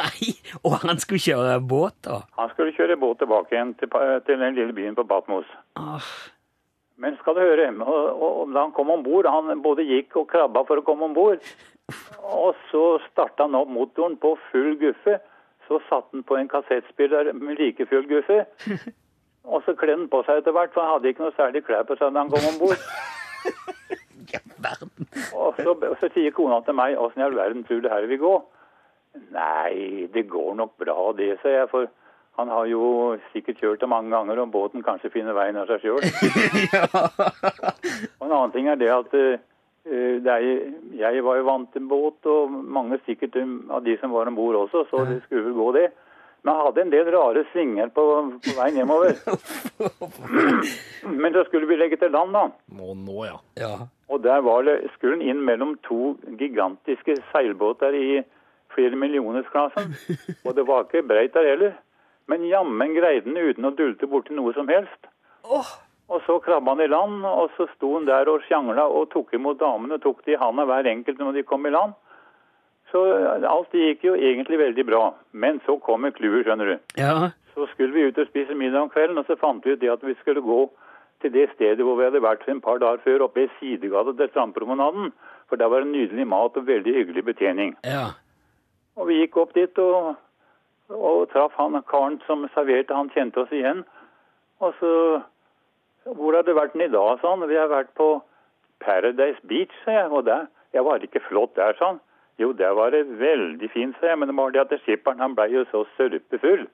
Nei! 0.00 0.32
Og 0.66 0.74
han 0.82 0.98
skulle 0.98 1.22
kjøre 1.22 1.60
båt, 1.62 1.94
da? 2.06 2.24
Han 2.40 2.50
skulle 2.54 2.74
kjøre 2.74 2.96
båt 2.98 3.20
tilbake 3.22 3.54
igjen 3.54 3.76
til, 3.78 3.92
til 4.26 4.42
den 4.42 4.58
lille 4.58 4.74
byen 4.74 4.98
på 4.98 5.06
Batmos. 5.06 5.46
Åh. 5.78 6.10
Men 6.98 7.16
skal 7.20 7.36
du 7.36 7.40
høre, 7.44 7.68
og, 7.84 8.22
og, 8.22 8.52
da 8.52 8.64
han 8.64 8.74
kom 8.74 8.90
om 8.90 9.04
bord 9.06 9.26
Han 9.30 9.62
både 9.62 9.86
gikk 9.86 10.16
og 10.18 10.30
krabba 10.32 10.64
for 10.66 10.80
å 10.80 10.86
komme 10.86 11.06
om 11.06 11.14
bord. 11.14 11.42
Og 12.26 12.56
så 12.72 12.84
starta 13.08 13.46
han 13.46 13.54
opp 13.54 13.70
motoren 13.70 14.16
på 14.20 14.34
full 14.50 14.74
guffe. 14.80 15.18
Så 15.68 15.78
satte 15.86 16.16
han 16.16 16.24
på 16.26 16.38
en 16.38 16.50
kassettspiller 16.50 17.30
med 17.36 17.60
like 17.60 17.86
full 17.86 18.08
guffe. 18.10 18.44
Og 19.48 19.62
så 19.64 19.72
kledde 19.78 20.02
han 20.02 20.10
på 20.12 20.20
seg 20.26 20.42
etter 20.42 20.52
hvert, 20.52 20.74
for 20.74 20.84
han 20.84 20.98
hadde 20.98 21.08
ikke 21.08 21.24
noe 21.24 21.36
særlig 21.38 21.62
klær 21.64 21.86
på 21.88 21.96
seg 21.96 22.12
da 22.12 22.20
han 22.20 22.32
kom 22.32 22.50
om 22.50 22.58
bord. 22.60 22.82
Og 25.38 25.54
så, 25.56 25.72
og 25.72 25.96
så 26.00 26.08
sier 26.12 26.34
kona 26.36 26.58
til 26.66 26.76
meg 26.76 26.98
åssen 27.00 27.22
i 27.22 27.24
all 27.24 27.36
verden 27.36 27.62
tror 27.64 27.80
du 27.80 27.88
her 27.88 28.04
vil 28.10 28.20
gå? 28.20 28.32
Nei, 29.32 30.08
det 30.12 30.26
går 30.28 30.56
nok 30.58 30.74
bra 30.82 31.12
det, 31.16 31.30
sa 31.42 31.52
jeg. 31.52 31.68
For 31.70 31.88
han 32.38 32.50
har 32.54 32.68
jo 32.70 32.82
sikkert 33.32 33.58
kjørt 33.58 33.80
det 33.82 33.90
mange 33.90 34.12
ganger, 34.14 34.38
og 34.38 34.52
båten 34.54 34.84
kanskje 34.86 35.10
finner 35.10 35.34
veien 35.34 35.58
av 35.58 35.66
seg 35.66 35.82
sjøl. 35.82 36.02
Og 38.18 38.26
en 38.28 38.34
annen 38.34 38.52
ting 38.54 38.68
er 38.70 38.78
det 38.78 38.92
at 38.94 39.16
eh, 39.18 39.40
det 40.22 40.34
er, 40.34 40.44
jeg 41.00 41.24
var 41.26 41.40
jo 41.40 41.48
vant 41.48 41.72
til 41.74 41.88
båt, 41.90 42.28
og 42.30 42.52
mange 42.52 43.00
sikkert 43.06 43.34
um, 43.42 43.56
av 43.74 43.82
de 43.82 43.96
som 43.98 44.14
var 44.14 44.30
om 44.30 44.38
bord 44.38 44.60
også, 44.60 44.84
så 44.90 45.02
det 45.08 45.22
skulle 45.24 45.48
vel 45.48 45.56
gå, 45.58 45.68
det. 45.80 45.88
Men 46.44 46.54
jeg 46.54 46.66
hadde 46.68 46.82
en 46.84 46.92
del 46.92 47.10
rare 47.16 47.44
svinger 47.50 47.90
på, 47.96 48.04
på 48.44 48.54
veien 48.60 48.78
hjemover. 48.78 49.18
Men 51.22 51.34
så 51.34 51.42
skulle 51.48 51.66
vi 51.66 51.80
legge 51.80 51.98
til 51.98 52.14
land, 52.14 52.36
da. 52.36 52.44
Nå, 52.78 52.94
nå, 53.02 53.18
ja. 53.26 53.40
Ja. 53.58 53.74
Og 54.08 54.22
der 54.22 54.46
var 54.46 54.62
det, 54.68 54.78
skulle 54.94 55.18
en 55.18 55.26
inn 55.26 55.42
mellom 55.44 55.74
to 55.88 56.14
gigantiske 56.38 57.18
seilbåter 57.32 57.98
i 57.98 58.22
flere 58.74 58.96
millionersklassen. 58.96 59.94
Og 60.46 60.54
det 60.54 60.68
var 60.68 60.86
ikke 60.86 61.06
breit 61.08 61.34
der 61.34 61.50
heller. 61.50 61.76
Men 62.28 62.44
jammen 62.48 62.94
greide 62.96 63.26
den 63.26 63.38
uten 63.38 63.68
å 63.68 63.74
dulte 63.76 64.08
borti 64.08 64.36
noe 64.36 64.52
som 64.56 64.68
helst. 64.68 65.08
Og 66.08 66.22
så 66.24 66.38
krabba 66.44 66.72
han 66.74 66.84
i 66.84 66.88
land, 66.88 67.24
og 67.24 67.52
så 67.56 67.66
sto 67.74 67.94
han 67.96 68.08
der 68.08 68.28
og 68.32 68.44
sjangla 68.48 68.86
og 68.88 69.10
tok 69.12 69.34
imot 69.36 69.60
damene. 69.60 70.00
Tok 70.00 70.22
de 70.24 70.36
i 70.36 70.40
handa 70.40 70.64
hver 70.68 70.88
enkelt 70.88 71.20
når 71.20 71.40
de 71.40 71.48
kom 71.48 71.66
i 71.68 71.72
land. 71.72 71.96
Så 72.92 73.02
alt 73.48 73.74
gikk 73.76 74.06
jo 74.06 74.14
egentlig 74.16 74.60
veldig 74.60 74.84
bra. 74.88 75.02
Men 75.32 75.60
så 75.66 75.76
kommer 75.84 76.14
clouet, 76.16 76.46
skjønner 76.46 76.72
du. 76.72 76.76
Ja. 77.00 77.30
Så 77.54 77.66
skulle 77.74 77.92
vi 77.92 78.06
ut 78.08 78.20
og 78.20 78.30
spise 78.30 78.56
middag 78.56 78.86
om 78.86 78.92
kvelden, 78.92 79.20
og 79.20 79.28
så 79.28 79.36
fant 79.40 79.64
vi 79.64 79.74
ut 79.76 79.82
det 79.82 79.92
at 79.92 80.04
vi 80.04 80.16
skulle 80.22 80.44
gå 80.44 80.62
til 81.20 81.34
det 81.34 81.48
stedet 81.56 81.84
hvor 81.84 81.98
vi 81.98 82.06
hadde 82.06 82.22
vært 82.22 82.44
for 82.44 82.54
en 82.54 82.62
par 82.62 82.78
dager 82.80 83.02
før, 83.04 83.26
oppe 83.26 83.44
i 83.44 83.50
sidegata 83.58 84.14
til 84.16 84.30
strandpromenaden. 84.30 85.12
For 85.50 85.60
der 85.60 85.68
var 85.72 85.84
det 85.84 85.92
nydelig 85.92 86.28
mat 86.28 86.56
og 86.56 86.68
veldig 86.68 86.94
hyggelig 86.94 87.24
betjening. 87.26 87.74
Ja. 87.84 88.12
Og 88.96 89.10
vi 89.10 89.20
gikk 89.22 89.36
opp 89.40 89.54
dit 89.56 89.80
og, 89.82 90.14
og 90.88 91.28
traff 91.32 91.52
han 91.56 91.76
karen 91.90 92.20
som 92.26 92.46
serverte. 92.54 92.94
Han 92.94 93.10
kjente 93.12 93.42
oss 93.42 93.52
igjen. 93.52 93.84
Og 94.60 94.74
så 94.80 95.22
Hvor 96.08 96.32
har 96.32 96.42
du 96.42 96.54
vært 96.56 96.74
i 96.74 96.88
dag, 96.88 97.18
sa 97.20 97.30
han. 97.34 97.48
Vi 97.48 97.56
har 97.56 97.68
vært 97.68 97.90
på 97.94 98.22
Paradise 98.80 99.40
Beach, 99.44 99.74
sa 99.84 99.92
jeg. 99.92 100.10
Og 100.10 100.24
der, 100.24 100.46
jeg 100.72 100.84
var 100.84 101.04
ikke 101.04 101.20
flott 101.28 101.56
der, 101.56 101.74
sa 101.76 101.92
han. 101.92 102.00
Jo, 102.38 102.52
der 102.52 102.70
var 102.72 102.90
det 102.90 103.18
veldig 103.20 103.70
fint, 103.70 103.96
sa 104.00 104.06
jeg. 104.06 104.18
Men 104.18 104.28
det 104.28 104.36
var 104.36 104.50
det 104.50 104.60
at 104.60 104.80
skipperen 104.80 105.20
han 105.20 105.34
ble 105.36 105.50
jo 105.52 105.64
så 105.70 105.84
sørpefull. 105.98 106.64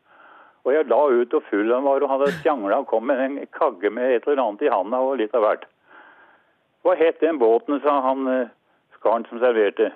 Og 0.64 0.72
jeg 0.72 0.86
la 0.88 1.00
ut 1.10 1.34
og 1.34 1.42
full 1.50 1.72
han 1.72 1.84
var, 1.84 2.00
og 2.00 2.08
han 2.08 2.20
hadde 2.20 2.38
sjangla 2.44 2.78
og 2.78 2.86
kom 2.86 3.06
med 3.10 3.20
en 3.20 3.40
kagge 3.52 3.90
med 3.90 4.14
et 4.14 4.28
eller 4.28 4.44
annet 4.44 4.62
i 4.62 4.70
handa 4.72 5.00
og 5.02 5.18
litt 5.18 5.34
av 5.34 5.42
hvert. 5.44 5.66
Hva 6.84 6.94
het 7.00 7.20
den 7.20 7.40
båten, 7.40 7.80
sa 7.82 7.98
han 8.04 8.28
eh, 8.28 8.48
skaren 8.96 9.26
som 9.28 9.42
serverte. 9.42 9.90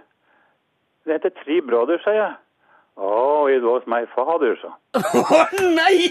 Det 1.07 1.17
heter 1.17 1.33
Three 1.45 1.63
Brothers, 1.63 2.03
sa 2.05 2.13
jeg. 2.17 2.35
Oh, 2.99 3.47
it 3.47 3.63
was 3.63 3.83
my 3.87 4.05
father, 4.15 4.57
sa 4.59 4.75
Å 4.99 5.43
nei! 5.71 6.11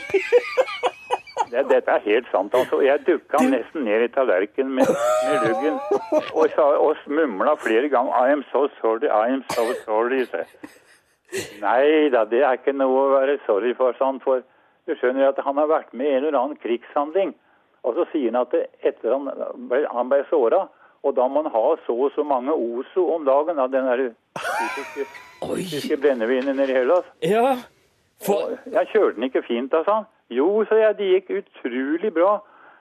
det, 1.51 1.63
Dette 1.67 1.91
er 1.91 2.05
helt 2.05 2.29
sant, 2.31 2.53
altså. 2.55 2.79
Jeg 2.85 3.03
dukka 3.07 3.41
nesten 3.43 3.83
ned 3.87 4.05
i 4.05 4.11
tallerkenen 4.15 4.71
med, 4.79 4.91
med 5.27 5.45
ryggen 5.45 5.79
og, 6.37 6.45
sa, 6.55 6.69
og 6.79 7.01
mumla 7.11 7.57
flere 7.59 7.91
ganger 7.91 8.15
I 8.15 8.35
am 8.37 8.45
so 8.53 8.67
sorry, 8.79 9.11
I 9.11 9.33
am 9.35 9.43
so 9.51 9.67
sorry, 9.83 10.23
sa. 10.31 10.45
Nei 11.59 12.07
da, 12.13 12.23
det 12.23 12.39
er 12.47 12.55
ikke 12.55 12.75
noe 12.75 13.01
å 13.03 13.11
være 13.17 13.39
sorry 13.45 13.73
for, 13.75 13.95
sa 13.99 14.07
han. 14.13 14.23
For 14.23 14.45
du 14.87 14.95
skjønner 14.95 15.33
at 15.33 15.43
han 15.43 15.59
har 15.59 15.67
vært 15.67 15.91
med 15.91 16.07
i 16.07 16.15
en 16.15 16.29
eller 16.29 16.39
annen 16.39 16.61
krigshandling. 16.63 17.35
Og 17.83 17.99
så 17.99 18.07
sier 18.13 18.31
han 18.31 18.45
at 18.45 18.55
etter 18.87 19.11
han 19.11 19.27
ble, 19.67 19.83
han 19.91 20.11
ble 20.11 20.23
såra, 20.31 20.65
og 21.07 21.15
da 21.15 21.27
må 21.31 21.43
har 21.45 21.53
ha 21.53 21.63
så 21.85 21.95
og 21.95 22.11
så 22.15 22.23
mange 22.27 22.53
Ozo 22.53 23.07
om 23.15 23.25
dagen 23.25 23.59
av 23.59 23.71
den 23.71 23.87
typiske, 24.35 25.07
typiske 25.41 25.97
brennevinen 26.03 26.55
nede 26.59 26.73
i 26.73 26.77
Hellas. 26.79 27.07
Ja. 27.23 27.57
For 28.25 28.57
Jeg 28.65 28.91
kjørte 28.91 29.15
den 29.15 29.29
ikke 29.29 29.45
fint, 29.47 29.71
da, 29.71 29.83
sa 29.85 30.01
han. 30.01 30.07
Jo, 30.33 30.65
sa 30.67 30.75
jeg, 30.75 30.97
det 30.97 31.09
gikk 31.13 31.33
utrolig 31.39 32.11
bra. 32.13 32.37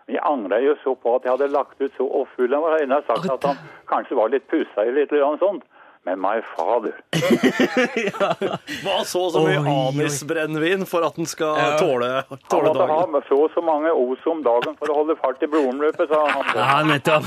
Men 0.06 0.18
jeg 0.18 0.24
angra 0.26 0.58
jo 0.62 0.74
så 0.82 0.94
på 1.02 1.16
at 1.16 1.24
jeg 1.26 1.34
hadde 1.34 1.52
lagt 1.52 1.80
ut 1.82 1.94
så 1.98 2.06
full 2.34 2.54
han 2.54 2.94
har 2.94 3.06
sagt 3.06 3.30
at 3.30 3.46
han 3.46 3.58
kanskje 3.90 4.18
var 4.18 4.30
litt 4.30 4.46
pussa 4.50 4.84
eller 4.84 5.02
et 5.02 5.12
eller 5.12 5.26
annet 5.26 5.42
sånt. 5.42 5.64
Men 6.07 6.21
my 6.23 6.37
father 6.55 6.92
Hva 8.85 8.99
så 9.07 9.25
så 9.35 9.40
mye 9.42 9.59
anisbrennevin 9.66 10.85
for 10.87 11.07
at 11.07 11.16
den 11.19 11.27
skal 11.27 11.57
Ja. 11.59 11.73
tåle, 11.81 12.11
Han 12.31 12.38
måtte 12.38 12.79
dagen? 12.79 13.14
ha 13.14 13.23
så 13.29 13.38
og 13.47 13.51
så 13.55 13.62
mange 13.64 13.90
os 13.90 14.27
om 14.31 14.42
dagen 14.45 14.77
for 14.79 14.92
å 14.92 14.99
holde 15.01 15.16
fart 15.21 15.42
i 15.42 15.49
blodomløpet, 15.51 16.09
sa 16.12 16.21
han. 16.31 16.53
Ja, 16.55 16.77
nettopp. 16.87 17.27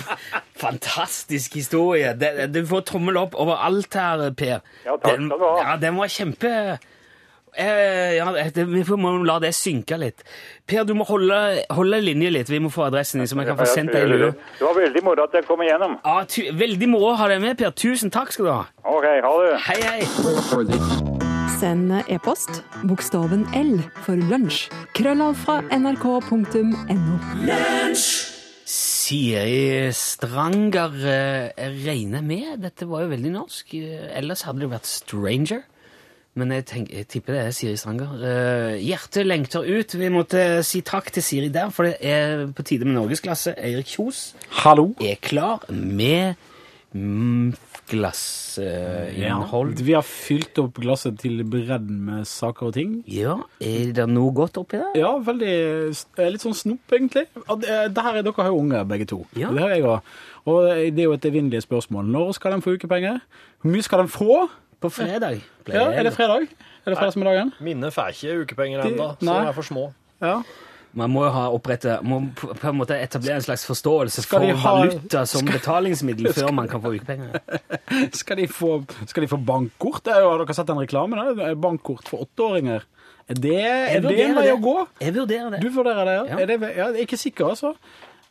Fantastisk 0.59 1.53
historie. 1.59 2.13
Du 2.47 2.61
får 2.65 2.81
tommel 2.93 3.17
opp 3.17 3.35
overalt 3.35 3.93
her, 3.99 4.29
Per. 4.31 4.61
Ja, 4.85 4.95
takk 4.97 5.19
skal 5.19 5.37
du 5.39 5.45
ha. 5.45 5.57
Ja, 5.63 5.75
den 5.77 5.97
var 5.99 6.07
kjempe... 6.07 6.79
Eh, 7.57 8.15
ja, 8.17 8.27
det, 8.55 8.65
vi 8.69 8.83
må 8.99 9.15
la 9.25 9.39
det 9.43 9.51
synke 9.57 9.97
litt. 9.99 10.23
Per, 10.69 10.83
du 10.87 10.93
må 10.97 11.05
holde, 11.09 11.39
holde 11.73 11.99
linje 12.03 12.29
litt. 12.31 12.49
Vi 12.51 12.59
må 12.61 12.69
få 12.73 12.85
adressen 12.87 13.19
din, 13.23 13.27
så 13.31 13.37
vi 13.39 13.45
kan 13.47 13.57
få 13.59 13.65
sendt 13.69 13.93
deg 13.95 14.05
i 14.05 14.11
lue. 14.11 14.29
det. 14.29 14.49
Det 14.59 14.67
var 14.67 14.77
veldig 14.77 15.03
moro 15.07 15.25
at 15.25 15.33
jeg 15.39 15.47
kom 15.49 15.63
igjennom. 15.65 15.97
Ja, 16.05 16.19
tu, 16.29 16.43
veldig 16.59 16.89
moro 16.91 17.13
å 17.13 17.17
ha 17.19 17.29
deg 17.31 17.41
med, 17.43 17.57
Per. 17.59 17.71
Tusen 17.73 18.13
takk 18.13 18.31
skal 18.35 18.45
du 18.49 18.51
ha. 18.53 18.61
Ok, 18.85 19.07
ha 19.25 19.33
det. 19.43 19.55
Hei, 19.69 19.79
hei. 19.87 20.01
Send 21.59 21.91
e-post 22.07 22.61
bokstaven 22.87 23.41
L 23.57 23.73
for 24.05 24.15
lunsj. 24.29 24.69
Krøllav 24.95 25.35
fra 25.41 25.57
nrk.no. 25.75 26.77
Siri 28.69 29.89
Stranger 29.97 30.93
eh, 31.09 31.67
regner 31.83 32.21
med. 32.23 32.59
Dette 32.63 32.85
var 32.87 33.03
jo 33.03 33.11
veldig 33.15 33.31
norsk. 33.33 33.73
Eh, 33.79 34.07
Ellers 34.19 34.45
hadde 34.47 34.61
det 34.63 34.71
vært 34.71 34.87
Stranger. 34.87 35.65
Men 36.37 36.51
jeg, 36.53 36.65
tenker, 36.69 36.93
jeg 37.01 37.07
tipper 37.09 37.33
det 37.33 37.41
er 37.47 37.51
Siri 37.57 37.75
Stranger. 37.75 38.11
Uh, 38.21 38.75
hjertet 38.79 39.25
lengter 39.25 39.65
ut. 39.65 39.95
Vi 39.97 40.09
måtte 40.13 40.63
si 40.63 40.81
takk 40.85 41.09
til 41.11 41.23
Siri 41.25 41.49
der, 41.49 41.69
for 41.73 41.89
det 41.89 41.97
er 42.05 42.45
på 42.55 42.63
tide 42.63 42.85
med 42.85 42.95
norgesklasse. 42.99 43.55
Eirik 43.57 43.89
Kjos 43.95 44.35
Hallo. 44.61 44.91
er 45.01 45.17
klar 45.25 45.65
med 45.73 46.35
mm, 46.93 47.53
glassinnhold. 47.89 49.73
Vi 49.83 49.95
har 49.97 50.05
fylt 50.05 50.59
opp 50.61 50.77
glasset 50.83 51.17
til 51.21 51.41
bredden 51.49 51.99
med 52.07 52.27
saker 52.29 52.69
og 52.69 52.75
ting. 52.77 52.95
Ja, 53.09 53.35
er 53.59 53.91
det 53.97 54.05
noe 54.13 54.31
godt 54.37 54.57
oppi 54.61 54.79
der? 54.79 54.93
Ja, 55.01 55.15
veldig 55.25 55.51
eh, 55.89 56.29
Litt 56.29 56.45
sånn 56.45 56.55
snop, 56.57 56.85
egentlig. 56.95 57.25
Ja, 57.41 57.55
det- 57.59 57.93
det 57.95 58.03
her 58.05 58.15
er, 58.19 58.23
dere 58.23 58.33
har 58.43 58.51
jo 58.53 58.59
unger, 58.61 58.85
begge 58.85 59.05
to. 59.09 59.25
Ja. 59.35 59.49
Det 59.51 59.61
har 59.65 59.69
jeg 59.75 59.83
òg. 59.83 60.01
Og 60.45 60.69
det 60.93 60.99
er 60.99 61.09
jo 61.09 61.13
et 61.17 61.25
evinnelig 61.25 61.63
spørsmål. 61.65 62.05
Når 62.05 62.33
skal 62.37 62.51
de 62.55 62.61
få 62.61 62.77
ukepenger? 62.77 63.19
Hvor 63.61 63.71
mye 63.73 63.83
skal 63.83 63.99
de 64.05 64.07
få? 64.07 64.49
På 64.79 64.89
fredag. 64.93 65.41
Ja, 65.67 65.89
Er 65.91 66.03
det 66.07 66.13
fredag? 66.15 66.47
Er 66.85 66.93
det 66.93 66.97
fredag 66.97 67.13
som 67.13 67.23
er 67.25 67.31
dagen? 67.33 67.53
Mine 67.59 67.91
får 67.91 68.13
ikke 68.15 68.41
ukepenger 68.45 68.85
ennå, 68.87 69.09
så 69.19 69.25
de 69.41 69.47
er 69.49 69.55
for 69.57 69.67
små. 69.67 69.89
Ja. 70.23 70.41
Man 70.97 71.11
må 71.13 71.21
jo 71.27 71.29
ha 71.35 71.43
opprette, 71.53 71.99
må 72.01 72.17
på 72.33 72.49
en 72.65 72.77
måte 72.79 72.95
etablere 72.97 73.35
en 73.37 73.43
slags 73.45 73.61
forståelse 73.69 74.23
Skal 74.25 74.41
for 74.41 74.61
ha- 74.63 74.71
valuta 74.79 75.21
som 75.29 75.45
betalingsmiddel 75.45 76.31
før 76.33 76.49
man 76.57 76.67
kan 76.71 76.81
få 76.81 76.95
ukepenger. 76.95 77.35
Skal 78.21 78.39
de 78.41 78.47
få, 78.49 78.71
skal 79.05 79.21
de 79.23 79.29
få 79.29 79.37
bankkort? 79.37 80.01
Det 80.07 80.15
er 80.15 80.23
jo, 80.25 80.31
har 80.31 80.41
dere 80.41 80.55
sett 80.57 80.71
den 80.71 80.81
reklamen? 80.81 81.21
der? 81.37 81.53
Bankkort 81.61 82.09
for 82.09 82.25
åtteåringer. 82.25 82.87
Er 83.29 83.37
det, 83.37 83.53
er 83.61 84.01
det 84.01 84.15
en 84.25 84.33
vei 84.39 84.47
å 84.49 84.57
gå? 84.57 84.75
Jeg 85.05 85.13
vurderer 85.13 85.51
det. 85.53 85.59
Du 85.61 85.69
vurderer 85.75 86.07
det, 86.09 86.15
ja? 86.17 86.23
Ja. 86.31 86.37
Er 86.41 86.49
det, 86.49 86.57
ja 86.63 86.87
jeg 86.87 86.95
er 86.95 87.03
ikke 87.05 87.19
sikker, 87.21 87.51
altså. 87.53 87.75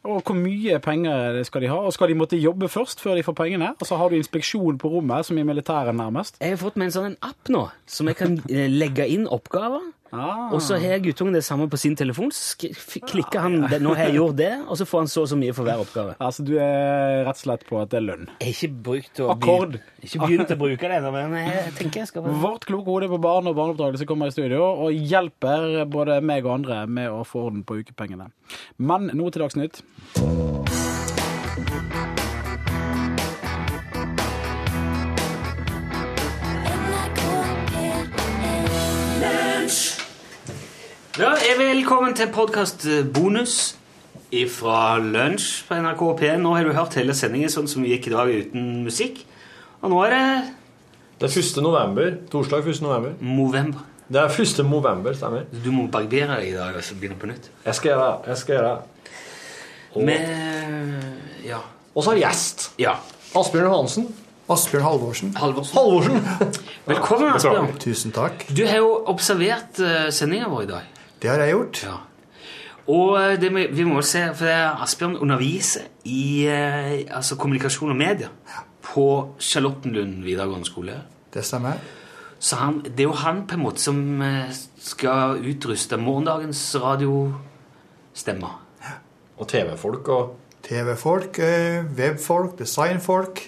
Og 0.07 0.23
hvor 0.23 0.37
mye 0.39 0.79
penger 0.83 1.41
skal 1.45 1.65
de 1.65 1.71
ha? 1.73 1.79
Og 1.83 1.93
skal 1.93 2.13
de 2.13 2.17
måtte 2.19 2.39
jobbe 2.39 2.69
først 2.71 3.03
før 3.03 3.19
de 3.19 3.25
får 3.27 3.35
pengene? 3.41 3.73
Og 3.81 3.89
så 3.89 3.99
har 3.99 4.09
du 4.09 4.19
inspeksjon 4.19 4.79
på 4.79 4.91
rommet, 4.93 5.27
som 5.27 5.39
i 5.39 5.47
militæret 5.47 5.97
nærmest. 5.99 6.39
Jeg 6.41 6.55
har 6.55 6.61
fått 6.61 6.79
med 6.79 6.91
en 6.91 6.95
sånn 6.95 7.17
app 7.27 7.51
nå, 7.51 7.65
som 7.87 8.11
jeg 8.11 8.21
kan 8.21 8.39
eh, 8.47 8.69
legge 8.71 9.09
inn 9.11 9.27
oppgaver. 9.27 9.83
Ah. 10.12 10.49
Og 10.55 10.62
så 10.64 10.79
har 10.81 11.03
guttungen 11.05 11.35
det 11.37 11.44
samme 11.44 11.68
på 11.68 11.77
sin 11.81 11.97
telefon. 11.97 12.31
Så 12.33 12.57
klikker 12.57 13.40
han 13.44 13.61
det, 13.68 13.81
'nå 13.83 13.94
har 13.94 14.09
jeg 14.09 14.14
gjort 14.18 14.37
det', 14.37 14.64
og 14.68 14.77
så 14.79 14.87
får 14.88 14.99
han 14.99 15.09
så 15.09 15.23
og 15.23 15.29
så 15.29 15.37
mye 15.37 15.53
for 15.55 15.64
hver 15.64 15.83
oppgave. 15.85 16.14
Altså, 16.29 16.44
du 16.44 16.59
er 16.59 17.25
rett 17.25 17.37
og 17.37 17.42
slett 17.42 17.64
på 17.68 17.81
at 17.81 17.90
det 17.90 17.99
er 17.99 18.07
lønn. 18.07 18.29
Jeg 18.40 18.55
ikke 18.55 18.83
brukt 18.83 19.21
å 19.21 19.31
Akkord. 19.33 19.79
ikke 20.03 20.21
begynt 20.27 20.51
å 20.51 20.59
bruke 20.61 20.88
det 20.88 20.99
ennå, 21.01 21.12
men 21.12 21.37
jeg 21.40 21.75
tenker 21.79 22.01
jeg 22.01 22.09
skal 22.09 22.23
bare 22.23 22.40
Vårt 22.42 22.64
kloke 22.68 22.87
hode 22.87 23.09
på 23.09 23.21
barn 23.21 23.47
og 23.47 23.57
barneoppdragelse 23.57 24.07
kommer 24.07 24.29
i 24.29 24.35
studio 24.35 24.62
og 24.64 24.92
hjelper 24.92 25.85
både 25.88 26.21
meg 26.23 26.44
og 26.44 26.55
andre 26.61 26.87
med 26.87 27.11
å 27.11 27.25
få 27.25 27.49
orden 27.49 27.64
på 27.64 27.81
ukepengene. 27.83 28.31
Men 28.79 29.11
nå 29.14 29.31
til 29.33 29.42
Dagsnytt. 29.42 29.83
Velkommen 41.57 42.13
til 42.15 42.29
podkastbonus 42.35 43.55
fra 44.53 44.99
Lunsj 45.01 45.63
på 45.69 45.77
NRK 45.81 46.03
P. 46.19 46.31
Nå 46.37 46.51
har 46.55 46.67
du 46.67 46.75
hørt 46.77 46.97
hele 46.99 47.15
sendingen 47.17 47.49
sånn 47.53 47.69
som 47.71 47.85
vi 47.85 47.95
gikk 47.95 48.11
i 48.11 48.13
dag 48.13 48.29
uten 48.29 48.67
musikk. 48.85 49.23
Og 49.81 49.93
nå 49.93 50.03
er 50.05 50.13
det 50.13 50.27
Det 51.19 51.31
er 51.31 51.41
1. 51.41 51.63
november. 51.65 52.19
Torsdag 52.31 52.69
1. 52.69 52.83
november. 52.85 53.15
Movember. 53.21 53.81
Det 54.09 54.21
er 54.21 54.29
1. 54.29 54.61
november, 54.69 55.15
stemmer. 55.17 55.47
Du 55.65 55.71
må 55.73 55.87
barbere 55.91 56.37
deg 56.37 56.51
i 56.51 56.57
dag 56.57 56.77
og 56.77 56.85
så 56.85 56.95
begynne 56.95 57.19
på 57.19 57.27
nytt. 57.31 57.49
Jeg 57.65 57.75
skal 57.75 57.91
gjøre 57.91 58.05
det. 58.05 58.29
Jeg 58.29 58.37
skal 58.43 58.55
gjøre 58.55 58.69
det. 58.69 58.79
Og, 59.95 60.03
Med 60.05 61.45
Ja. 61.45 61.59
og 61.95 62.05
så 62.05 62.11
har 62.11 62.17
vi 62.17 62.23
gjest. 62.27 62.71
ja. 62.79 62.95
Asbjørn 63.37 63.71
Hansen. 63.73 64.15
Asbjørn 64.51 64.83
Halvorsen. 64.83 65.35
Halvorsen. 65.37 65.77
Halvorsen. 65.77 66.23
Velkommen, 66.87 67.33
Asbjørn. 67.35 67.79
Tusen 67.79 68.13
takk. 68.13 68.47
Du 68.57 68.67
har 68.67 68.77
jo 68.77 69.05
observert 69.07 69.81
uh, 69.81 70.09
sendinga 70.11 70.49
vår 70.49 70.63
i 70.63 70.67
dag. 70.67 70.98
Det 71.23 71.31
har 71.31 71.42
jeg 71.42 71.54
gjort. 71.56 71.83
Ja. 71.85 71.96
Og 72.88 73.19
eh, 73.21 73.37
det, 73.40 73.52
vi 73.77 73.85
må 73.85 74.02
se, 74.06 74.25
for 74.35 74.48
det 74.48 74.54
er 74.54 74.83
Asbjørn 74.85 75.19
underviser 75.21 75.88
i 76.08 76.46
eh, 76.48 77.04
altså 77.10 77.37
kommunikasjon 77.37 77.92
og 77.92 77.98
media 77.98 78.31
på 78.88 79.06
Charlottenlund 79.38 80.23
videregående 80.25 80.66
skole. 80.66 80.96
Det 81.35 81.44
stemmer. 81.44 81.81
Så 82.38 82.56
han, 82.56 82.81
det 82.85 83.02
er 83.02 83.10
jo 83.10 83.19
han 83.19 83.42
på 83.50 83.58
en 83.58 83.64
måte 83.66 83.83
som 83.83 84.23
eh, 84.23 84.48
skal 84.81 85.42
utruste 85.42 85.98
morgendagens 86.00 86.62
radiostemmer. 86.81 88.60
Og 89.38 89.46
TV-folk 89.46 90.08
og 90.10 90.37
TV-folk, 90.66 91.38
eh, 91.38 91.85
webfolk, 91.98 92.58
designfolk, 92.58 93.42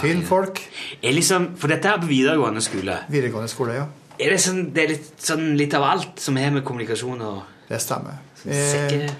filmfolk. 0.00 0.62
Er 1.02 1.14
liksom, 1.14 1.52
for 1.58 1.70
dette 1.72 1.88
er 1.88 2.00
på 2.00 2.10
videregående 2.10 2.62
skole. 2.64 2.96
Videregående 3.10 3.50
skole, 3.50 3.76
ja. 3.82 3.86
Er 4.20 4.30
det, 4.34 4.40
sånn, 4.42 4.72
det 4.74 4.82
er 4.84 4.88
litt, 4.94 5.10
sånn 5.24 5.46
litt 5.56 5.74
av 5.78 5.82
alt 5.88 6.20
som 6.20 6.36
har 6.36 6.50
med 6.52 6.64
kommunikasjon 6.66 7.20
og 7.24 7.42
Det 7.70 7.78
stemmer. 7.80 8.18
Eh, 8.46 9.10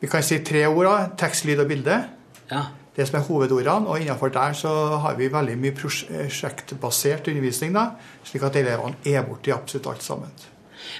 Vi 0.00 0.08
kan 0.08 0.22
si 0.22 0.38
tre 0.44 0.66
ord. 0.66 0.84
da, 0.84 1.08
Tekst, 1.16 1.44
lyd 1.46 1.60
og 1.62 1.68
bilde. 1.68 2.04
Ja. 2.50 2.64
Det 2.96 3.06
som 3.08 3.20
er 3.20 3.24
hovedordene. 3.28 3.86
Og 3.88 4.00
innenfor 4.00 4.32
der 4.32 4.52
så 4.52 4.98
har 5.00 5.14
vi 5.16 5.28
veldig 5.28 5.56
mye 5.60 5.72
prosjektbasert 5.76 7.28
undervisning, 7.28 7.72
da, 7.76 7.90
slik 8.24 8.42
at 8.46 8.56
elevene 8.56 8.96
er 9.06 9.22
borti 9.26 9.52
absolutt 9.54 9.86
alt 9.86 10.02
sammen. 10.04 10.30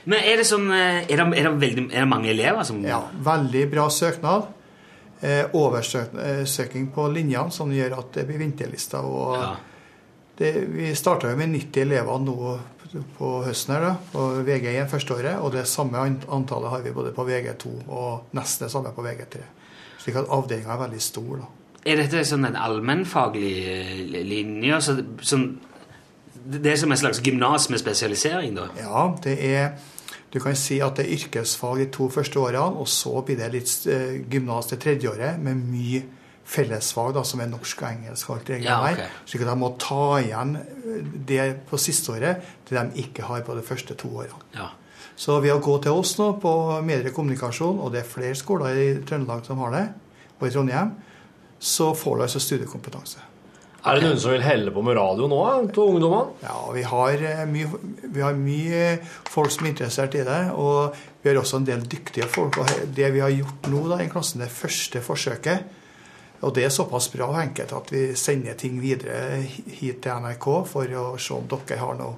Men 0.05 0.19
er 0.25 0.37
det 0.41 0.47
sånn 0.49 0.71
eh, 0.73 1.05
Er 1.07 1.17
det, 1.17 1.27
er 1.39 1.45
det, 1.51 1.53
veldig, 1.61 1.85
er 1.93 2.01
det 2.05 2.09
mange 2.11 2.31
elever 2.33 2.65
som 2.65 2.81
Ja, 2.85 3.03
veldig 3.23 3.71
bra 3.71 3.89
søknad. 3.93 4.47
Eh, 5.23 5.45
oversøking 5.57 6.91
på 6.95 7.07
linjene 7.13 7.53
som 7.53 7.71
gjør 7.73 7.99
at 7.99 8.13
det 8.15 8.27
blir 8.29 8.39
vinterlister. 8.39 9.05
Og 9.05 9.37
Ja. 9.41 9.55
det, 10.39 10.55
vi 10.69 10.95
starta 10.95 11.31
jo 11.31 11.37
med 11.37 11.49
90 11.55 11.83
elever 11.83 12.19
nå 12.21 12.59
på 13.19 13.31
høsten 13.47 13.75
her 13.75 13.85
da, 13.85 13.93
på 14.13 14.25
VG1 14.47 14.89
første 14.91 15.15
året. 15.17 15.39
Og 15.43 15.53
det 15.55 15.67
samme 15.71 16.01
antallet 16.03 16.73
har 16.73 16.83
vi 16.85 16.95
både 16.97 17.13
på 17.17 17.27
VG2 17.27 17.73
og 17.87 18.35
nesten 18.37 18.67
det 18.67 18.73
samme 18.73 18.93
på 18.97 19.05
VG3. 19.07 19.45
Slik 20.03 20.19
at 20.21 20.31
avdelinga 20.33 20.75
er 20.75 20.83
veldig 20.85 21.03
stor. 21.03 21.33
da. 21.43 21.49
Er 21.87 22.01
dette 22.01 22.25
sånn 22.27 22.49
en 22.49 22.59
allmennfaglig 22.59 23.55
eh, 23.71 24.23
linje? 24.27 24.81
Så, 24.83 24.97
sånn, 25.23 25.49
det 26.35 26.73
er 26.73 26.81
som 26.81 26.95
en 26.95 26.99
slags 26.99 27.23
gymnas 27.23 27.69
med 27.71 27.83
spesialisering, 27.83 28.57
da? 28.59 28.71
Ja, 28.81 29.05
det 29.25 29.39
er 29.43 29.77
Du 30.35 30.41
kan 30.43 30.57
si 30.59 30.81
at 30.83 30.99
det 30.99 31.05
er 31.07 31.15
yrkesfag 31.15 31.79
de 31.79 31.85
to 31.95 32.09
første 32.13 32.41
årene, 32.43 32.81
og 32.83 32.89
så 32.91 33.23
blir 33.25 33.39
det 33.39 33.47
litt 33.55 33.71
eh, 33.89 34.19
gymnas 34.29 34.67
det 34.69 34.81
tredje 34.83 35.09
året 35.09 35.39
med 35.41 35.63
mye 35.71 36.03
fellesfag, 36.47 37.13
da, 37.17 37.25
som 37.27 37.43
er 37.43 37.51
norsk 37.51 37.83
og 37.83 37.89
engelsk. 37.91 38.31
alt 38.31 38.47
det 38.47 38.63
Ja, 38.63 38.81
okay. 38.87 39.07
at 39.07 39.47
de 39.51 39.57
må 39.59 39.73
ta 39.83 40.19
igjen 40.21 40.57
eh, 40.57 41.13
det 41.29 41.47
på 41.69 41.79
siste 41.79 42.13
året, 42.15 42.43
det 42.69 42.77
de 42.79 43.03
ikke 43.03 43.27
har 43.27 43.43
på 43.43 43.55
de 43.55 43.63
første 43.67 43.95
to 43.95 44.09
årene. 44.23 44.43
Ja. 44.55 44.71
Så 45.17 45.41
ved 45.41 45.55
å 45.55 45.63
gå 45.65 45.79
til 45.83 45.97
oss 45.97 46.19
nå 46.19 46.35
på 46.41 46.53
medier 46.85 47.13
og 47.17 47.93
det 47.93 48.01
er 48.03 48.09
flere 48.09 48.35
skoler 48.35 48.77
i 48.77 48.89
Trøndelag 49.01 49.47
som 49.47 49.59
har 49.65 49.73
det, 49.73 49.87
og 50.39 50.47
i 50.47 50.51
Trondheim, 50.51 50.93
så 51.59 51.95
får 51.95 52.17
du 52.17 52.23
altså 52.23 52.41
studiekompetanse. 52.41 53.19
Er 53.87 53.97
det 53.97 54.03
noen 54.03 54.19
som 54.19 54.33
vil 54.35 54.43
helle 54.43 54.73
på 54.75 54.83
med 54.83 54.97
radio 54.99 55.29
nå, 55.31 55.41
til 55.71 55.93
ungdommene? 55.95 56.35
Ja, 56.43 56.59
vi 56.75 56.83
har, 56.83 57.13
eh, 57.23 57.45
mye, 57.47 57.81
vi 58.03 58.21
har 58.21 58.35
mye 58.35 58.99
folk 59.31 59.51
som 59.55 59.65
er 59.65 59.71
interessert 59.71 60.15
i 60.19 60.25
det, 60.27 60.41
og 60.53 60.97
vi 61.23 61.31
har 61.31 61.39
også 61.39 61.61
en 61.61 61.69
del 61.69 61.87
dyktige 61.87 62.27
folk. 62.27 62.59
Og 62.59 62.67
det 62.97 63.13
vi 63.15 63.23
har 63.23 63.31
gjort 63.31 63.71
nå 63.71 63.85
da, 63.89 64.01
i 64.03 64.11
klassen, 64.11 64.43
det 64.43 64.51
første 64.51 65.01
forsøket, 65.01 65.71
og 66.41 66.53
det 66.55 66.67
er 66.67 66.73
såpass 66.75 67.09
bra 67.13 67.31
og 67.31 67.41
enkelt 67.41 67.73
at 67.73 67.91
vi 67.93 68.03
sender 68.19 68.57
ting 68.61 68.77
videre 68.83 69.41
hit 69.41 70.03
til 70.05 70.23
NRK 70.23 70.47
for 70.69 70.97
å 71.01 71.07
se 71.21 71.35
om 71.37 71.47
dere 71.49 71.79
har 71.81 71.97
noe, 71.97 72.17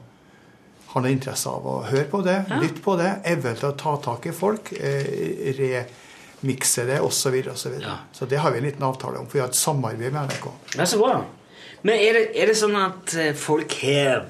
har 0.90 1.04
noe 1.04 1.12
interesse 1.14 1.52
av 1.52 1.66
å 1.68 1.76
høre 1.86 2.08
på 2.10 2.22
det, 2.26 2.38
lytte 2.58 2.82
på 2.82 2.96
det, 2.98 3.12
eventuelt 3.30 3.78
ta 3.78 3.94
tak 4.02 4.26
i 4.26 4.34
folk, 4.34 4.72
eh, 4.74 5.52
remikse 5.58 6.86
det 6.88 6.98
osv. 7.04 7.20
Så, 7.20 7.34
videre, 7.34 7.54
og 7.54 7.62
så, 7.62 7.74
videre. 7.74 7.92
Ja. 7.94 7.98
så 8.12 8.26
det 8.26 8.42
har 8.42 8.54
vi 8.54 8.62
en 8.62 8.66
liten 8.66 8.88
avtale 8.88 9.22
om, 9.22 9.28
for 9.28 9.38
vi 9.38 9.44
har 9.44 9.52
et 9.52 9.60
samarbeid 9.60 10.02
med 10.02 10.18
NRK. 10.32 10.50
Det 10.74 10.82
er 10.82 10.90
så 10.90 10.98
bra. 11.02 11.20
Men 11.86 11.94
er 11.94 12.18
det, 12.18 12.24
er 12.34 12.50
det 12.50 12.58
sånn 12.58 12.74
at 12.80 13.14
eh, 13.14 13.32
folk 13.38 13.78
har 13.84 14.26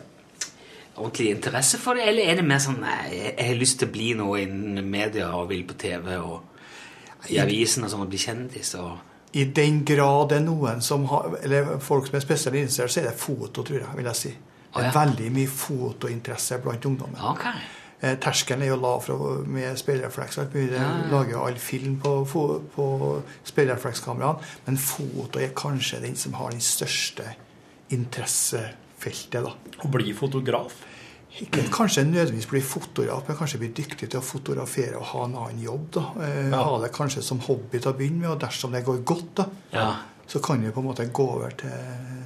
ordentlig 0.98 1.30
interesse 1.30 1.78
for 1.80 1.96
det, 1.96 2.08
eller 2.10 2.28
er 2.28 2.40
det 2.40 2.44
mer 2.44 2.60
sånn 2.60 2.80
nei, 2.82 3.00
jeg 3.14 3.34
har 3.38 3.56
lyst 3.56 3.78
til 3.80 3.88
å 3.88 3.94
bli 3.94 4.12
noe 4.18 4.42
innen 4.42 4.84
media 4.90 5.30
og 5.38 5.48
vil 5.52 5.62
på 5.64 5.78
TV 5.78 6.16
og 6.18 7.30
i 7.32 7.38
avisen 7.42 7.84
og 7.86 7.92
sånn 7.92 8.04
og 8.04 8.10
bli 8.10 8.20
kjendis 8.20 8.74
og 8.78 9.07
I 9.32 9.44
den 9.44 9.82
grad 9.84 10.30
det 10.30 10.38
er 10.38 10.44
noen 10.46 10.80
som 10.84 11.04
har, 11.10 11.34
eller 11.44 11.74
folk 11.84 12.06
som 12.08 12.16
er 12.16 12.24
spesielt 12.24 12.56
interessert, 12.56 12.90
så 12.94 13.00
er 13.02 13.10
det 13.10 13.18
foto, 13.20 13.62
tror 13.62 13.82
jeg. 13.82 13.96
vil 13.96 14.08
jeg 14.08 14.16
si. 14.16 14.30
Det 14.68 14.84
er 14.84 14.88
ja. 14.88 14.94
veldig 14.94 15.28
mye 15.34 15.50
fotointeresse 15.52 16.58
blant 16.64 16.86
ungdommen. 16.88 17.20
Ok. 17.32 17.44
Eh, 18.00 18.14
terskelen 18.22 18.62
er 18.62 18.70
jo 18.70 18.78
lav 18.78 19.00
for, 19.04 19.42
med 19.48 19.76
speilrefleks. 19.80 20.38
Vi 20.52 20.66
Ja, 20.70 20.82
ja. 20.82 20.90
lager 21.10 21.32
jo 21.32 21.44
all 21.48 21.58
film 21.58 21.96
på, 22.00 22.12
på 22.74 23.22
speilreflekskameraene. 23.44 24.38
Men 24.66 24.78
foto 24.78 25.40
er 25.42 25.50
kanskje 25.56 26.00
den 26.04 26.16
som 26.16 26.36
har 26.38 26.50
den 26.54 26.60
største 26.64 27.34
interessefeltet. 27.90 29.42
da. 29.42 29.52
Å 29.82 29.90
bli 29.92 30.14
fotograf? 30.14 30.76
Ikke 31.40 31.62
kanskje 31.70 32.02
nødvendigvis 32.04 32.46
bli 32.50 32.60
fotograf, 32.60 33.22
men 33.28 33.36
kanskje 33.38 33.58
bli 33.62 33.68
dyktig 33.76 34.08
til 34.10 34.18
å 34.18 34.24
fotografere 34.26 34.96
og 34.98 35.04
ha 35.12 35.24
en 35.24 35.36
annen 35.36 35.60
jobb. 35.62 35.90
da. 35.94 36.00
Eh, 36.24 36.48
Ja. 36.50 36.62
Ha 36.64 36.78
det 36.82 36.92
kanskje 36.92 37.22
som 37.22 37.38
hobby 37.40 37.78
til 37.78 37.92
å 37.92 37.96
begynne 37.96 38.20
med, 38.20 38.30
og 38.30 38.40
dersom 38.40 38.72
det 38.72 38.84
går 38.84 39.04
godt, 39.04 39.34
da, 39.36 39.44
Ja. 39.72 39.94
så 40.26 40.40
kan 40.42 40.60
du 40.62 40.70
på 40.72 40.80
en 40.80 40.86
måte 40.86 41.06
gå 41.12 41.28
over 41.36 41.50
til, 41.50 41.70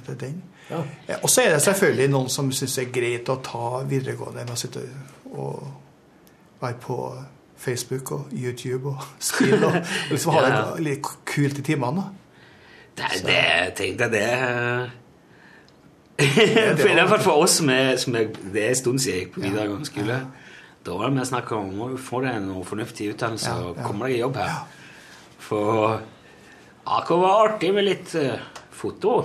til 0.05 0.15
den. 0.17 0.41
Ja. 0.69 0.81
Eh, 1.07 1.17
Og 1.23 1.29
så 1.29 1.41
er 1.45 1.49
det 1.53 1.61
selvfølgelig 1.61 2.09
noen 2.09 2.29
som 2.29 2.49
syns 2.51 2.75
det 2.75 2.87
er 2.87 2.91
greit 3.01 3.29
å 3.29 3.41
ta 3.43 3.83
videregående 3.83 4.45
med 4.45 4.49
å 4.53 4.57
sitte 4.57 4.81
og 5.33 5.67
være 6.61 6.73
på 6.81 6.97
Facebook 7.57 8.11
og 8.11 8.25
YouTube 8.33 8.87
og 8.89 9.03
skrive 9.19 9.65
og 9.67 9.83
liksom 10.09 10.33
ha 10.33 10.41
det 10.75 10.83
litt 10.83 11.01
kult 11.25 11.59
i 11.59 11.61
timene. 11.61 12.03
Det, 12.95 13.23
det 13.25 13.75
tenk 13.75 13.99
jeg 13.99 14.11
det 14.11 14.91
For 16.19 16.89
I 16.91 16.93
hvert 16.93 17.09
fall 17.09 17.23
for 17.25 17.43
oss 17.43 17.57
som 17.57 17.69
er, 17.73 17.95
som 17.97 18.13
er 18.15 18.27
Det 18.29 18.61
er 18.61 18.69
en 18.69 18.77
stund 18.77 19.01
siden 19.01 19.15
jeg 19.15 19.25
gikk 19.25 19.35
på 19.37 19.43
videregående 19.47 19.89
skole. 19.89 20.17
Da 20.83 20.97
var 20.99 21.09
det 21.09 21.17
mer 21.17 21.27
snakk 21.27 21.51
om 21.55 21.69
å 21.81 21.87
få 21.97 22.21
deg 22.25 22.37
en 22.37 22.49
fornuftig 22.67 23.13
utdannelse 23.13 23.49
Ja, 23.49 23.69
og 23.69 23.79
komme 23.81 24.09
deg 24.09 24.17
i 24.17 24.21
jobb 24.21 24.37
her. 24.37 24.57
For 25.43 25.95
AK 26.83 27.13
var 27.23 27.45
artig 27.47 27.71
med 27.75 27.87
litt 27.87 28.11
uh, 28.19 28.35
foto. 28.75 29.15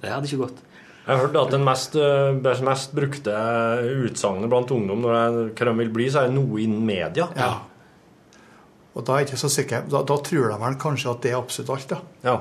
Det 0.00 0.12
hadde 0.12 0.30
ikke 0.30 0.44
gått. 0.44 0.62
Jeg 1.06 1.14
har 1.14 1.22
hørt 1.22 1.36
at 1.38 1.52
den 1.54 1.62
mest, 1.62 1.94
eh, 1.94 2.62
mest 2.66 2.94
brukte 2.94 3.32
utsagnet 4.08 4.50
blant 4.50 4.72
ungdom 4.74 5.04
når 5.04 5.12
det, 5.14 5.42
hva 5.54 5.68
de 5.68 5.74
vil 5.78 5.92
bli, 5.94 6.08
så 6.10 6.24
er 6.24 6.32
det 6.32 6.34
noe 6.34 6.58
innen 6.64 6.82
media. 6.82 7.28
Ja. 7.38 7.50
Og 8.96 9.04
da 9.06 9.14
er 9.14 9.22
jeg 9.22 9.28
ikke 9.28 9.38
så 9.44 9.50
sikker. 9.54 9.84
Da, 9.92 10.00
da 10.08 10.16
tror 10.26 10.50
de 10.50 10.56
vel 10.64 10.78
kanskje 10.82 11.12
at 11.12 11.22
det 11.22 11.30
er 11.30 11.38
absolutt 11.38 11.70
alt. 11.76 11.92
da. 11.92 12.00
Ja. 12.26 12.36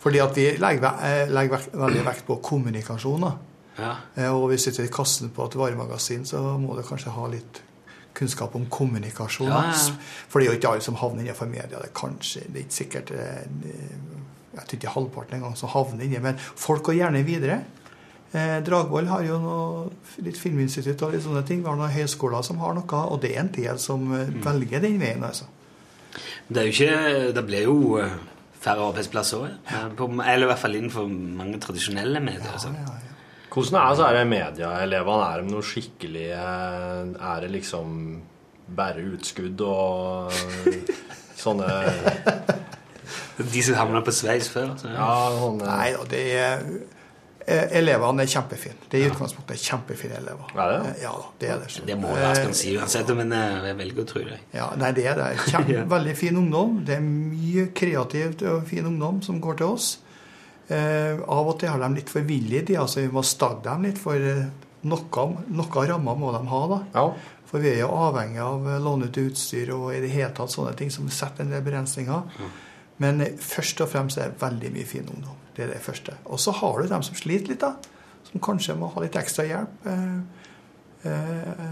Fordi 0.00 0.18
at 0.22 0.34
vi 0.36 0.46
legger, 0.58 0.98
eh, 1.02 1.28
legger 1.30 1.58
veldig 1.72 2.04
vekt 2.06 2.26
på 2.26 2.36
kommunikasjon. 2.42 3.32
Ja. 3.78 3.96
Eh, 4.16 4.30
Og 4.34 4.50
vi 4.50 4.56
sitter 4.58 4.84
i 4.84 4.88
kassen 4.88 5.30
på 5.30 5.44
et 5.46 5.54
varemagasin, 5.56 6.24
så 6.24 6.58
må 6.58 6.76
du 6.76 6.82
kanskje 6.82 7.10
ha 7.12 7.26
litt 7.28 7.62
kunnskap 8.14 8.54
om 8.56 8.64
kommunikasjon. 8.66 9.48
Ja, 9.48 9.62
ja. 9.72 9.96
For 10.28 10.40
det 10.40 10.48
er 10.48 10.52
jo 10.54 10.58
ikke 10.58 10.70
alle 10.72 10.80
som 10.80 10.94
havner 10.96 11.22
innenfor 11.22 11.46
media. 11.50 11.68
Det 11.78 11.90
er 11.90 11.94
kanskje, 11.94 12.40
det 12.48 12.56
er 12.56 12.64
ikke 12.64 12.78
sikkert 12.82 13.10
eh, 13.10 13.46
Jeg 14.56 14.64
tror 14.64 14.78
ikke 14.78 14.92
halvparten 14.94 15.34
engang 15.36 15.56
som 15.56 15.68
havner 15.68 16.04
inni, 16.04 16.18
men 16.18 16.38
folk 16.38 16.82
går 16.82 16.94
gjerne 16.96 17.20
videre. 17.26 17.58
Eh, 18.32 18.60
Dragvoll 18.64 19.06
har 19.06 19.20
jo 19.22 19.36
noe, 19.38 19.90
litt 20.24 20.38
filminstitutt 20.40 21.02
og 21.02 21.12
litt 21.12 21.22
sånne 21.26 21.42
ting. 21.46 21.60
Vi 21.60 21.68
har 21.68 21.76
noen 21.76 21.92
høyskoler 21.92 22.42
som 22.42 22.56
har 22.58 22.72
noe, 22.74 23.02
og 23.12 23.20
det 23.20 23.34
er 23.36 23.40
en 23.40 23.52
del 23.52 23.78
som 23.78 24.00
Mm. 24.08 24.40
velger 24.42 24.80
den 24.80 24.98
veien. 24.98 25.22
altså. 25.22 25.44
Det 26.48 26.56
er 26.56 26.64
jo 26.64 26.72
ikke 26.72 27.34
Det 27.34 27.44
blir 27.46 27.62
jo 27.64 28.00
færre 28.66 28.88
arbeidsplasser 28.90 29.46
òg. 29.46 29.74
Eller 30.26 30.44
i 30.44 30.50
hvert 30.50 30.60
fall 30.66 30.74
innenfor 30.78 31.06
mange 31.10 31.60
tradisjonelle 31.62 32.20
medier. 32.20 32.50
Ja, 32.50 32.72
Ja, 32.74 32.96
ja. 33.00 33.12
Hvordan 33.56 33.76
er 33.80 33.94
så 33.96 34.04
er 34.04 34.16
det 34.18 34.24
medieelevene? 34.28 35.26
Er 35.32 35.40
de 35.40 35.48
noe 35.54 35.64
skikkelig 35.64 36.26
Er 36.34 37.38
det 37.40 37.48
liksom 37.54 37.94
bare 38.76 39.00
utskudd 39.14 39.62
og 39.64 40.34
sånne 41.44 41.70
De 43.38 43.62
som 43.62 43.78
havna 43.78 44.02
på 44.04 44.12
sveis 44.12 44.48
før. 44.52 44.74
Så, 44.80 44.90
Ja, 44.92 45.08
sånne 45.38 45.70
Nei 45.70 45.88
det 46.10 46.22
er 46.36 46.66
Elevene 47.46 48.24
er 48.24 48.30
kjempefine. 48.30 48.74
Det 48.90 48.98
er 48.98 49.04
i 49.04 49.10
utgangspunktet 49.12 49.60
kjempefine 49.62 50.16
elever. 50.18 50.48
Ja, 50.56 50.64
det? 50.72 50.78
Eh, 50.90 51.02
Ja 51.04 51.12
det 51.38 51.50
er 51.52 51.60
det. 51.62 51.68
Det 51.86 51.96
må 52.00 52.08
være 52.16 52.34
skal 52.40 52.54
si 52.58 52.72
uansett, 52.76 53.12
men 53.14 53.30
eh, 53.32 53.68
jeg 53.70 53.76
velger 53.78 54.02
å 54.02 54.08
tro 54.10 54.22
det. 54.26 54.38
Ja, 54.56 54.66
nei, 54.80 54.90
det 54.96 55.04
er 55.06 55.20
det. 55.20 55.28
Kjem, 55.46 55.70
veldig 55.94 56.16
fin 56.18 56.40
ungdom. 56.42 56.80
Det 56.88 56.96
er 56.96 57.04
mye 57.06 57.68
kreativt 57.76 58.42
og 58.50 58.66
fin 58.66 58.88
ungdom 58.90 59.22
som 59.22 59.38
går 59.44 59.60
til 59.62 59.76
oss. 59.76 59.92
Eh, 60.66 61.14
av 61.22 61.46
og 61.52 61.60
til 61.60 61.70
har 61.70 61.78
de 61.84 61.92
litt 62.00 62.10
for 62.10 62.26
villige 62.26 62.64
de, 62.72 62.80
altså 62.82 63.04
vi 63.04 63.12
må 63.14 63.22
stagge 63.22 63.62
dem 63.68 63.86
litt, 63.86 64.00
for 64.02 64.18
eh, 64.18 64.42
noe, 64.90 65.26
noe 65.54 65.86
rammer 65.92 66.18
må 66.18 66.34
de 66.34 66.42
ha. 66.50 66.62
da. 66.74 66.80
Ja. 66.98 67.06
For 67.46 67.62
vi 67.62 67.70
er 67.76 67.84
jo 67.84 67.92
avhengig 67.94 68.40
av 68.42 68.64
lånet 68.82 69.14
utstyr 69.22 69.70
og 69.76 69.92
i 69.94 70.00
det 70.02 70.10
hele 70.10 70.32
tatt 70.34 70.50
sånne 70.50 70.72
ting 70.74 70.90
som 70.90 71.06
setter 71.14 71.46
en 71.46 71.52
del 71.54 71.62
begrensninger. 71.62 72.48
Men 73.02 73.20
først 73.42 73.80
og 73.84 73.90
fremst 73.92 74.18
er 74.20 74.32
det 74.32 74.40
veldig 74.40 74.72
mye 74.72 74.88
fin 74.88 75.08
ungdom. 75.12 75.36
Det 75.56 75.66
er 75.66 75.74
det 75.74 75.82
første. 75.84 76.16
Og 76.24 76.40
så 76.40 76.52
har 76.52 76.80
du 76.80 76.88
dem 76.88 77.04
som 77.04 77.16
sliter 77.16 77.52
litt, 77.52 77.64
da. 77.64 77.74
Som 78.28 78.42
kanskje 78.44 78.76
må 78.78 78.88
ha 78.92 79.02
litt 79.04 79.16
ekstra 79.16 79.44
hjelp. 79.48 79.88
Eh, 79.88 81.10
eh, 81.10 81.66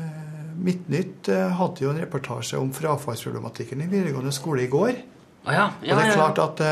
Midtnytt 0.54 1.28
eh, 1.32 1.56
hadde 1.58 1.82
jo 1.82 1.90
en 1.90 2.00
reportasje 2.00 2.60
om 2.60 2.70
frafallsproblematikken 2.76 3.82
i 3.84 3.88
videregående 3.90 4.32
skole 4.32 4.64
i 4.64 4.70
går. 4.72 5.00
Å 5.44 5.56
ja, 5.56 5.64
Og 5.80 5.90
det 5.90 6.04
er 6.04 6.14
klart 6.14 6.40
at 6.40 6.62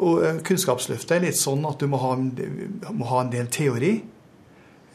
Kunnskapsløftet 0.00 1.18
er 1.18 1.26
litt 1.26 1.38
sånn 1.38 1.66
at 1.68 1.82
du 1.82 1.86
må 1.90 1.98
ha, 2.00 2.14
må 2.16 3.10
ha 3.10 3.20
en 3.20 3.30
del 3.30 3.50
teori 3.52 3.92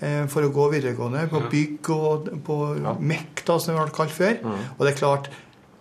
for 0.02 0.44
å 0.44 0.50
gå 0.52 0.66
videregående. 0.74 1.22
På 1.32 1.44
bygg 1.52 1.90
og 1.94 2.28
på 2.44 2.58
MEK, 3.00 3.46
da, 3.46 3.56
som 3.62 3.72
det 3.72 3.78
ble 3.78 3.94
kalt 3.96 4.12
før. 4.12 4.42
Og 4.74 4.82
det 4.82 4.92
er 4.92 4.98
klart, 4.98 5.30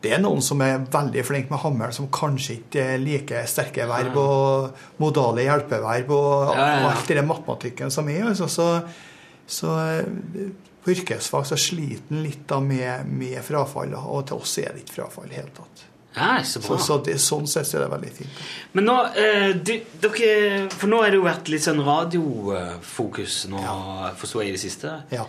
det 0.05 0.13
er 0.17 0.21
noen 0.23 0.43
som 0.45 0.61
er 0.65 0.83
veldig 0.93 1.25
flinke 1.27 1.51
med 1.55 1.63
hammeren, 1.65 1.95
som 1.97 2.11
kanskje 2.13 2.59
ikke 2.61 2.85
liker 3.03 3.49
sterke 3.51 3.87
verb 3.91 4.17
og 4.21 4.77
modale 5.03 5.47
hjelpeverb 5.49 6.13
og 6.15 6.53
Ja, 6.53 6.61
ja, 6.61 6.77
ja. 6.85 6.93
alt 6.93 7.09
det 7.09 7.25
matematikken 7.27 7.91
som 7.95 8.09
er. 8.13 8.23
Altså, 8.35 8.49
så 8.53 8.69
så 9.47 9.73
eh, 9.81 10.53
på 10.85 10.93
yrkesfag 10.95 11.47
så 11.49 11.57
sliter 11.61 12.13
en 12.15 12.23
litt 12.25 12.47
da 12.49 12.61
med, 12.65 13.09
med 13.09 13.41
frafall, 13.45 13.93
og 13.97 14.23
til 14.29 14.39
oss 14.41 14.55
er 14.63 14.71
det 14.77 14.85
ikke 14.87 14.95
frafall 15.03 15.27
i 15.27 15.35
det 15.35 15.41
hele 15.43 15.53
tatt. 15.57 15.83
Ja, 16.15 16.29
så 16.47 16.61
Så, 16.63 16.69
bra. 16.69 16.79
så 16.79 16.97
det, 17.05 17.15
sånn 17.21 17.47
sett 17.51 17.67
så 17.67 17.77
er 17.81 17.85
det 17.85 17.91
veldig 17.91 18.11
fint. 18.15 18.41
Men 18.77 18.85
nå, 18.87 18.95
eh, 19.19 19.49
du, 19.59 19.73
dere, 20.05 20.69
for 20.71 20.87
nå 20.93 21.01
har 21.03 21.11
det 21.11 21.19
jo 21.19 21.25
vært 21.27 21.49
litt 21.51 21.65
sånn 21.65 21.81
radiofokus 21.85 23.47
nå, 23.51 23.63
forstår 24.21 24.45
jeg 24.45 24.53
i 24.53 24.57
det 24.57 24.63
siste. 24.63 24.93
Ja. 25.13 25.25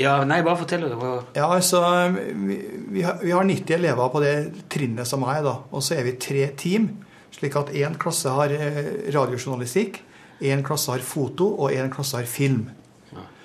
Ja, 0.00 0.14
nei, 0.24 0.40
bare 0.44 0.56
fortell. 0.62 0.86
Det. 0.88 1.10
Ja, 1.36 1.50
altså, 1.52 1.82
vi, 2.12 2.58
vi, 2.94 3.02
har, 3.04 3.18
vi 3.20 3.34
har 3.34 3.44
90 3.44 3.74
elever 3.76 4.12
på 4.12 4.22
det 4.24 4.34
trinnet 4.72 5.08
som 5.08 5.26
er, 5.28 5.42
da. 5.44 5.58
Og 5.70 5.84
så 5.84 5.98
er 5.98 6.06
vi 6.08 6.16
tre 6.20 6.46
team. 6.58 6.88
Slik 7.32 7.56
at 7.60 7.72
én 7.76 7.96
klasse 8.00 8.32
har 8.32 8.52
eh, 8.52 8.82
radiojournalistikk, 9.12 10.00
én 10.48 10.64
klasse 10.64 10.92
har 10.92 11.04
foto, 11.04 11.48
og 11.58 11.72
én 11.72 11.92
klasse 11.92 12.20
har 12.20 12.28
film. 12.28 12.68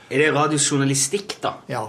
Er 0.08 0.24
det 0.24 0.34
radiojournalistikk, 0.36 1.40
da? 1.44 1.58
Ja. 1.68 1.88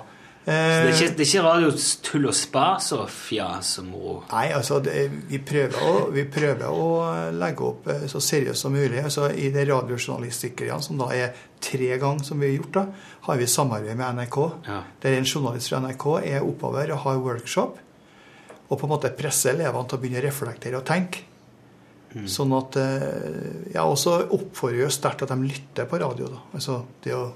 Så 0.49 0.55
det 0.55 0.57
er 0.57 0.87
Eh, 0.89 0.95
ikke, 0.95 1.09
det 1.13 1.25
er 1.25 1.29
ikke 1.29 1.43
radiotull 1.45 2.27
og 2.31 2.35
spas 2.37 2.87
og 2.97 3.03
fjas 3.13 3.73
og 3.83 3.89
moro? 3.91 4.15
Nei, 4.31 4.47
altså 4.57 4.79
det, 4.81 4.95
vi, 5.29 5.43
prøver 5.45 5.77
å, 5.85 5.91
vi 6.15 6.25
prøver 6.25 6.71
å 6.73 6.87
legge 7.37 7.67
opp 7.67 7.91
eh, 7.93 8.07
så 8.09 8.23
seriøst 8.25 8.65
som 8.65 8.73
mulig. 8.73 9.03
Altså, 9.03 9.29
I 9.29 9.51
det 9.53 9.67
radiojournalistikkeriene, 9.69 10.81
som 10.85 10.97
da 11.03 11.11
er 11.13 11.37
tre 11.61 11.91
ganger 12.01 12.25
som 12.25 12.41
vi 12.41 12.49
har 12.49 12.57
gjort, 12.57 12.79
da, 12.79 12.87
har 13.29 13.41
vi 13.41 13.47
samarbeid 13.51 13.97
med 13.99 14.18
NRK. 14.18 14.39
Ja. 14.66 14.81
Der 15.03 15.16
en 15.18 15.26
journalist 15.29 15.70
fra 15.70 15.81
NRK 15.85 16.07
er 16.24 16.45
oppover 16.47 16.93
og 16.95 17.03
har 17.05 17.22
workshop. 17.24 17.79
Og 18.68 18.76
på 18.76 18.85
en 18.87 18.93
måte 18.93 19.11
presser 19.16 19.55
elevene 19.55 19.89
til 19.89 19.97
å 19.99 20.03
begynne 20.03 20.20
å 20.22 20.26
reflektere 20.26 20.81
og 20.81 20.87
tenke. 20.89 21.24
Sånn 22.29 22.53
at 22.57 22.76
eh, 22.81 23.74
Ja, 23.74 23.85
og 23.85 23.99
så 24.01 24.14
oppfordrer 24.24 24.87
jo 24.87 24.91
sterkt 24.93 25.26
at 25.26 25.33
de 25.33 25.37
lytter 25.45 25.87
på 25.89 26.01
radio. 26.01 26.31
da. 26.33 26.41
Altså, 26.57 26.79
det, 27.05 27.12
å, 27.14 27.26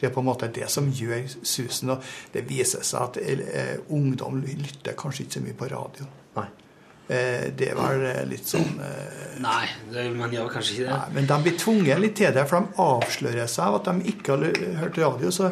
det 0.00 0.10
er 0.10 0.12
på 0.14 0.20
en 0.20 0.28
måte 0.28 0.48
det 0.52 0.68
som 0.72 0.88
gjør 0.92 1.24
susen. 1.40 1.94
Og 1.96 2.04
det 2.34 2.44
viser 2.48 2.84
seg 2.86 3.00
at 3.00 3.20
eh, 3.24 3.78
ungdom 3.88 4.42
lytter 4.44 4.96
kanskje 4.98 5.24
ikke 5.24 5.38
så 5.38 5.44
mye 5.46 5.56
på 5.62 5.70
radio. 5.72 6.08
Nei. 6.36 6.46
Eh, 7.10 7.48
det 7.56 7.72
var 7.74 7.98
eh, 8.06 8.22
litt 8.30 8.46
sånn 8.46 8.76
eh, 8.86 9.38
Nei, 9.42 9.64
det, 9.90 10.04
man 10.14 10.30
gjør 10.30 10.50
kanskje 10.52 10.76
ikke 10.76 10.84
det. 10.84 10.94
Nei, 10.94 11.14
men 11.16 11.26
de 11.26 11.38
blir 11.42 11.54
tvunget 11.58 12.02
litt 12.04 12.16
til 12.20 12.34
det, 12.36 12.44
for 12.46 12.60
de 12.62 12.82
avslører 12.84 13.48
seg 13.50 13.64
av 13.64 13.78
at 13.80 13.88
de 13.88 14.12
ikke 14.12 14.36
har 14.36 14.60
hørt 14.84 15.00
radio. 15.00 15.32
Så 15.34 15.48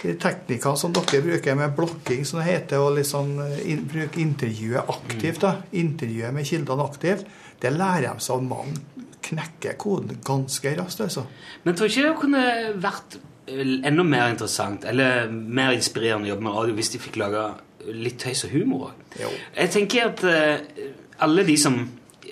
de 0.00 0.16
teknikkene 0.20 0.80
som 0.80 0.94
dere 0.96 1.20
bruker 1.22 1.58
med 1.60 1.76
blokking, 1.76 2.24
som 2.26 2.40
det 2.40 2.48
heter, 2.48 2.82
og 2.82 2.96
liksom 2.96 3.36
in, 3.62 3.84
bruke 3.92 4.18
intervjuet 4.24 4.90
aktivt, 4.96 5.44
da, 5.44 5.52
intervjuet 5.84 6.34
med 6.34 6.48
kildene 6.48 6.88
aktivt, 6.88 7.28
det 7.62 7.72
lærer 7.76 8.08
de 8.08 8.24
seg 8.24 8.40
av 8.40 8.48
mange. 8.48 8.82
Knekker 9.24 9.78
koden 9.80 10.18
ganske 10.26 10.74
raskt, 10.80 11.04
altså. 11.06 11.22
Men 11.62 11.78
tror 11.78 11.92
ikke 11.92 12.08
det 12.08 12.16
kunne 12.18 12.42
vært 12.82 13.20
enda 13.46 14.04
mer 14.08 14.32
interessant 14.32 14.84
eller 14.88 15.28
mer 15.30 15.76
inspirerende 15.76 16.28
å 16.28 16.34
jobbe 16.34 16.48
med 16.48 16.58
radio 16.58 16.76
hvis 16.80 16.92
de 16.94 17.00
fikk 17.04 17.20
lage 17.20 17.44
litt 17.92 18.18
tøys 18.22 18.44
og 18.46 18.54
humor 18.54 18.88
òg? 18.88 19.36
Jeg 19.56 19.70
tenker 19.74 20.08
at 20.08 20.24
uh, 20.24 20.88
alle 21.24 21.46
de 21.46 21.56
som 21.60 21.84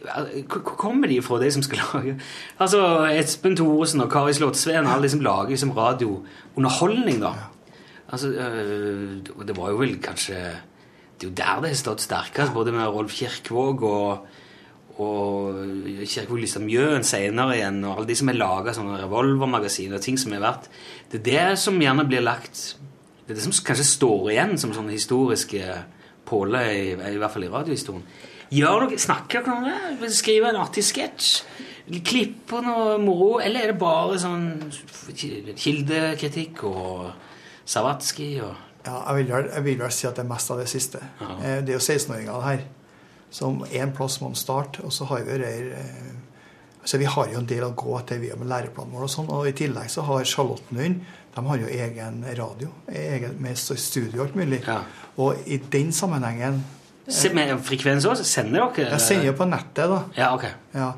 Hvor 0.03 0.59
hvor 0.59 0.77
kommer 0.81 1.07
de 1.07 1.21
fra, 1.23 1.39
de 1.39 1.51
som 1.53 1.63
skal 1.63 1.79
lage? 1.95 2.17
Altså 2.59 3.07
Espen 3.13 3.57
Thoresen 3.57 4.01
og 4.01 4.11
Kari 4.11 4.33
Slottsveen 4.33 4.87
alle 4.87 5.07
de 5.07 5.15
som 5.15 5.21
lager 5.21 5.55
liksom 5.55 5.77
radiounderholdning, 5.77 7.21
da. 7.23 7.33
Altså, 8.13 8.29
øh, 8.29 9.47
det 9.47 9.57
var 9.57 9.71
jo 9.71 9.77
vel 9.77 9.97
kanskje 10.03 10.35
Det 11.21 11.27
er 11.27 11.31
jo 11.31 11.35
der 11.37 11.61
det 11.61 11.69
har 11.69 11.77
stått 11.77 12.01
sterkest, 12.01 12.53
både 12.53 12.73
med 12.73 12.89
Rolf 12.89 13.13
Kirkvaag 13.13 13.83
og 13.83 14.27
og 15.01 15.55
Kirkvaag 16.05 16.41
Lystad 16.41 16.61
Mjøen 16.67 17.05
senere 17.07 17.57
igjen, 17.57 17.85
og 17.85 17.97
alle 17.97 18.09
de 18.11 18.17
som 18.19 18.29
har 18.29 18.37
laga 18.37 18.75
sånne 18.77 18.99
revolvermagasiner 19.01 19.97
og 19.97 20.05
ting 20.05 20.19
som 20.21 20.35
er 20.37 20.43
verdt 20.45 20.69
Det 21.13 21.21
er 21.21 21.25
det 21.29 21.59
som 21.63 21.81
gjerne 21.81 22.05
blir 22.09 22.25
lagt 22.25 22.77
Det 23.23 23.33
er 23.33 23.39
det 23.39 23.45
som 23.47 23.55
kanskje 23.66 23.87
står 23.87 24.31
igjen 24.33 24.57
som 24.59 24.75
sånne 24.75 24.95
historiske 24.95 25.77
påler, 26.29 26.70
i, 26.73 26.87
i 26.95 27.18
hvert 27.20 27.35
fall 27.35 27.47
i 27.47 27.51
radiohistorien. 27.53 28.05
Gjør 28.53 28.87
dere, 28.87 28.99
Snakker 29.01 29.45
dere 29.47 29.55
om 29.57 30.01
det? 30.01 30.11
Skriver 30.12 30.51
en 30.51 30.61
artig 30.61 30.85
sketsj? 30.85 31.31
Klipper 32.05 32.64
noe 32.66 32.99
moro? 33.03 33.39
Eller 33.43 33.64
er 33.64 33.73
det 33.73 33.81
bare 33.81 34.18
sånn 34.20 34.51
kildekritikk 35.59 36.62
og 36.68 37.09
Savatski 37.64 38.35
og 38.43 38.53
Ja, 38.83 38.97
jeg 39.12 39.20
vil, 39.20 39.29
vel, 39.31 39.49
jeg 39.55 39.64
vil 39.68 39.83
vel 39.85 39.93
si 39.95 40.07
at 40.09 40.16
det 40.18 40.25
er 40.25 40.31
mest 40.33 40.51
av 40.51 40.59
det 40.59 40.66
siste. 40.66 40.99
Ja. 41.20 41.35
Det 41.62 41.70
er 41.70 41.77
jo 41.77 41.83
16-åringene 41.83 42.41
her 42.43 42.64
som 43.33 43.62
én 43.70 43.93
plass 43.97 44.18
må 44.20 44.33
man 44.33 44.37
starte, 44.37 44.83
og 44.85 44.93
så 44.93 45.07
har 45.09 45.23
vi 45.25 45.39
der 45.41 45.70
eh, 45.79 46.09
altså 46.83 46.99
Vi 46.99 47.09
har 47.09 47.31
jo 47.33 47.39
en 47.39 47.49
del 47.49 47.64
å 47.64 47.73
gå 47.79 47.95
etter 47.99 48.20
har 48.20 48.37
med 48.41 48.51
læreplanen 48.51 48.93
vår, 48.93 49.07
og 49.07 49.12
sånn, 49.14 49.31
og 49.33 49.49
i 49.49 49.55
tillegg 49.57 49.89
så 49.91 50.05
har 50.09 50.27
Charlottenlund 50.29 51.07
de 51.35 51.47
har 51.47 51.57
jo 51.62 51.66
egen 51.66 52.24
radio 52.39 52.68
egen, 52.89 53.37
med 53.41 53.57
studio 53.57 54.20
og 54.20 54.26
alt 54.26 54.37
mulig. 54.37 54.62
Ja. 54.66 54.78
Og 55.16 55.37
i 55.47 55.57
den 55.72 55.93
sammenhengen 55.93 56.62
Se, 57.09 57.33
Med 57.35 57.59
frekvens 57.66 58.05
også? 58.07 58.24
Sender 58.24 58.68
dere? 58.76 58.93
Jeg 58.93 59.01
sender 59.03 59.26
jo 59.26 59.33
på 59.35 59.45
nettet, 59.51 59.91
da. 59.91 59.97
Ja, 60.16 60.28
ok. 60.37 60.45
Ja. 60.74 60.93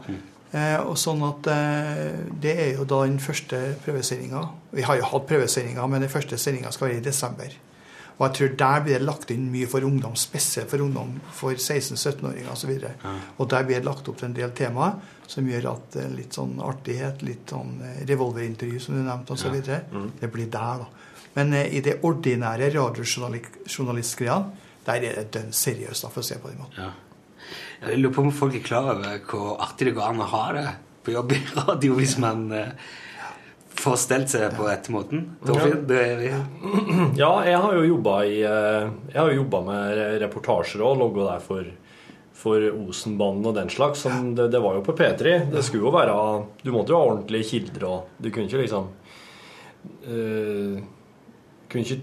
Eh, 0.55 0.77
og 0.85 0.99
sånn 1.01 1.23
at 1.27 1.49
eh, 1.51 2.19
Det 2.45 2.53
er 2.53 2.75
jo 2.77 2.85
da 2.87 3.01
den 3.07 3.17
første 3.23 3.61
prøvesendinga. 3.87 4.43
Vi 4.77 4.85
har 4.85 5.01
jo 5.01 5.09
hatt 5.11 5.27
prøvesendinga, 5.31 5.87
men 5.89 6.05
den 6.05 6.13
første 6.13 6.39
sendinga 6.39 6.71
skal 6.75 6.91
være 6.91 7.01
i 7.01 7.07
desember. 7.07 7.57
Og 8.15 8.25
jeg 8.29 8.35
tror 8.37 8.53
der 8.61 8.83
blir 8.85 8.99
det 8.99 9.07
lagt 9.09 9.33
inn 9.35 9.49
mye 9.51 9.67
for 9.71 9.87
ungdom, 9.87 10.15
spesielt 10.19 10.71
for 10.71 10.85
ungdom 10.85 11.17
for 11.35 11.59
16-17-åringer 11.59 12.53
osv. 12.53 12.71
Og, 12.77 12.85
ja. 12.87 13.15
og 13.43 13.51
der 13.51 13.67
blir 13.67 13.81
det 13.81 13.89
lagt 13.89 14.11
opp 14.11 14.21
til 14.21 14.29
en 14.31 14.37
del 14.37 14.55
temaer 14.55 15.01
som 15.27 15.49
gjør 15.49 15.71
at 15.73 15.97
eh, 15.99 16.13
litt 16.15 16.37
sånn 16.37 16.59
artighet, 16.63 17.25
litt 17.27 17.51
sånn 17.51 17.81
eh, 17.83 18.03
revolverintervju 18.07 18.83
som 18.83 18.99
du 18.99 19.03
nevnte 19.03 19.35
osv. 19.35 19.57
Ja. 19.67 19.81
Mm. 19.91 20.11
Det 20.21 20.31
blir 20.31 20.51
der, 20.53 20.85
da. 20.85 21.25
Men 21.35 21.57
eh, 21.59 21.73
i 21.75 21.83
det 21.83 21.99
ordinære 22.07 22.71
radiojournalistgreia, 22.77 24.39
der 24.87 25.09
er 25.09 25.19
det 25.19 25.31
dønn 25.35 25.55
seriøst, 25.57 26.07
da, 26.07 26.13
for 26.13 26.23
å 26.23 26.29
se 26.29 26.39
på 26.39 26.53
den 26.53 26.61
måten. 26.63 26.85
Ja. 26.85 26.93
Jeg 27.85 28.01
lurer 28.01 28.15
på 28.17 28.25
om 28.25 28.33
folk 28.33 28.55
er 28.57 28.65
klar 28.65 28.93
over 28.95 29.19
hvor 29.29 29.57
artig 29.65 29.91
det 29.91 29.97
går 29.97 30.13
an 30.13 30.23
å 30.25 30.29
ha 30.31 30.45
det 30.57 30.69
på 31.05 31.13
jobb 31.13 31.35
i 31.37 31.41
radio 31.61 31.99
hvis 31.99 32.17
man 32.23 32.47
eh, 32.55 32.93
får 33.81 33.97
stelt 34.01 34.33
seg 34.33 34.57
på 34.57 34.67
rett 34.69 34.89
måten. 34.93 35.25
Torfinn, 35.45 35.85
det 35.89 36.01
er 36.01 36.21
vi. 36.21 36.33
Ja, 37.23 37.33
jeg 37.47 37.61
har 37.61 37.77
jo 37.77 37.87
jobba 37.87 38.19
i 38.27 38.41
eh, 38.43 38.91
Jeg 39.13 39.19
har 39.19 39.31
jo 39.31 39.41
jobba 39.43 39.61
med 39.69 40.03
reportasjer 40.23 40.85
og 40.85 40.99
logga 41.03 41.29
der 41.29 41.45
for, 41.45 41.69
for 42.39 42.67
Osenbanden 42.71 43.51
og 43.51 43.57
den 43.59 43.73
slags. 43.73 44.05
Som 44.07 44.35
det, 44.39 44.49
det 44.55 44.63
var 44.65 44.79
jo 44.79 44.85
på 44.87 44.97
P3. 44.99 45.37
Det 45.53 45.65
skulle 45.67 45.89
jo 45.89 45.95
være 45.95 46.17
Du 46.63 46.73
måtte 46.75 46.95
jo 46.95 47.01
ha 47.01 47.13
ordentlige 47.13 47.51
kilder, 47.53 47.89
og 47.91 48.19
du 48.19 48.31
kunne 48.31 48.49
ikke 48.51 48.65
liksom 48.65 48.91
uh, 50.09 50.83
Kunne 51.69 51.85
ikke 51.85 52.03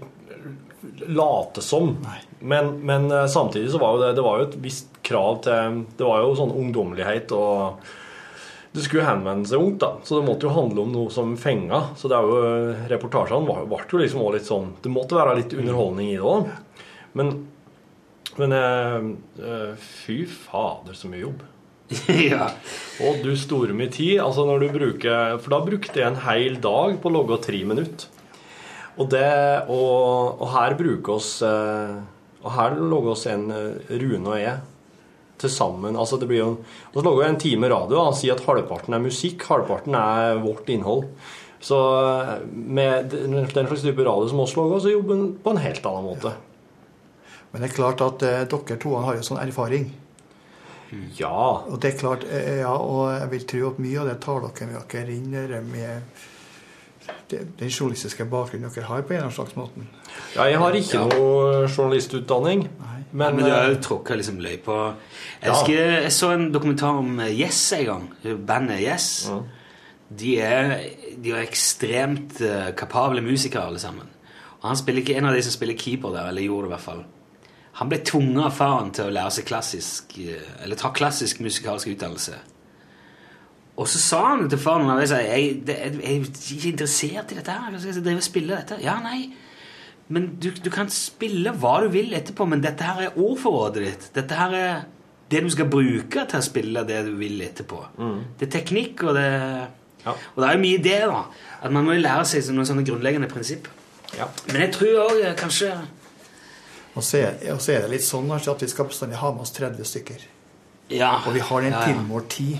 late 1.06 1.62
som. 1.62 1.96
Men, 2.38 2.72
men 2.86 3.10
eh, 3.10 3.26
samtidig 3.30 3.70
så 3.70 3.78
var 3.78 3.94
jo 3.94 4.00
det, 4.02 4.12
det 4.18 4.24
var 4.24 4.40
jo 4.40 4.46
et 4.48 4.56
visst 4.64 4.96
krav 5.06 5.42
til 5.44 5.82
Det 5.94 6.06
var 6.06 6.24
jo 6.24 6.32
sånn 6.38 6.54
ungdommelighet 6.58 7.34
og 7.36 7.84
det 8.72 8.86
skulle 8.86 9.04
henvende 9.04 9.48
seg 9.48 9.60
ungt, 9.60 9.82
da, 9.82 9.90
så 10.00 10.18
det 10.18 10.26
måtte 10.30 10.48
jo 10.48 10.54
handle 10.56 10.86
om 10.86 10.92
noe 10.94 11.12
som 11.12 11.34
fenga. 11.36 11.90
Så 11.98 12.08
det 12.08 12.16
er 12.16 12.28
jo, 12.28 12.36
reportasjene 12.88 13.44
ble 13.44 13.80
jo 13.84 14.00
liksom 14.00 14.22
også 14.24 14.36
litt 14.38 14.48
sånn 14.48 14.70
Det 14.80 14.92
måtte 14.92 15.18
være 15.18 15.34
litt 15.42 15.52
underholdning 15.52 16.08
i 16.08 16.16
det 16.16 16.24
òg. 16.24 16.48
Men, 17.20 17.34
men 18.40 18.56
eh, 18.56 19.74
fy 19.76 20.22
fader, 20.24 20.96
så 20.96 21.12
mye 21.12 21.20
jobb. 21.26 21.44
ja. 22.32 22.48
Og 23.04 23.20
du 23.20 23.34
store 23.36 23.76
mye 23.76 23.92
tid. 23.92 24.16
Altså 24.24 24.48
når 24.48 24.64
du 24.64 24.72
bruker 24.78 25.36
For 25.42 25.52
da 25.52 25.60
brukte 25.66 26.00
jeg 26.00 26.08
en 26.08 26.22
hel 26.24 26.56
dag 26.64 26.96
på 27.02 27.10
å 27.10 27.16
logge 27.18 27.42
tre 27.44 27.60
minutter. 27.68 28.08
Og, 28.96 29.04
det, 29.12 29.28
og, 29.72 30.40
og 30.40 30.48
her 30.52 30.76
bruker 30.76 31.16
oss 31.16 31.34
eh, 31.44 31.94
Og 32.40 32.52
her 32.56 32.76
logger 32.76 33.14
oss 33.14 33.28
en 33.28 33.46
eh, 33.52 33.96
Rune 34.00 34.28
og 34.28 34.40
jeg 34.40 34.71
til 35.42 35.52
sammen. 35.52 35.98
Altså 35.98 36.18
det 36.20 36.28
blir 36.30 36.42
jo 36.42 36.50
Og 36.92 36.98
så 36.98 37.04
lager 37.06 37.20
vi 37.20 37.28
en 37.28 37.40
time 37.44 37.70
radio 37.72 38.00
og 38.00 38.16
sier 38.18 38.36
at 38.36 38.44
halvparten 38.46 38.94
er 38.94 39.02
musikk, 39.02 39.46
halvparten 39.50 39.96
er 39.98 40.40
vårt 40.42 40.70
innhold. 40.72 41.08
Så 41.62 41.78
med 42.50 43.12
den 43.14 43.50
slags 43.52 43.84
type 43.84 44.02
radio 44.02 44.28
som 44.28 44.40
oss 44.42 44.56
lager, 44.58 44.80
så 44.82 44.94
jobber 44.94 45.14
en 45.14 45.28
på 45.38 45.54
en 45.54 45.62
helt 45.62 45.86
annen 45.86 46.08
måte. 46.10 46.32
Men 47.52 47.62
det 47.62 47.68
er 47.68 47.76
klart 47.76 48.02
at 48.02 48.24
eh, 48.26 48.44
dere 48.48 48.78
to 48.80 48.96
har 48.96 49.18
jo 49.18 49.26
sånn 49.26 49.42
erfaring. 49.42 49.90
Ja. 51.18 51.62
Og 51.68 51.78
det 51.80 51.92
er 51.92 51.98
klart, 52.00 52.24
eh, 52.24 52.60
ja, 52.62 52.72
og 52.72 53.12
jeg 53.12 53.30
vil 53.32 53.46
tro 53.48 53.64
at 53.70 53.80
mye 53.84 54.00
av 54.00 54.10
det 54.10 54.18
tar 54.24 54.42
dere 54.44 54.68
med 54.70 54.92
dere 54.92 55.16
inn 55.16 55.70
med 55.70 56.28
den 57.32 57.70
journalistiske 57.70 58.26
bakgrunnen 58.30 58.72
dere 58.72 58.88
har, 58.88 59.02
på 59.02 59.14
en 59.14 59.20
eller 59.20 59.28
annen 59.28 59.36
slags 59.36 59.56
måte. 59.56 59.86
Ja, 60.36 60.46
jeg 60.48 60.58
har 60.58 60.76
ikke 60.78 61.02
noe 61.10 61.66
journalistutdanning. 61.68 62.68
Men, 63.12 63.36
Men 63.36 63.44
du 63.44 63.50
har 63.52 63.66
jo 63.68 63.74
tråkka 63.84 64.14
liksom 64.16 64.38
løypa 64.40 64.76
Jeg 65.42 65.50
Ja. 65.50 65.52
husker 65.52 65.74
jeg 66.00 66.12
så 66.12 66.30
en 66.32 66.46
dokumentar 66.52 66.96
om 66.96 67.20
Yes 67.20 67.72
en 67.76 67.84
gang. 67.84 68.06
Bandet 68.46 68.80
Yes. 68.80 69.30
De, 70.08 70.38
er, 70.40 70.78
de 71.24 71.30
er 71.32 71.42
ekstremt 71.42 72.40
eh, 72.40 72.70
kapable 72.76 73.20
musikere, 73.20 73.66
alle 73.66 73.78
sammen. 73.78 74.08
Og 74.62 74.68
han 74.68 74.76
spiller 74.76 75.00
ikke 75.02 75.16
en 75.16 75.24
av 75.26 75.34
de 75.34 75.42
som 75.42 75.52
spiller 75.52 75.74
keeper 75.76 76.12
der, 76.12 76.28
eller 76.28 76.42
gjorde 76.42 76.62
det 76.68 76.70
i 76.70 76.74
hvert 76.76 76.84
fall. 76.86 77.04
Han 77.80 77.88
ble 77.88 77.98
tvunget 78.04 78.44
av 78.44 78.52
faren 78.52 78.90
til 78.92 79.04
å 79.08 79.12
lære 79.12 79.30
seg 79.30 79.44
klassisk 79.48 80.18
eh, 80.20 80.64
Eller 80.64 80.76
ta 80.76 80.90
klassisk 80.92 81.40
musikalsk 81.40 81.88
utdannelse. 81.88 82.34
Og 83.76 83.88
så 83.88 83.98
sa 83.98 84.20
han 84.28 84.48
til 84.52 84.60
faren 84.60 84.88
jeg, 85.00 85.08
sa, 85.08 85.16
jeg, 85.24 85.62
jeg, 85.66 85.94
jeg 86.02 86.16
er 86.20 86.26
ikke 86.56 86.68
interessert 86.74 87.32
i 87.32 87.38
dette 87.40 87.50
her. 87.56 87.72
Jeg 87.72 87.80
skal 87.96 88.04
drive 88.04 88.20
og 88.20 88.28
spille 88.28 88.56
dette. 88.60 88.80
Ja, 88.84 88.98
nei. 89.00 89.30
Men 90.12 90.32
du, 90.40 90.50
du 90.52 90.68
kan 90.72 90.90
spille 90.92 91.54
hva 91.56 91.78
du 91.84 91.88
vil 91.92 92.12
etterpå, 92.16 92.46
men 92.48 92.62
dette 92.64 92.84
her 92.84 93.06
er 93.06 93.20
ordforrådet 93.20 93.84
ditt. 93.86 94.08
Dette 94.18 94.36
her 94.36 94.56
er 94.58 94.82
det 95.32 95.40
du 95.46 95.48
skal 95.52 95.70
bruke 95.72 96.26
til 96.28 96.38
å 96.38 96.44
spille 96.44 96.82
det 96.88 96.98
du 97.06 97.14
vil 97.16 97.40
etterpå. 97.44 97.78
Det 98.38 98.48
er 98.48 98.52
teknikk, 98.58 99.06
og 99.06 99.16
det 99.18 99.30
Ja. 100.02 100.10
Og 100.34 100.42
det 100.42 100.46
er 100.48 100.56
jo 100.56 100.60
mye 100.64 100.78
det, 100.82 101.00
da. 101.06 101.18
At 101.62 101.70
man 101.70 101.84
må 101.86 101.94
lære 101.94 102.24
seg 102.26 102.48
noen 102.50 102.66
sånne 102.66 102.82
grunnleggende 102.82 103.28
prinsipp. 103.30 103.68
Ja. 104.18 104.26
Men 104.50 104.64
jeg 104.64 104.72
tror 104.74 104.96
òg 105.06 105.20
kanskje 105.38 105.70
Og 106.92 107.04
så 107.06 107.22
er, 107.22 107.38
er 107.40 107.84
det 107.86 107.90
litt 107.94 108.04
sånn 108.04 108.28
at 108.34 108.60
vi 108.60 108.68
skal 108.68 108.90
bestandig 108.90 109.16
ha 109.16 109.30
med 109.32 109.46
oss 109.46 109.54
30 109.56 109.86
stykker. 109.88 110.26
Ja. 110.90 111.22
Og 111.24 111.32
vi 111.32 111.40
har 111.40 111.62
den 111.64 111.72
ja, 111.72 111.78
ja. 111.80 111.94
tilmålt 111.94 112.28
tid. 112.34 112.58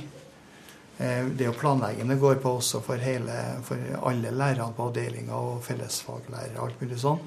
Eh, 0.99 1.25
Det 1.37 1.49
å 1.49 1.55
planlegge 1.57 2.05
det 2.09 2.19
går 2.21 2.35
på 2.43 2.57
også 2.59 2.83
for, 2.85 2.97
hele, 2.97 3.33
for 3.65 3.79
alle 4.07 4.31
lærerne 4.31 4.75
på 4.77 4.91
avdelinga 4.91 5.35
og 5.35 5.63
fellesfaglærere 5.65 6.59
og 6.59 6.67
alt 6.69 6.81
mulig 6.83 6.99
sånn. 7.01 7.19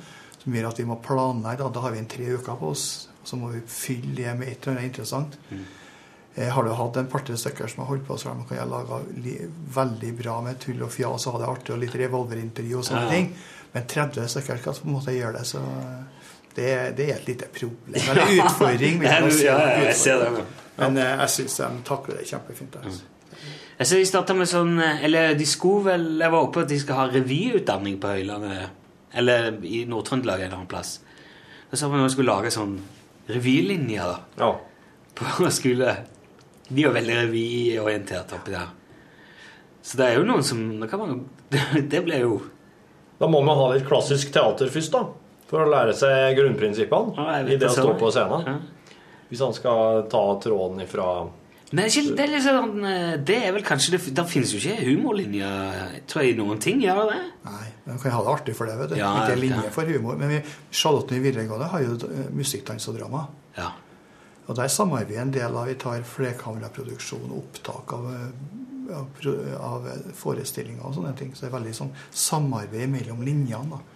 Som 0.43 0.53
gjør 0.53 0.67
at 0.69 0.79
vi 0.79 0.85
må 0.85 0.99
planlegge. 1.01 1.57
Da, 1.63 1.69
da 1.69 1.79
har 1.81 1.91
vi 1.91 1.99
en 2.03 2.05
tre 2.07 2.25
uker 2.37 2.55
på 2.59 2.69
oss. 2.75 3.07
Og 3.23 3.27
så 3.31 3.37
må 3.41 3.49
vi 3.55 3.61
fylle 3.67 4.13
det 4.15 4.35
med 4.37 4.47
et 4.51 4.61
eller 4.67 4.77
annet 4.77 4.91
interessant. 4.91 5.37
Eh, 6.35 6.49
Har 6.51 6.63
du 6.63 6.69
hatt 6.75 6.97
en 6.97 7.07
par-tre 7.07 7.35
stykker 7.39 7.67
som 7.71 7.83
har 7.83 7.93
holdt 7.93 8.05
på 8.07 8.17
så 8.19 8.33
kan 8.47 8.57
jeg 8.57 8.67
lage 8.67 8.97
li, 9.23 9.37
veldig 9.75 10.11
bra 10.19 10.41
med 10.43 10.59
tull 10.59 10.83
og 10.83 10.91
fjas 10.91 11.25
og 11.27 11.33
ha 11.37 11.39
det 11.45 11.47
artig 11.49 11.73
og 11.73 11.79
litt 11.79 11.95
revolverintervju 11.95 12.77
og 12.77 12.83
sånne 12.83 13.05
Ja. 13.05 13.09
ting. 13.09 13.29
Men 13.73 13.87
30 13.87 14.27
stykker 14.27 14.57
skal 14.61 14.73
på 14.73 14.85
en 14.87 14.93
måte 14.93 15.11
gjøre 15.15 15.37
det, 15.39 15.45
så 15.47 15.61
det, 16.55 16.67
det 16.97 17.09
er 17.09 17.15
et 17.15 17.27
lite 17.27 17.47
problem. 17.51 17.95
Eller 18.11 18.43
utfordring. 18.43 19.01
Ja, 19.03 19.19
ja, 19.19 19.57
ja, 19.57 19.83
jeg 19.87 19.95
ser 19.95 20.19
det. 20.23 20.45
Men 20.77 20.97
eh, 20.97 21.17
jeg 21.23 21.29
syns 21.29 21.57
de 21.57 21.69
takler 21.87 22.17
det 22.21 22.27
kjempefint. 22.29 22.75
Altså. 22.83 23.01
Jeg 23.75 23.87
ser 23.89 23.99
de 23.99 24.07
startet 24.07 24.37
med 24.39 24.47
sånn 24.47 24.77
Eller 24.79 25.33
de 25.35 25.45
skulle 25.49 25.89
vel 25.89 26.05
Jeg 26.21 26.31
var 26.31 26.45
oppe 26.47 26.63
at 26.63 26.71
de 26.71 26.77
skal 26.79 26.99
ha 27.01 27.07
revyutdanning 27.11 27.97
på 27.99 28.13
Høylandet. 28.13 28.69
Eller 29.15 29.51
i 29.63 29.83
Nord-Trøndelag 29.87 30.41
en 30.41 30.47
eller 30.47 30.57
annen 30.61 30.71
plass. 30.71 30.97
Da 31.71 31.77
sa 31.79 31.87
vi 31.89 31.97
at 31.97 32.05
man 32.05 32.11
skulle 32.13 32.31
lage 32.31 32.51
sånn 32.53 32.77
revylinjer 33.31 34.09
da, 34.11 34.17
ja. 34.37 34.49
på 35.17 35.49
skole. 35.51 35.93
De 36.67 36.81
er 36.81 36.87
jo 36.87 36.91
veldig 36.95 37.15
revyorientert 37.21 38.33
oppi 38.37 38.53
der. 38.53 38.73
Så 39.85 39.99
det 39.99 40.09
er 40.09 40.19
jo 40.19 40.25
noen 40.27 40.43
som 40.45 40.61
kan 40.89 41.01
man, 41.01 41.23
Det 41.91 42.01
ble 42.05 42.19
jo 42.23 42.39
Da 43.19 43.29
må 43.31 43.41
man 43.45 43.59
ha 43.59 43.69
litt 43.73 43.85
klassisk 43.87 44.33
teater 44.33 44.71
først, 44.73 44.95
da. 44.95 45.05
For 45.49 45.61
å 45.61 45.69
lære 45.69 45.93
seg 45.95 46.35
grunnprinsippene 46.39 47.15
Ja, 47.21 47.41
i 47.45 47.57
det 47.61 47.69
å 47.69 47.75
stå 47.75 47.91
på 47.99 48.11
scenen. 48.13 48.47
ja. 48.49 48.95
Hvis 49.29 49.41
han 49.41 49.55
skal 49.57 50.05
ta 50.09 50.23
tråden 50.41 50.83
ifra 50.83 51.07
Men 51.75 51.83
det 51.83 51.91
er 51.91 51.95
ikke, 51.99 52.15
det 53.27 53.35
er 53.35 53.47
eh, 53.49 53.53
vel 53.57 53.63
kanskje 53.67 53.97
det, 53.97 54.01
Der 54.15 54.27
finnes 54.29 54.53
jo 54.55 54.61
ikke 54.61 54.85
humorlinjer, 54.87 55.95
tror 56.07 56.23
jeg, 56.23 56.35
i 56.35 56.37
noen 56.39 56.61
ting. 56.63 56.79
Gjør 56.83 57.09
det? 57.11 57.21
Nei, 57.43 57.65
men 57.85 57.99
kan 57.99 58.15
ha 58.15 58.21
det 58.23 58.31
artig 58.31 58.55
for 58.55 58.69
det. 58.69 58.77
vet 58.79 58.93
du. 58.93 58.99
Ja, 59.01 59.11
Ikke 59.25 59.39
linje 59.41 59.71
for 59.75 59.91
humor. 59.91 60.15
Men 60.21 60.31
vi, 60.31 60.43
Charlotten 60.71 61.19
i 61.19 61.23
videregående 61.25 61.67
har 61.73 61.83
jo 61.83 61.97
musikkdans 62.35 62.87
og 62.91 62.95
drama. 62.99 63.25
Ja. 63.57 63.73
Og 64.45 64.55
der 64.55 64.71
samarbeider 64.71 65.11
vi 65.11 65.19
en 65.21 65.33
del 65.33 65.57
av 65.57 65.67
Vi 65.67 65.75
tar 65.81 66.05
flerkameraproduksjon 66.05 67.27
og 67.31 67.41
opptak 67.41 67.93
av, 67.97 68.07
eh, 68.13 68.95
av, 68.99 69.25
av 69.59 69.89
eh, 69.89 70.13
forestillinger 70.15 70.85
og 70.85 70.95
sånne 70.95 71.15
ting. 71.17 71.33
Så 71.35 71.45
det 71.45 71.51
er 71.51 71.57
veldig 71.57 71.75
sånn 71.75 71.93
samarbeid 72.13 72.93
mellom 72.93 73.25
linjene. 73.25 73.75
da. 73.75 73.94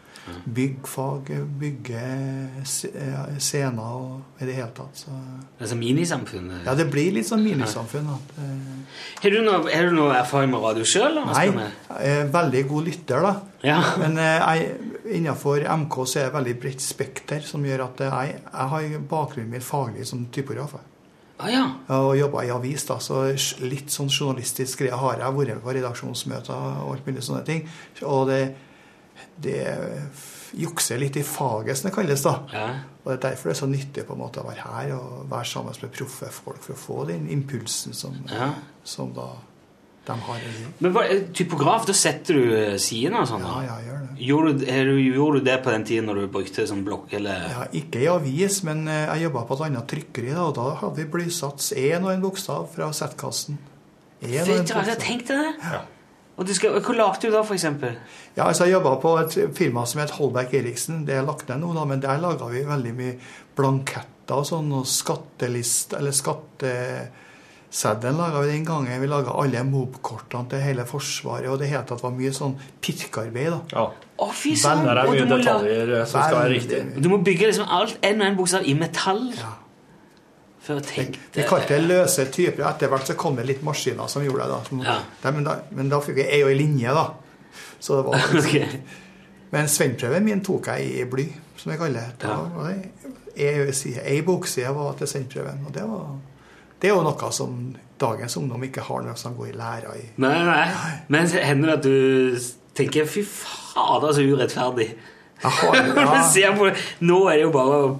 Byggfag, 0.59 1.29
bygge 1.59 1.99
eh, 1.99 3.37
scener 3.39 3.79
og 3.99 4.41
i 4.41 4.45
det 4.47 4.55
hele 4.55 4.71
tatt. 4.75 4.95
Så, 5.05 5.15
Det 5.59 5.69
sånn 5.71 5.79
minisamfunn. 5.81 6.51
ja, 6.65 6.73
det 6.75 6.89
blir 6.91 7.11
litt 7.13 7.27
sånn 7.27 7.43
minisamfunn. 7.43 8.07
Det- 8.35 9.23
Har 9.23 9.29
du 9.29 9.41
noe, 9.41 9.71
har 9.73 9.89
du 9.89 9.95
noe 9.95 10.13
erfaring 10.15 10.51
med 10.51 10.61
radio 10.61 10.83
sjøl? 10.83 11.19
Nei, 11.25 11.45
jeg 11.47 12.21
er 12.23 12.29
veldig 12.33 12.67
god 12.67 12.85
lytter, 12.85 13.21
da. 13.21 13.35
Ja. 13.63 13.79
Men 13.97 14.17
eh, 14.17 14.71
innenfor 15.05 15.63
MK 15.67 15.95
så 16.07 16.19
er 16.19 16.29
det 16.29 16.33
veldig 16.37 16.59
bredt 16.61 16.81
spekter, 16.81 17.41
som 17.41 17.63
gjør 17.65 17.83
at 17.89 18.01
eh, 18.01 18.13
jeg, 18.27 18.41
jeg 18.45 18.69
har 18.75 18.99
bakgrunnen 19.09 19.49
min 19.51 19.61
faglig 19.61 20.05
som 20.07 20.25
typograf. 20.31 20.75
Ah, 21.39 21.47
ja. 21.47 21.65
Og 21.95 22.17
jobba 22.19 22.41
i 22.43 22.49
avis, 22.51 22.83
da, 22.83 22.97
så 22.99 23.21
litt 23.63 23.87
sånn 23.93 24.09
journalistisk 24.11 24.81
greie 24.81 24.91
har 24.91 25.21
jeg. 25.21 25.35
vært 25.37 25.53
med 25.55 25.61
på 25.63 25.71
redaksjonsmøter 25.77 26.51
og 26.83 26.89
alt 26.97 27.05
mulig 27.07 27.23
sånne 27.23 27.45
ting. 27.47 27.61
Og 28.03 28.27
det, 28.27 28.41
det 29.41 29.59
jukser 30.59 30.97
litt 31.01 31.17
i 31.19 31.23
faget, 31.23 31.77
som 31.77 31.89
det 31.89 31.95
kalles. 31.95 32.23
da. 32.25 32.39
ja. 32.53 32.69
Og 33.03 33.11
det 33.11 33.17
er 33.19 33.29
derfor 33.31 33.49
det 33.49 33.55
er 33.55 33.59
så 33.61 33.67
nyttig 33.69 34.03
på 34.05 34.13
en 34.15 34.19
måte 34.21 34.41
å 34.41 34.47
være 34.47 34.65
her 34.65 34.89
og 34.97 35.29
være 35.31 35.47
sammen 35.47 35.77
med 35.81 35.93
proffe 35.95 36.27
folk 36.33 36.59
for 36.65 36.73
å 36.75 36.81
få 36.81 36.97
den 37.09 37.29
impulsen 37.31 37.93
som, 37.95 38.17
Ja. 38.29 38.51
som 38.83 39.13
da 39.15 39.29
de 40.09 40.15
har. 40.25 40.41
Men 40.79 40.93
hva, 40.95 41.03
typograf, 41.37 41.85
da 41.85 41.93
setter 41.93 42.33
du 42.39 42.53
eh, 42.57 42.77
sidene 42.81 43.21
og 43.21 43.27
sånn? 43.29 43.43
Ja, 43.45 43.61
ja, 43.67 43.75
gjør 43.85 43.99
det. 44.03 44.07
Gjorde, 44.25 44.77
gjorde 45.05 45.39
du 45.39 45.45
det 45.45 45.57
på 45.63 45.71
den 45.71 45.85
tiden 45.85 46.09
når 46.09 46.21
du 46.23 46.27
brukte 46.33 46.65
sånn 46.67 46.81
blokk, 46.87 47.13
eller? 47.19 47.45
Ja, 47.53 47.67
ikke 47.79 48.01
i 48.03 48.07
avis, 48.11 48.59
men 48.67 48.87
eh, 48.89 49.05
jeg 49.13 49.27
jobba 49.29 49.45
på 49.47 49.57
et 49.59 49.65
annet 49.69 49.87
trykkeri, 49.93 50.33
da, 50.33 50.47
og 50.49 50.55
da 50.57 50.67
hadde 50.81 50.95
vi 50.97 51.05
blysats 51.13 51.71
én 51.77 52.03
og 52.03 52.11
en 52.15 52.25
bokstav 52.25 52.67
fra 52.73 52.89
settkassen. 52.95 53.59
En 54.21 54.33
og 54.33 54.33
en 54.33 54.49
Vet 54.49 54.67
du 54.67 54.73
hva, 54.75 54.83
det! 54.89 54.97
bokstav. 54.99 55.85
Og 56.39 56.47
du 56.47 56.53
skal, 56.55 56.79
Hvor 56.79 56.95
lagde 56.95 57.27
du 57.27 57.33
da, 57.33 57.41
for 57.43 57.53
eksempel? 57.53 57.97
Ja, 58.37 58.45
altså 58.47 58.63
Jeg 58.65 58.73
jobba 58.77 58.95
på 59.03 59.17
et 59.19 59.33
firma 59.57 59.85
som 59.85 59.99
het 59.99 60.11
Holberg 60.15 60.53
Eriksen. 60.55 61.01
Det 61.07 61.15
er 61.17 61.25
lagt 61.27 61.49
ned 61.51 61.59
nå, 61.59 61.73
da, 61.75 61.83
men 61.89 61.99
der 62.03 62.17
laga 62.23 62.45
vi 62.47 62.61
veldig 62.67 62.93
mye 62.95 63.15
blanketter 63.59 64.35
og 64.39 64.45
sånn, 64.47 64.69
og 64.77 64.85
skattelist, 64.87 65.93
eller 65.97 66.13
skatteseddel 66.15 68.15
laga 68.15 68.39
vi 68.45 68.51
den 68.53 68.65
gangen. 68.67 69.01
Vi 69.01 69.07
laga 69.11 69.31
alle 69.41 69.63
MOB-kortene 69.67 70.47
til 70.53 70.59
hele 70.63 70.85
Forsvaret, 70.87 71.49
og 71.51 71.59
det 71.59 71.67
het 71.73 71.91
at 71.91 71.97
det 71.97 72.03
var 72.05 72.13
mye 72.15 72.31
sånn 72.37 72.55
pirkearbeid. 72.85 73.49
da. 73.51 73.59
Ja. 73.73 73.83
Å, 74.19 74.21
fy 74.31 74.55
søren! 74.55 74.85
Der 74.87 74.97
er 75.01 75.05
mye 75.11 75.27
detaljer 75.33 75.87
eh, 75.97 76.05
som 76.07 76.23
skal 76.23 76.39
være 76.43 76.53
riktig. 76.55 76.79
Du 77.03 77.07
må 77.11 77.17
bygge 77.25 77.45
liksom 77.51 77.67
alt, 77.67 77.95
en 77.99 78.21
og 78.21 78.27
en 78.29 78.37
bokstav 78.39 78.63
i 78.63 78.73
metall. 78.79 79.25
Ja. 79.35 79.51
Vi 81.33 81.45
kalte 81.49 81.75
det 81.75 81.87
løse 81.89 82.25
typer. 82.31 82.65
Etter 82.69 82.91
hvert 82.91 83.09
så 83.09 83.15
kom 83.19 83.37
det 83.39 83.47
litt 83.49 83.61
maskiner 83.65 84.07
som 84.11 84.23
gjorde 84.25 84.45
det. 84.45 84.49
da. 84.53 84.61
Som, 84.67 84.81
Ja. 84.85 84.97
Nei, 85.23 85.31
men, 85.37 85.43
da 85.47 85.57
men 85.75 85.91
da 85.91 85.99
fikk 86.05 86.21
jeg 86.23 86.29
ei 86.37 86.43
og 86.45 86.51
ei 86.53 86.57
linje, 86.59 86.93
da. 86.95 87.05
Så 87.79 87.99
det 87.99 88.05
var 88.07 88.25
okay. 88.39 88.81
Men 89.49 89.69
svennprøven 89.71 90.25
min 90.25 90.43
tok 90.45 90.67
jeg 90.73 90.89
i 91.01 91.05
bly, 91.09 91.25
som 91.57 91.71
jeg 91.73 91.81
kaller 91.81 92.09
det. 92.21 92.29
Ja. 92.29 92.37
ei 94.03 94.21
bokside 94.25 94.73
var 94.75 94.97
til 94.99 95.09
svennprøven. 95.09 95.63
Og 95.67 95.73
det, 95.73 95.85
var, 95.89 96.09
det 96.81 96.89
er 96.89 96.95
jo 96.95 97.05
noe 97.07 97.31
som 97.35 97.55
dagens 97.99 98.37
ungdom 98.37 98.63
ikke 98.63 98.85
har 98.87 99.03
når 99.03 99.17
de 99.23 99.33
går 99.37 99.47
i 99.49 99.55
læra 99.57 99.95
i. 99.97 100.05
Nei, 100.21 100.35
nei. 100.47 100.65
Men 101.07 101.27
hender 101.27 101.73
det 101.73 101.77
at 101.77 101.83
du 101.83 102.39
tenker 102.75 103.05
'fy 103.05 103.23
fader, 103.25 104.13
så 104.13 104.21
urettferdig'? 104.21 104.93
Du 105.39 105.49
ja. 106.39 106.73
Nå 106.99 107.27
er 107.27 107.33
det 107.39 107.41
jo 107.41 107.51
bare 107.51 107.97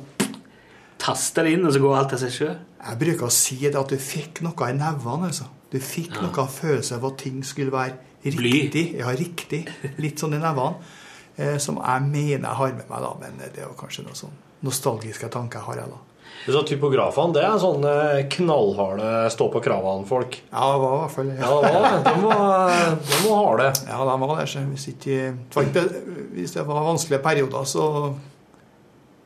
taste 1.00 1.44
det 1.44 1.54
inn, 1.56 1.66
og 1.66 1.74
så 1.74 1.80
går 1.84 1.96
alt 1.98 2.14
av 2.14 2.20
seg 2.20 2.32
sjøl. 2.36 2.58
jeg 2.80 3.00
bruker 3.00 3.26
å 3.28 3.32
si 3.32 3.56
det 3.66 3.76
at 3.76 3.90
du 3.90 3.98
fikk 3.98 4.42
noe 4.46 4.70
i 4.70 4.74
nevene. 4.78 5.28
altså. 5.28 5.46
Du 5.72 5.78
fikk 5.80 6.16
Ja. 6.16 6.22
noe 6.28 6.48
følelse 6.48 6.96
av 6.96 7.06
at 7.06 7.18
ting 7.18 7.44
skulle 7.44 7.72
være 7.72 7.94
Bly. 8.24 8.52
riktig. 8.52 8.98
Ja, 9.00 9.08
riktig. 9.16 9.68
Litt 9.98 10.18
sånn 10.20 10.34
i 10.36 10.40
nevene. 10.40 10.76
Eh, 11.38 11.58
som 11.58 11.76
jeg 11.78 12.02
mener 12.02 12.48
jeg 12.50 12.56
har 12.58 12.68
med 12.74 12.90
meg, 12.90 13.00
da. 13.02 13.14
Men 13.22 13.38
det 13.38 13.58
er 13.64 13.68
jo 13.68 13.76
kanskje 13.80 14.04
noen 14.04 14.16
sånn 14.16 14.32
nostalgiske 14.64 15.30
tanker 15.32 15.60
jeg 15.60 15.66
har. 15.66 15.76
jeg 15.76 15.90
da. 15.90 15.98
Så 16.46 16.64
typografene, 16.68 17.34
det 17.34 17.44
er 17.44 17.58
sånne 17.60 18.30
knallharde 18.30 19.30
stå-på-kravene-folk. 19.32 20.36
Ja, 20.52 20.72
det 20.74 20.82
var 20.82 20.96
i 20.96 21.00
hvert 21.02 21.12
fall 21.12 21.28
Ja, 21.28 21.62
det 21.62 21.74
var- 21.74 22.04
de 22.04 22.22
må, 22.22 22.32
de 23.00 23.30
var 23.30 23.46
ha 23.46 23.58
det. 23.58 23.82
Ja, 23.88 23.98
de 24.06 24.20
var 24.20 24.36
det. 24.36 24.46
Hvis, 24.70 25.56
var 25.56 25.64
ikke- 25.64 26.34
hvis 26.36 26.54
det 26.54 26.66
var 26.68 26.84
vanskelige 26.84 27.24
perioder, 27.24 27.64
så 27.66 28.16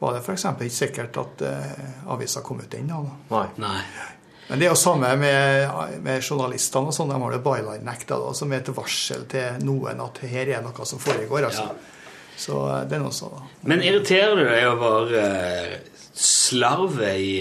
var 0.04 0.18
det 0.18 0.24
f.eks. 0.24 0.46
ikke 0.52 0.76
sikkert 0.76 1.22
at 1.22 1.46
eh, 1.48 1.88
avisa 2.12 2.44
kom 2.46 2.60
ut 2.60 2.76
ennå. 2.76 3.00
Nei. 3.32 3.48
Nei. 3.64 3.80
Men 4.50 4.60
det 4.60 4.68
er 4.68 4.74
jo 4.74 4.80
samme 4.80 5.14
med, 5.18 5.72
med 6.04 6.20
journalistene. 6.22 6.92
og 6.92 6.96
sånn, 6.96 7.14
De 7.14 7.20
har 7.22 7.36
det 7.36 7.44
byline-nekta, 7.46 8.20
som 8.36 8.52
er 8.52 8.60
et 8.60 8.72
varsel 8.76 9.24
til 9.32 9.64
noen 9.64 10.04
at 10.04 10.20
her 10.28 10.52
er 10.58 10.66
noe 10.66 10.88
som 10.90 11.00
foregår. 11.02 11.48
altså. 11.48 11.70
Ja. 11.72 11.94
Så 12.36 12.60
eh, 12.70 12.84
det 12.90 13.00
er 13.00 13.06
noe 13.06 13.16
sånn. 13.16 13.40
Men 13.70 13.86
irriterer 13.86 14.36
du 14.36 14.44
deg 14.50 14.68
over 14.74 15.16
uh, 15.16 15.74
slarvet 16.18 17.24
i, 17.24 17.34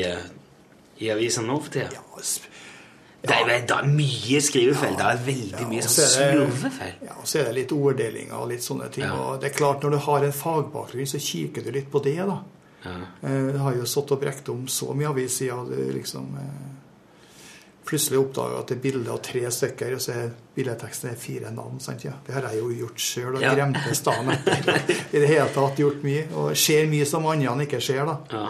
i 1.03 1.13
avisen 1.13 1.49
nå 1.49 1.59
for 1.65 1.75
tida? 1.75 1.91
Ja, 1.99 2.23
Det, 3.23 3.31
er, 3.39 3.61
det 3.71 3.75
er 3.77 3.87
mye 3.87 4.41
skrivefeil. 4.43 4.97
Det 4.99 5.05
er 5.07 5.21
veldig 5.27 5.67
mye 5.71 5.83
sånn 5.87 6.09
slurvefeil. 6.11 6.95
Ja, 7.07 7.15
og 7.21 7.29
så 7.31 7.39
er 7.39 7.45
det 7.51 7.55
litt 7.61 7.73
orddelinger 7.77 8.35
og 8.43 8.49
litt 8.51 8.65
sånne 8.67 8.89
ting. 8.91 9.05
Ja. 9.07 9.15
og 9.15 9.41
det 9.43 9.53
er 9.53 9.57
klart 9.61 9.83
Når 9.87 9.91
du 9.95 9.99
har 10.09 10.27
en 10.27 10.35
fagbakgrunn, 10.35 11.07
så 11.07 11.21
kikker 11.23 11.63
du 11.63 11.71
litt 11.77 11.91
på 11.93 12.03
det. 12.03 12.17
da. 12.27 12.41
Ja. 12.83 12.97
Eh, 13.23 13.49
Jeg 13.53 13.61
har 13.63 13.77
jo 13.79 13.87
satt 13.87 14.11
og 14.11 14.21
brekt 14.25 14.49
om 14.51 14.65
så 14.67 14.91
mye 14.99 15.13
avissider. 15.15 15.71
Du 15.71 15.93
liksom 15.95 16.35
eh, 16.43 16.69
plutselig 17.87 18.19
oppdaga 18.25 18.59
at 18.63 18.69
det 18.71 18.77
er 18.79 18.83
bilde 18.89 19.11
av 19.15 19.19
tre 19.27 19.41
stykker, 19.55 19.95
og 19.97 20.03
så 20.03 20.13
er 20.19 20.29
bildeteksten 20.57 21.11
er 21.13 21.17
fire 21.19 21.51
navn. 21.55 21.79
sant 21.83 22.05
ja? 22.07 22.13
Det 22.27 22.35
har 22.35 22.43
jeg 22.51 22.59
jo 22.61 22.69
gjort 22.83 22.99
sjøl, 23.07 23.37
og 23.37 23.43
Ja. 23.43 23.55
gremtes 23.55 24.03
dagen 24.07 24.31
etter. 24.35 24.83
I 25.15 25.19
det 25.23 25.29
hele 25.29 25.49
tatt 25.55 25.79
gjort 25.79 26.03
mye. 26.03 26.27
Og 26.35 26.57
ser 26.57 26.87
mye 26.91 27.07
som 27.07 27.27
andre 27.27 27.67
ikke 27.67 27.81
ser, 27.83 28.05
da. 28.07 28.19
Ja. 28.35 28.49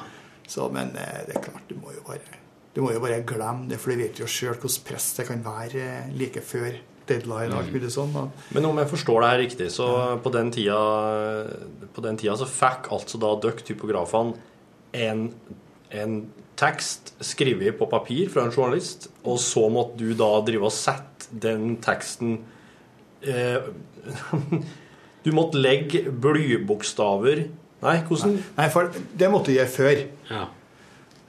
Så, 0.49 0.69
men 0.73 0.97
eh, 0.97 1.27
det 1.29 1.37
er 1.37 1.45
klart, 1.45 1.69
du 1.69 1.77
må 1.81 1.93
jo 1.97 2.01
bare, 2.09 2.41
du 2.73 2.81
må 2.81 2.93
jo 2.95 3.03
bare 3.03 3.21
glemme 3.29 3.69
det, 3.69 3.79
for 3.81 3.93
du 3.93 4.01
vet 4.01 4.21
jo 4.23 4.29
sjøl 4.31 4.57
hvordan 4.57 4.87
press 4.87 5.11
det 5.19 5.29
kan 5.29 5.45
være 5.45 5.83
eh, 5.83 6.13
like 6.17 6.41
før 6.45 6.79
deadline 7.09 7.53
og 7.53 7.65
alt 7.67 7.91
sånn. 7.93 8.13
da. 8.15 8.27
Men 8.55 8.69
om 8.69 8.79
jeg 8.81 8.91
forstår 8.93 9.19
det 9.21 9.31
her 9.33 9.43
riktig, 9.43 9.71
så 9.75 9.89
på 10.23 10.33
den 10.35 10.53
tida, 10.55 10.79
på 11.93 12.05
den 12.05 12.21
tida 12.21 12.37
så 12.39 12.49
fikk 12.49 12.93
altså 12.95 13.21
da 13.21 13.35
dere 13.43 13.67
typografene 13.67 14.37
en, 15.03 15.27
en 15.91 16.17
tekst 16.61 17.15
skrevet 17.25 17.77
på 17.79 17.89
papir 17.91 18.31
fra 18.33 18.47
en 18.47 18.55
journalist, 18.55 19.11
og 19.25 19.41
så 19.43 19.67
måtte 19.73 19.99
du 20.03 20.15
da 20.19 20.31
drive 20.47 20.69
og 20.69 20.77
sette 20.77 21.33
den 21.43 21.77
teksten 21.83 22.39
eh, 23.21 23.61
Du 25.23 25.31
måtte 25.31 25.61
legge 25.61 26.01
blybokstaver 26.11 27.45
Nei, 27.83 27.95
hvordan 28.07 28.35
Nei, 28.57 28.67
for 28.75 28.91
det 28.91 29.29
måtte 29.31 29.51
du 29.51 29.57
gjøre 29.57 29.71
før. 29.71 30.01
Ja. 30.31 30.43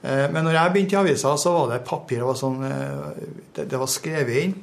Eh, 0.04 0.30
Men 0.32 0.44
når 0.44 0.58
jeg 0.58 0.74
begynte 0.74 0.98
i 0.98 1.00
avisa, 1.00 1.36
så 1.40 1.54
var 1.56 1.70
det 1.72 1.86
papir 1.88 2.20
det 2.20 2.28
var 2.28 2.40
sånn, 2.40 2.64
eh, 2.68 3.28
det, 3.56 3.70
det 3.72 3.80
var 3.80 3.92
skrevet 3.92 4.44
inn, 4.44 4.56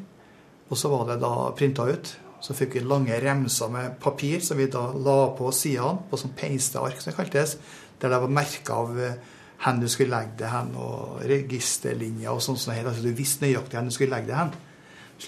og 0.71 0.79
så 0.79 0.91
var 0.93 1.07
det 1.09 1.21
da 1.23 1.51
printa 1.57 1.89
ut. 1.89 2.15
Så 2.41 2.57
fikk 2.57 2.79
vi 2.79 2.85
lange 2.85 3.17
remser 3.21 3.69
med 3.73 3.99
papir 4.01 4.41
som 4.45 4.57
vi 4.57 4.69
da 4.73 4.87
la 4.97 5.19
på 5.37 5.51
sidene, 5.53 6.07
på 6.11 6.21
sånn 6.21 6.37
peisteark 6.37 7.01
som 7.01 7.11
det 7.11 7.19
kaltes, 7.19 7.57
der 8.01 8.13
det 8.13 8.21
var 8.21 8.33
merka 8.33 8.79
av 8.81 9.01
eh, 9.01 9.17
hvor 9.61 9.81
du 9.81 9.89
skulle 9.93 10.17
legge 10.17 10.39
det 10.41 10.53
hen, 10.53 10.71
og 10.81 11.21
registerlinjer 11.29 12.33
og 12.33 12.41
sånn. 12.45 12.57
sånn 12.57 12.79
altså 12.81 13.05
Du 13.05 13.13
visste 13.13 13.45
nøyaktig 13.45 13.77
hvor 13.77 13.89
du 13.89 13.97
skulle 13.97 14.17
legge 14.17 14.31
det 14.31 14.39
hen. 14.39 14.55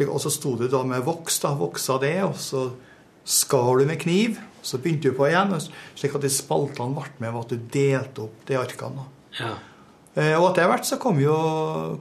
Og 0.09 0.21
så 0.25 0.31
sto 0.33 0.55
du 0.57 0.71
da 0.73 0.81
med 0.89 1.05
voks, 1.05 1.43
da, 1.43 1.51
voksa 1.53 1.99
det, 2.01 2.15
og 2.25 2.39
så 2.41 2.71
skar 3.29 3.83
du 3.83 3.85
med 3.85 4.01
kniv. 4.01 4.39
Så 4.65 4.79
begynte 4.81 5.11
du 5.11 5.19
på 5.19 5.27
igjen, 5.29 5.53
slik 5.99 6.15
at 6.17 6.25
de 6.25 6.31
spaltene 6.33 6.97
ble 6.97 7.11
med 7.19 7.35
ved 7.35 7.43
at 7.43 7.53
du 7.53 7.69
delte 7.77 8.25
opp 8.25 8.47
de 8.49 8.57
arkene. 8.57 9.05
ja. 9.41 9.53
Eh, 10.15 10.35
Og 10.37 10.51
etter 10.51 10.69
hvert 10.69 10.85
så 10.85 10.99
kom 11.01 11.17
jo, 11.23 11.35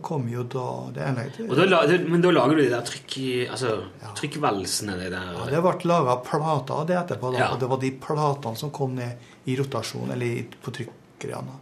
kom 0.04 0.26
jo 0.28 0.44
da 0.44 0.66
det 0.92 1.04
ene 1.08 1.24
Og 1.48 1.56
da, 1.56 1.80
men 2.12 2.20
da 2.22 2.32
lager 2.36 2.58
du 2.60 2.64
de 2.66 2.70
der 2.74 2.84
trykk, 2.84 3.14
altså, 3.54 3.78
trykkvalsene, 4.20 4.98
De 5.00 5.10
der 5.14 5.30
ja, 5.38 5.46
Det 5.48 5.62
ble 5.64 5.88
laga 5.88 6.18
plater 6.26 6.74
av 6.82 6.88
det 6.90 6.98
etterpå. 7.00 7.32
da, 7.32 7.40
Ja. 7.40 7.52
Og 7.54 7.60
det 7.62 7.70
var 7.72 7.78
de 7.80 7.92
platene 7.92 8.58
som 8.58 8.72
kom 8.72 8.96
ned 8.96 9.14
i 9.48 9.56
rotasjon, 9.56 10.12
eller 10.12 10.44
på 10.62 10.74
trykkgreiene. 10.76 11.56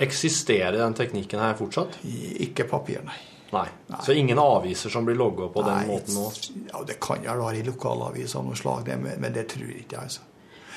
Eksisterer 0.00 0.78
den 0.78 0.94
teknikken 0.96 1.38
her 1.38 1.54
fortsatt? 1.54 1.98
Ikke 2.40 2.64
papir, 2.68 3.02
nei. 3.04 3.18
Nei. 3.52 3.66
Så 4.06 4.14
ingen 4.16 4.38
aviser 4.38 4.88
som 4.90 5.04
blir 5.04 5.16
logga 5.18 5.48
på 5.52 5.62
den 5.66 5.88
måten 5.90 6.14
nå? 6.14 6.26
Ja, 6.72 6.82
Det 6.86 7.00
kan 7.00 7.22
jo 7.22 7.34
være 7.44 7.58
i 7.58 7.62
lokalaviser 7.66 8.38
av 8.38 8.44
noe 8.46 8.56
slag, 8.56 8.88
men 9.18 9.32
det 9.34 9.48
tror 9.52 9.66
jeg 9.68 9.84
ikke 9.84 10.00
altså. 10.04 10.20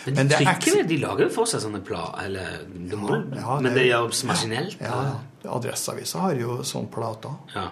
Men, 0.05 0.15
de 0.15 0.23
det 0.23 0.31
er 0.35 0.43
trykker 0.45 0.81
eks- 0.83 0.87
de 0.87 0.97
lager 0.97 1.23
jo 1.29 1.29
for 1.29 1.45
seg 1.45 1.61
sånne 1.63 1.79
plater, 1.85 2.25
Eller, 2.25 2.65
de 2.89 2.95
må, 2.99 3.09
Ja, 3.35 3.59
men 3.59 3.73
det- 3.73 3.87
gjøres 3.87 4.23
maskinelt? 4.25 4.77
Ja, 4.81 5.15
ja. 5.43 5.49
Adresseavisa 5.51 6.19
har 6.19 6.35
jo 6.35 6.57
sånne 6.63 6.89
plater. 6.91 7.31
Ja. 7.55 7.69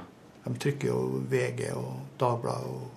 De 0.48 0.54
trykker 0.60 0.88
jo 0.88 1.24
VG 1.30 1.72
og 1.76 2.00
Dagbladet 2.18 2.66
og 2.68 2.90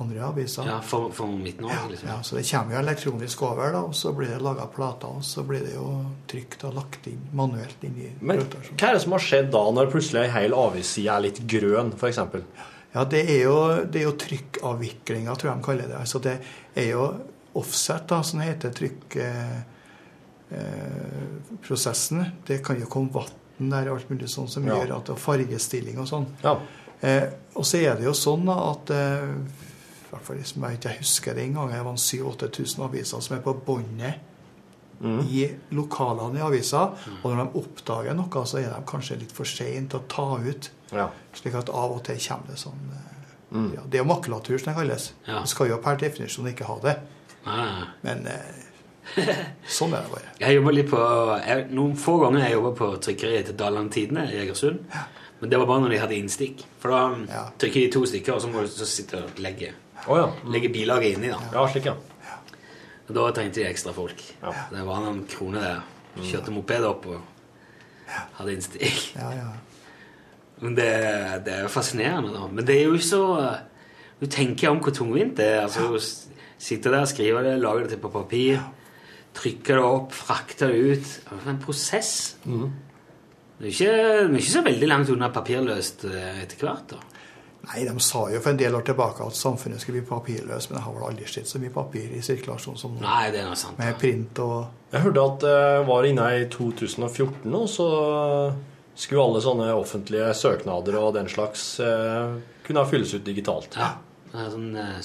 andre 0.00 0.18
aviser. 0.26 0.64
ja 0.66 0.80
for, 0.80 1.10
for 1.12 1.26
Midt-Norge, 1.28 1.90
liksom. 1.92 2.08
Ja, 2.08 2.16
så 2.22 2.34
det 2.36 2.44
kommer 2.50 2.74
jo 2.74 2.80
elektronisk 2.82 3.42
over, 3.42 3.70
da, 3.72 3.78
og 3.84 3.94
så 3.94 4.12
blir 4.12 4.26
det 4.28 4.40
laga 4.42 4.66
plater, 4.66 5.06
og 5.06 5.22
så 5.22 5.44
blir 5.46 5.60
det 5.62 5.74
jo 5.76 6.04
trykt 6.26 6.64
og 6.64 6.74
lagt 6.74 7.06
inn 7.06 7.20
manuelt 7.32 7.76
inn 7.84 7.94
i 8.02 8.10
Men 8.20 8.40
rotasjon. 8.42 8.76
hva 8.76 8.88
er 8.88 8.92
det 8.98 9.02
som 9.02 9.12
har 9.12 9.20
skjedd 9.20 9.50
da, 9.52 9.62
når 9.70 9.92
plutselig 9.92 10.24
ei 10.24 10.32
hel 10.34 10.52
avisside 10.52 11.14
er 11.14 11.20
litt 11.20 11.38
grønn, 11.46 11.92
f.eks.? 11.94 12.18
Ja, 12.94 13.04
det 13.04 13.22
er 13.30 13.42
jo, 13.44 13.84
det 13.86 14.00
er 14.02 14.04
jo 14.10 14.16
trykkavviklinga, 14.58 15.34
tror 15.38 15.50
jeg 15.52 15.56
de 15.60 15.64
kaller 15.66 15.88
det. 15.88 15.96
Altså 15.98 16.20
det 16.22 16.34
er 16.76 16.90
jo 16.90 17.06
offset, 17.54 18.08
da, 18.08 18.22
som 18.22 18.40
heter 18.40 18.72
trykkprosessen. 18.74 19.64
Eh, 20.50 21.58
prosessen. 21.66 22.24
det 22.46 22.58
kan 22.64 22.78
jo 22.80 22.86
komme 22.86 23.10
vann 23.14 23.70
der 23.70 23.88
og 23.88 23.98
alt 23.98 24.10
mulig 24.10 24.28
sånn 24.28 24.48
som 24.50 24.66
Ja. 24.66 24.76
gjør 24.76 24.96
at 24.98 25.06
det 25.06 25.14
er 25.14 25.22
fargestilling 25.22 25.98
og 25.98 26.06
sånn. 26.08 26.26
Ja. 26.42 26.58
Eh, 27.00 27.30
og 27.54 27.64
så 27.64 27.78
er 27.78 27.96
det 27.96 28.04
jo 28.04 28.12
sånn 28.12 28.44
da, 28.46 28.70
at 28.70 28.90
eh, 28.90 29.24
i 29.24 30.10
hvert 30.10 30.22
fall 30.26 30.36
liksom 30.36 30.62
jeg 30.62 30.78
ikke 30.78 30.98
husker 30.98 31.34
det 31.34 31.44
engang, 31.48 31.70
det 31.70 31.84
var 31.84 31.96
7000-8000 31.96 32.84
aviser 32.84 33.20
som 33.20 33.36
er 33.36 33.42
på 33.42 33.54
båndet 33.66 34.14
i 35.04 35.48
lokalene 35.74 36.38
i 36.38 36.42
avisa. 36.42 36.84
Og 37.22 37.34
når 37.34 37.44
de 37.44 37.58
oppdager 37.60 38.14
noe, 38.16 38.44
så 38.46 38.60
er 38.60 38.70
de 38.70 38.78
kanskje 38.86 39.18
litt 39.20 39.32
for 39.32 39.44
seine 39.44 39.88
til 39.90 40.00
å 40.00 40.06
ta 40.08 40.28
ut. 40.38 40.70
Ja. 40.92 41.08
Slik 41.34 41.54
at 41.58 41.68
av 41.68 41.96
og 41.96 42.04
til 42.06 42.20
kommer 42.22 42.46
det 42.52 42.58
sånn 42.60 42.84
mm. 43.50 43.72
ja, 43.74 43.82
Det 43.90 43.98
er 43.98 44.04
jo 44.04 44.08
makulatur, 44.08 44.56
som 44.58 44.70
det 44.70 44.76
kalles. 44.78 45.12
Ja. 45.26 45.40
Du 45.42 45.50
skal 45.50 45.68
jo 45.72 45.80
per 45.82 45.98
definisjon 46.00 46.48
ikke 46.48 46.68
ha 46.70 46.78
det. 46.84 46.94
Nei. 47.44 47.84
Men 48.04 48.26
eh, 48.26 49.26
sånn 49.68 49.92
er 49.94 50.06
det 50.06 50.12
bare. 50.14 50.30
Jeg 50.44 50.56
jobber 50.58 50.72
litt 50.78 50.88
på, 50.90 51.00
jeg, 51.44 51.66
Noen 51.76 51.96
få 52.00 52.14
ganger 52.22 52.46
jeg 52.46 52.54
jobba 52.56 52.70
på 52.78 52.88
trykkeriet 53.04 53.50
til 53.50 53.58
Dalland 53.60 53.92
Tidende 53.94 54.24
i 54.32 54.38
Egersund. 54.44 54.80
Men 55.40 55.50
det 55.52 55.58
var 55.60 55.68
bare 55.68 55.82
når 55.84 55.92
de 55.94 55.98
hadde 56.00 56.16
innstikk. 56.16 56.62
For 56.80 56.94
da 56.94 57.02
Ja. 57.28 57.42
trykker 57.60 57.80
de 57.84 57.90
to 57.92 58.04
stykker, 58.08 58.32
og 58.38 58.40
så 58.44 58.48
må 58.52 58.62
du 58.64 58.70
så 58.72 58.86
sitte 58.88 59.20
og 59.26 59.38
legge, 59.44 59.72
oh, 60.06 60.16
ja. 60.16 60.30
legge 60.48 60.70
bilaget 60.72 61.18
inni. 61.18 61.28
da. 61.34 61.40
Ja, 61.52 61.66
slik, 61.68 61.84
ja. 61.90 61.96
Og 63.04 63.12
da 63.18 63.26
trengte 63.36 63.60
de 63.60 63.66
ekstra 63.68 63.92
folk. 63.92 64.22
Ja. 64.40 64.54
Det 64.72 64.86
var 64.86 65.02
noen 65.04 65.24
kroner 65.28 65.60
der. 65.60 65.82
Kjørte 66.24 66.52
moped 66.54 66.84
opp 66.88 67.06
og 67.12 67.20
hadde 68.38 68.54
innstikk. 68.56 69.02
Ja, 69.20 69.30
ja. 69.36 69.50
Men 70.62 70.76
det, 70.78 70.88
det 71.44 71.52
er 71.58 71.62
jo 71.66 71.68
fascinerende, 71.74 72.30
da. 72.32 72.46
Men 72.48 72.64
det 72.64 72.76
er 72.78 72.84
jo 72.86 72.94
ikke 72.96 73.08
så 73.10 73.24
Du 74.20 74.26
tenker 74.30 74.70
om 74.70 74.78
hvor 74.80 74.94
tungvint 74.94 75.34
det 75.36 75.48
er. 75.50 75.64
altså 75.66 75.98
å 76.54 76.60
s- 76.60 76.64
Sitte 76.64 76.90
der, 76.90 77.04
skrive 77.06 77.42
det, 77.42 77.56
lage 77.62 77.82
det 77.84 77.90
til 77.90 77.98
på 78.04 78.10
papir, 78.12 78.60
trykke 79.34 79.74
det 79.74 79.82
opp, 79.84 80.12
frakte 80.12 80.68
det 80.70 80.76
ut. 80.94 81.02
Det 81.28 81.40
er 81.46 81.50
en 81.50 81.58
prosess. 81.58 82.36
Det 82.44 83.66
er 83.66 83.72
ikke, 83.72 83.90
det 83.90 84.30
er 84.34 84.38
ikke 84.40 84.50
så 84.58 84.62
veldig 84.66 84.88
langt 84.88 85.10
unna 85.10 85.28
papirløst 85.30 86.04
eh, 86.10 86.42
etter 86.42 86.56
hvert. 86.66 86.88
da. 86.94 86.96
Nei, 87.64 87.84
de 87.88 87.94
sa 88.04 88.26
jo 88.28 88.40
for 88.44 88.50
en 88.52 88.58
del 88.60 88.74
år 88.76 88.82
tilbake 88.84 89.24
at 89.24 89.36
samfunnet 89.38 89.80
skulle 89.80 90.02
bli 90.02 90.08
papirløst, 90.08 90.68
men 90.70 90.76
det 90.78 90.82
har 90.84 90.92
vel 90.92 91.06
aldri 91.08 91.24
sett 91.32 91.48
så 91.48 91.58
mye 91.62 91.72
papir 91.72 92.10
i 92.12 92.20
sirkulasjon 92.20 92.76
som 92.76 92.92
nå. 92.96 93.00
Nei, 93.00 93.30
det 93.32 93.40
er 93.40 93.46
noe 93.48 93.56
sant. 93.56 93.78
Med 93.80 93.96
print 94.02 94.38
og 94.44 94.66
Jeg 94.92 95.00
hørte 95.06 95.22
at 95.30 95.38
det 95.46 95.86
var 95.88 96.04
inne 96.04 96.26
i 96.42 96.44
2014 96.52 97.48
nå, 97.50 97.62
så 97.72 97.86
skulle 98.94 99.24
alle 99.24 99.40
sånne 99.42 99.70
offentlige 99.74 100.28
søknader 100.38 100.98
og 101.00 101.14
den 101.16 101.26
slags 101.32 101.80
eh, 101.82 102.36
kunne 102.66 102.84
fylles 102.90 103.14
ut 103.16 103.24
digitalt. 103.26 103.74
Ja. 103.80 103.94
Det 104.30 104.44
er 104.44 104.52
sånn 104.52 104.70
eh, 104.76 105.00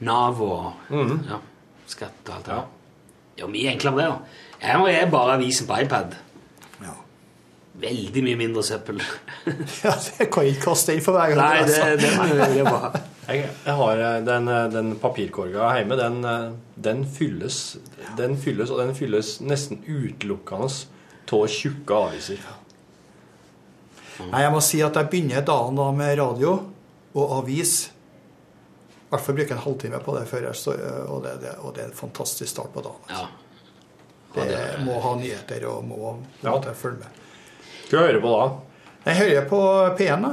Nav 0.00 0.40
og 0.42 0.72
ja, 0.90 1.38
skatt 1.86 2.28
og 2.28 2.34
alt 2.34 2.46
det 2.46 2.52
Ja. 2.52 2.56
der. 2.56 2.72
Ja, 3.38 3.46
mye 3.50 3.70
enklere 3.72 3.96
det, 3.98 4.04
da. 4.10 4.18
Her 4.64 4.78
må 4.78 4.90
bare 5.10 5.34
avisen 5.38 5.66
på 5.66 5.78
iPad. 5.82 6.14
Ja. 6.82 6.94
Veldig 7.82 8.22
mye 8.22 8.36
mindre 8.38 8.62
søppel. 8.62 9.02
ja 9.84 9.94
det 10.18 10.30
kan 10.30 10.46
ikke 10.46 10.70
kaste 10.70 10.94
inn 10.94 11.02
for 11.02 11.16
hver 11.18 11.34
gang. 11.34 11.40
Nei, 11.42 11.64
det, 11.64 11.72
leser. 11.72 11.96
det, 11.98 12.12
må 12.16 12.28
jeg 12.54 12.64
bare 12.68 12.92
Jeg, 13.24 13.46
jeg 13.64 13.74
har 13.78 14.00
eh, 14.04 14.18
den, 14.24 14.48
eh, 14.52 14.66
den 14.68 14.90
papirkorga 15.00 15.70
hjemme, 15.78 15.96
den, 15.96 16.18
eh, 16.28 16.50
den 16.84 17.06
fylles 17.08 17.78
Den 18.18 18.36
fylles, 18.36 18.68
og 18.70 18.82
den 18.82 18.92
fylles 18.94 19.38
nesten 19.40 19.80
utelukkende 19.88 20.68
av 21.34 21.48
tjukke 21.48 21.96
aviser. 21.96 22.42
Nei, 24.28 24.42
jeg 24.44 24.52
må 24.54 24.60
si 24.62 24.78
at 24.84 24.94
jeg 24.94 25.08
begynner 25.10 25.42
dagen 25.42 25.80
da 25.80 25.88
med 25.96 26.18
radio 26.20 26.52
og 27.16 27.32
avis. 27.40 27.88
Hvert 29.14 29.24
fall 29.28 29.36
bruke 29.38 29.54
en 29.54 29.62
halvtime 29.62 30.00
på 30.02 30.14
det 30.18 30.26
før 30.26 30.46
jeg 30.48 30.58
står, 30.58 30.80
og 31.06 31.22
det, 31.22 31.34
det, 31.44 31.54
og 31.62 31.74
det 31.76 31.84
er 31.84 31.90
en 31.92 31.98
fantastisk 31.98 32.50
start 32.50 32.72
på 32.74 32.82
dagen. 32.82 33.10
Ja. 33.14 33.26
Det 34.34 34.62
må 34.82 34.96
ha 35.00 35.12
nyheter 35.20 35.66
og 35.70 35.84
må 35.86 36.16
Ja. 36.42 36.56
følge 36.74 36.98
med. 37.04 37.20
Hva 37.90 38.00
hører 38.00 38.18
du 38.18 38.20
på 38.24 38.32
da? 38.34 38.48
Jeg 39.04 39.16
hører 39.20 39.48
på 39.48 39.60
P1, 40.00 40.22
da. 40.24 40.32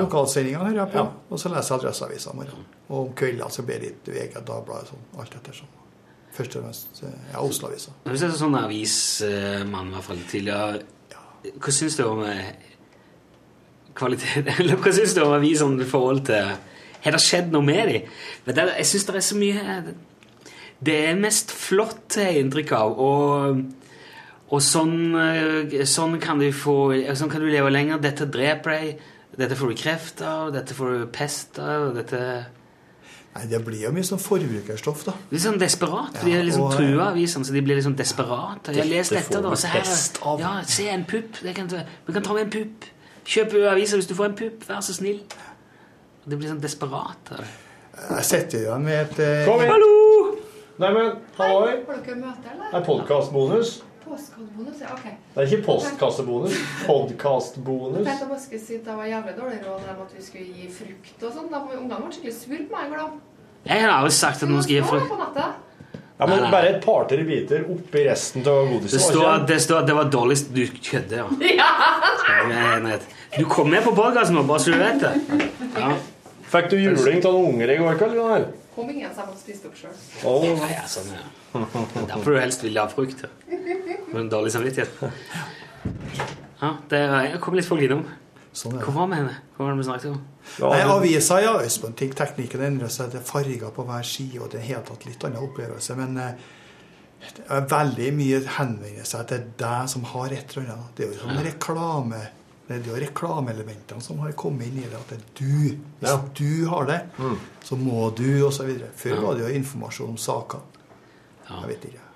Lokalsendingene 0.00 0.64
hører 0.64 0.80
jeg 0.82 0.92
på. 0.92 0.98
Ja. 1.04 1.10
Og 1.30 1.38
så 1.40 1.48
leser 1.52 1.74
jeg 1.76 1.80
Adresseavisa 1.84 2.30
om 2.32 2.40
morgenen. 2.40 2.64
Og 2.88 2.96
om 3.06 3.12
kvelden 3.16 3.50
så 3.54 3.62
blir 3.62 3.78
det 3.80 3.92
litt 3.92 4.10
VG, 4.10 4.40
Dagbladet, 4.46 4.90
sånn, 4.90 5.04
alt 5.22 5.36
etter 5.38 5.56
sånn. 5.60 5.70
Først 6.34 6.56
og 6.56 6.62
fremst 6.64 7.00
eh, 7.06 7.14
ja, 7.32 7.40
Oslo-avisa. 7.42 7.94
Hvis 8.06 8.22
jeg 8.24 8.30
er 8.30 8.36
sånn 8.38 8.58
avismann, 8.58 9.88
i 9.90 9.94
hvert 9.96 10.06
fall 10.06 10.20
tidligere 10.30 10.82
Hva 11.58 11.72
syns 11.74 11.96
du 11.98 12.04
om 12.06 12.20
eh, 12.22 12.50
kvalitet 13.98 14.46
Eller 14.58 14.78
hva 14.78 14.92
syns 14.94 15.14
du 15.16 15.22
om 15.24 15.34
avisene 15.34 15.82
i 15.82 15.88
forhold 15.90 16.22
til 16.28 16.52
Har 17.04 17.12
det 17.16 17.20
skjedd 17.24 17.50
noe 17.52 17.62
med 17.64 17.88
dem? 17.88 18.02
Men 18.46 18.54
det, 18.58 18.66
jeg 18.78 18.86
syns 18.86 19.06
det 19.08 19.14
er 19.16 19.20
så 19.20 19.36
mye 19.40 19.84
Det 20.82 20.96
er 21.10 21.14
mest 21.20 21.50
flott, 21.52 22.16
har 22.16 22.30
jeg 22.30 22.44
inntrykk 22.44 22.72
av. 22.72 22.94
Og, 22.98 23.64
og 24.50 24.62
sånn, 24.64 24.94
eh, 25.20 25.84
sånn 25.88 26.18
kan 26.22 26.38
du 26.40 26.48
få 26.52 26.78
Sånn 27.16 27.30
kan 27.32 27.40
du 27.42 27.48
leve 27.50 27.70
lenger. 27.72 28.00
Dette 28.00 28.26
dreper 28.26 28.70
deg. 28.78 29.02
Dette 29.36 29.56
får 29.56 29.68
du 29.68 29.74
kreft 29.82 30.22
av. 30.26 30.52
Dette 30.52 30.74
får 30.74 30.96
du 30.98 31.06
pest 31.12 31.58
av. 31.62 31.92
Dette 31.94 32.22
Nei, 33.30 33.44
det 33.46 33.60
blir 33.62 33.84
jo 33.84 33.92
mye 33.94 34.02
sånn 34.02 34.18
forbrukerstoff, 34.18 35.04
da. 35.06 35.12
Litt 35.30 35.44
sånn 35.44 35.58
desperat. 35.60 36.16
de 36.24 36.32
Ja, 36.32 36.38
er 36.40 36.42
liksom 36.48 36.64
og- 36.64 36.72
trua 36.74 37.12
avisene, 37.12 37.44
så 37.46 37.52
de 37.54 37.60
blir 37.62 37.76
liksom 37.78 37.94
desperate. 37.94 38.72
Jeg 38.74 38.82
har 38.82 38.88
lest 38.90 39.10
Dette 39.14 39.40
da. 39.42 39.54
Se 39.54 39.68
her. 39.68 40.38
Ja, 40.40 40.62
se 40.66 40.88
en 40.88 41.04
pupp. 41.04 41.38
Det 41.40 41.54
kan, 41.54 41.68
ta- 41.68 41.84
vi 42.06 42.12
kan 42.12 42.22
ta 42.22 42.32
med 42.34 42.42
en 42.42 42.50
pupp. 42.50 42.84
Kjøp 43.24 43.54
aviser 43.70 43.98
hvis 43.98 44.08
du 44.08 44.14
får 44.16 44.24
en 44.24 44.34
pupp. 44.34 44.64
Vær 44.66 44.80
så 44.82 44.92
snill. 44.94 45.20
Det 46.24 46.36
blir 46.36 46.50
sånn 46.50 46.60
desperate. 46.60 47.38
Jeg 48.00 48.24
sitter 48.28 48.58
jo 48.58 48.64
igjen 48.66 48.84
med 48.86 48.98
et 49.04 49.20
eh, 49.24 49.46
Kom 49.48 49.62
inn! 49.64 49.70
Hallo! 49.72 49.94
Neimen, 50.80 51.14
halloi. 51.36 51.72
Har 51.86 52.02
dere 52.04 52.16
møte, 52.16 52.52
eller? 52.52 52.68
Det 52.70 52.78
er 52.78 52.84
podkastbonus. 52.86 53.72
Postkodebonus, 54.04 54.78
ja, 54.80 54.92
OK. 54.94 55.08
Det 55.34 55.42
er 55.42 55.48
ikke 55.50 55.64
postkassebonus, 55.66 56.60
podkastbonus. 56.86 58.06
Jeg 58.08 58.28
må 58.30 58.38
skulle 58.40 58.62
si 58.64 58.78
at 58.80 58.86
det 58.88 58.96
var 59.00 59.08
jævlig 59.10 59.34
dårlig 59.36 59.58
råd 59.66 59.88
om 59.94 60.04
at 60.04 60.14
vi 60.16 60.24
skulle 60.24 60.46
gi 60.60 60.68
frukt 60.74 61.26
og 61.26 61.34
sånn. 61.34 61.50
Da 61.52 61.60
var 61.64 61.76
Ungene 61.78 62.00
ble 62.04 62.14
skikkelig 62.16 62.36
sur 62.38 62.54
på 62.56 62.76
meg 62.76 62.94
går. 62.94 63.18
Jeg 63.68 63.84
har 63.84 63.92
aldri 63.98 64.14
sagt 64.16 64.44
at 64.44 64.52
noen 64.52 64.64
skal 64.64 64.78
gi 64.78 64.86
frukt. 64.88 65.36
Ja, 66.20 66.26
men 66.28 66.46
bare 66.52 66.74
et 66.74 66.82
par-tre 66.84 67.22
biter 67.24 67.62
oppi 67.72 68.02
resten 68.04 68.44
av 68.44 68.66
godiset. 68.68 68.98
Det 68.98 69.04
står, 69.06 69.28
at 69.30 69.46
det 69.48 69.60
står 69.64 69.86
det 69.88 69.94
var 69.96 70.10
dårligst 70.12 70.50
Du 70.52 70.60
kødder, 70.68 71.30
ja. 71.60 71.70
Ja! 72.28 72.96
Du 73.38 73.44
kom 73.48 73.70
med 73.72 73.84
på 73.86 73.94
podkasten 73.96 74.36
bare 74.48 74.60
så 74.60 74.74
du 74.74 74.80
vet 74.80 75.00
det. 75.00 75.12
Ja. 75.78 75.92
Fikk 76.50 76.70
du 76.72 76.76
juling 76.80 77.20
av 77.24 77.34
noen 77.36 77.52
unger 77.54 77.72
i 77.74 77.76
går 77.78 77.98
kveld? 78.00 78.16
Gunnar? 78.18 78.46
Kom 78.74 78.88
ingen 78.90 79.12
som 79.14 79.26
hadde 79.26 79.38
spist 79.38 79.66
opp 79.68 79.76
sjøl. 79.78 79.94
Å, 80.26 80.32
Ja, 80.46 80.70
ja, 80.72 80.86
sånn, 80.90 81.10
ja. 81.14 81.26
Det 81.52 81.60
er 82.02 82.08
Derfor 82.12 82.34
du 82.34 82.40
helst 82.40 82.62
vil 82.64 82.78
ha 82.78 82.86
frukt. 82.90 83.24
Men 83.50 83.62
Med 84.10 84.20
en 84.24 84.30
dårlig 84.32 84.52
samvittighet. 84.54 84.90
Ja, 86.60 86.74
det 86.90 87.02
kom 87.42 87.54
litt 87.58 87.66
folk 87.68 87.82
innom. 87.86 88.04
Sånn 88.52 88.78
Hva 88.82 88.92
var 89.06 89.12
det? 89.14 89.36
Hva 89.56 89.64
var 89.66 89.74
det 89.74 89.78
vi 89.78 89.86
snakket 89.86 90.10
om? 90.10 90.22
ja, 90.58 90.70
Nei, 90.72 90.80
Avisa 90.90 91.36
ja, 91.42 91.52
Øystein, 91.62 91.92
ting, 91.98 92.10
teknikken 92.18 92.64
endrer 92.66 92.90
seg. 92.90 93.12
Det 93.12 93.20
er 93.20 93.26
farger 93.28 93.70
på 93.74 93.84
hver 93.86 94.06
side, 94.06 94.40
og 94.42 94.50
det 94.50 94.58
er 94.60 94.66
helt 94.72 94.90
tatt 94.90 95.06
litt 95.06 95.22
annen 95.28 95.44
opplevelse. 95.46 95.94
Men 95.98 96.18
eh, 96.18 96.48
det 97.36 97.46
er 97.46 97.68
veldig 97.70 98.10
mye 98.18 98.42
henvendelser 98.56 99.26
til 99.30 99.46
deg 99.60 99.88
som 99.92 100.06
har 100.14 100.34
et 100.34 100.56
eller 100.56 100.74
annet. 100.74 100.92
Det 100.98 101.06
er 101.06 101.12
jo 101.12 101.20
sånn 101.22 101.42
reklame 101.46 102.20
det 102.78 102.86
er 102.86 102.92
jo 102.94 103.00
reklameelementene 103.02 104.02
som 104.04 104.20
har 104.22 104.32
kommet 104.38 104.68
inn 104.70 104.78
i 104.78 104.86
det. 104.86 104.94
At 104.98 105.08
det 105.10 105.18
er 105.18 105.24
du. 105.40 105.78
Hvis 106.00 106.10
Ja. 106.10 106.20
du 106.38 106.66
har 106.70 106.84
det, 106.86 107.00
så 107.66 107.76
må 107.76 108.10
du, 108.14 108.28
osv. 108.46 108.70
Før 108.96 109.20
var 109.24 109.34
det 109.34 109.42
jo 109.48 109.54
informasjon 109.58 110.10
om 110.14 110.16
saker. 110.16 110.60
Jeg 111.50 111.68
vet 111.72 111.84
ikke. 111.90 112.06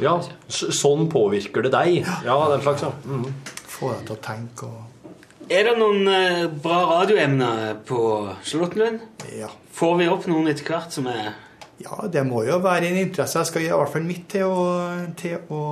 ja, 0.00 0.12
sånn 0.48 1.08
påvirker 1.10 1.62
det 1.64 1.72
deg. 1.72 2.04
Ja, 2.24 2.36
den 2.52 2.60
slags, 2.62 2.82
ja. 2.84 2.90
Mm. 3.08 3.24
Få 3.66 3.94
deg 3.94 4.04
til 4.06 4.16
å 4.16 4.20
tenke 4.22 4.68
og 4.68 4.84
Er 5.50 5.64
det 5.64 5.78
noen 5.80 6.06
eh, 6.12 6.46
bra 6.60 6.82
radioemner 7.00 7.78
på 7.88 7.98
Charlottenlund? 8.44 9.00
Ja. 9.32 9.48
Får 9.72 9.96
vi 9.98 10.08
opp 10.12 10.26
noen 10.28 10.46
etter 10.52 10.68
hvert 10.68 10.92
som 10.92 11.06
er 11.08 11.32
Ja, 11.80 11.96
det 12.12 12.26
må 12.26 12.42
jo 12.44 12.58
være 12.60 12.90
en 12.90 12.96
interesse. 13.06 13.38
Jeg 13.38 13.46
skal 13.46 13.62
gi 13.62 13.68
i 13.70 13.72
hvert 13.72 13.92
fall 13.94 14.02
mitt 14.04 14.28
til 14.28 14.44
å, 14.44 14.66
til 15.16 15.38
å 15.48 15.62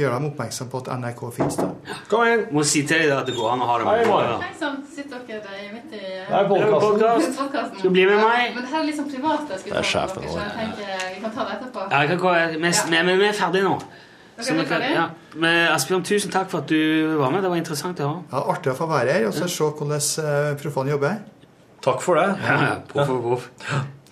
gjøre 0.00 0.18
dem 0.18 0.26
oppmerksom 0.30 0.68
på 0.72 0.80
at 0.82 0.90
NRK 0.98 1.22
finnes. 1.36 1.56
da. 1.60 1.68
Kom 2.10 2.24
igjen. 2.26 2.42
Må 2.56 2.64
si 2.66 2.82
til 2.88 3.04
deg 3.04 3.14
at 3.16 3.28
det 3.30 3.36
går 3.38 3.52
an 3.54 3.64
å 3.64 3.70
ha 3.70 3.78
det 3.78 3.86
Hei, 3.88 3.96
med. 3.98 4.10
Hei, 4.10 4.26
Ja. 4.26 4.36
Hei 4.44 4.52
sann, 4.58 4.76
sitter 4.96 5.24
dere 5.28 5.40
der 5.46 5.72
midt 5.76 5.94
i 5.94 6.02
Det 6.02 6.36
er 6.40 6.48
podkasten. 6.50 7.34
Podcast. 7.40 7.72
Skal 7.78 7.82
du 7.82 7.94
bli 7.96 8.06
med 8.10 8.20
meg? 8.24 8.54
Men 8.54 8.62
det 8.64 8.70
her 8.74 8.84
er 8.84 8.98
sånn 9.00 9.10
privat. 9.14 9.48
Jeg 9.50 9.58
skulle 9.64 9.74
Det 9.74 9.80
er 9.80 9.80
ta 9.80 9.80
med 9.80 9.90
sjefen 9.94 10.22
dere, 10.22 10.30
vår. 10.30 10.40
jeg 10.40 10.52
tenker 10.60 11.14
vi 11.14 11.20
kan 11.24 11.34
ta 11.38 11.48
det 11.48 11.56
etterpå. 11.58 11.88
Ja, 11.90 12.00
jeg 12.00 12.08
kan 12.08 12.22
gå, 12.24 12.30
vi, 12.32 13.06
vi, 13.08 13.16
vi 13.24 13.28
er 13.30 13.36
ferdige 13.44 13.64
nå. 13.68 13.78
Er 14.40 14.64
kan, 14.64 14.82
ja. 14.82 15.08
Men 15.36 15.68
Asbjørn, 15.74 16.02
tusen 16.04 16.30
takk 16.32 16.48
for 16.50 16.62
at 16.62 16.68
du 16.70 17.16
var 17.20 17.30
med. 17.30 17.42
Det 17.44 17.50
var 17.52 17.60
interessant 17.60 18.00
å 18.00 18.08
høre. 18.08 18.22
Ja, 18.32 18.44
Artig 18.54 18.72
å 18.72 18.76
få 18.78 18.88
være 18.88 19.12
her 19.12 19.26
og 19.28 19.34
så 19.36 19.48
se 19.52 19.68
hvordan 19.68 20.86
eh, 20.88 20.92
jobber. 20.94 21.18
Takk 21.84 22.02
for 22.04 22.20
det. 22.20 22.28
Ja, 22.44 22.56
ja, 22.64 22.76
proff 22.88 23.12
og 23.12 23.22
proff. 23.26 23.50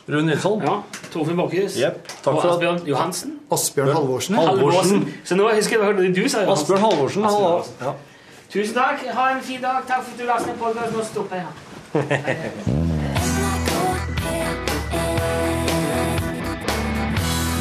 Rune 0.08 0.26
Nilsson. 0.26 0.62
Ja. 0.64 0.82
Torfinn 1.12 1.36
Borchhus. 1.36 1.76
Yep. 1.76 2.12
Og 2.26 2.44
Asbjørn 2.52 2.86
Johansen. 2.86 3.38
Asbjørn 3.52 3.92
Halvorsen. 3.96 4.34
Halvorsen. 4.34 5.14
Så 5.24 5.34
nå 5.36 5.48
husker 5.54 5.76
jeg 5.76 5.84
hva 5.84 5.92
du 6.22 6.28
sa. 6.28 6.38
Asbjørn 6.52 6.80
Halvorsen. 6.80 7.24
Asbjørn 7.24 7.44
Halvorsen. 7.44 7.74
Ja. 7.80 7.92
Tusen 8.52 8.74
takk. 8.74 9.04
Ha 9.14 9.30
en 9.36 9.42
fin 9.42 9.60
dag. 9.60 9.82
Takk 9.88 10.04
for 10.04 10.12
at 10.12 10.18
du 10.20 10.24
lastet 10.24 10.48
ned 10.52 10.58
podkasten. 10.62 10.96
Nå 10.96 11.02
stopper 11.04 11.36
jeg 11.36 11.44
her. 11.44 11.52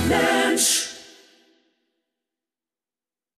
lunch. 0.09 0.86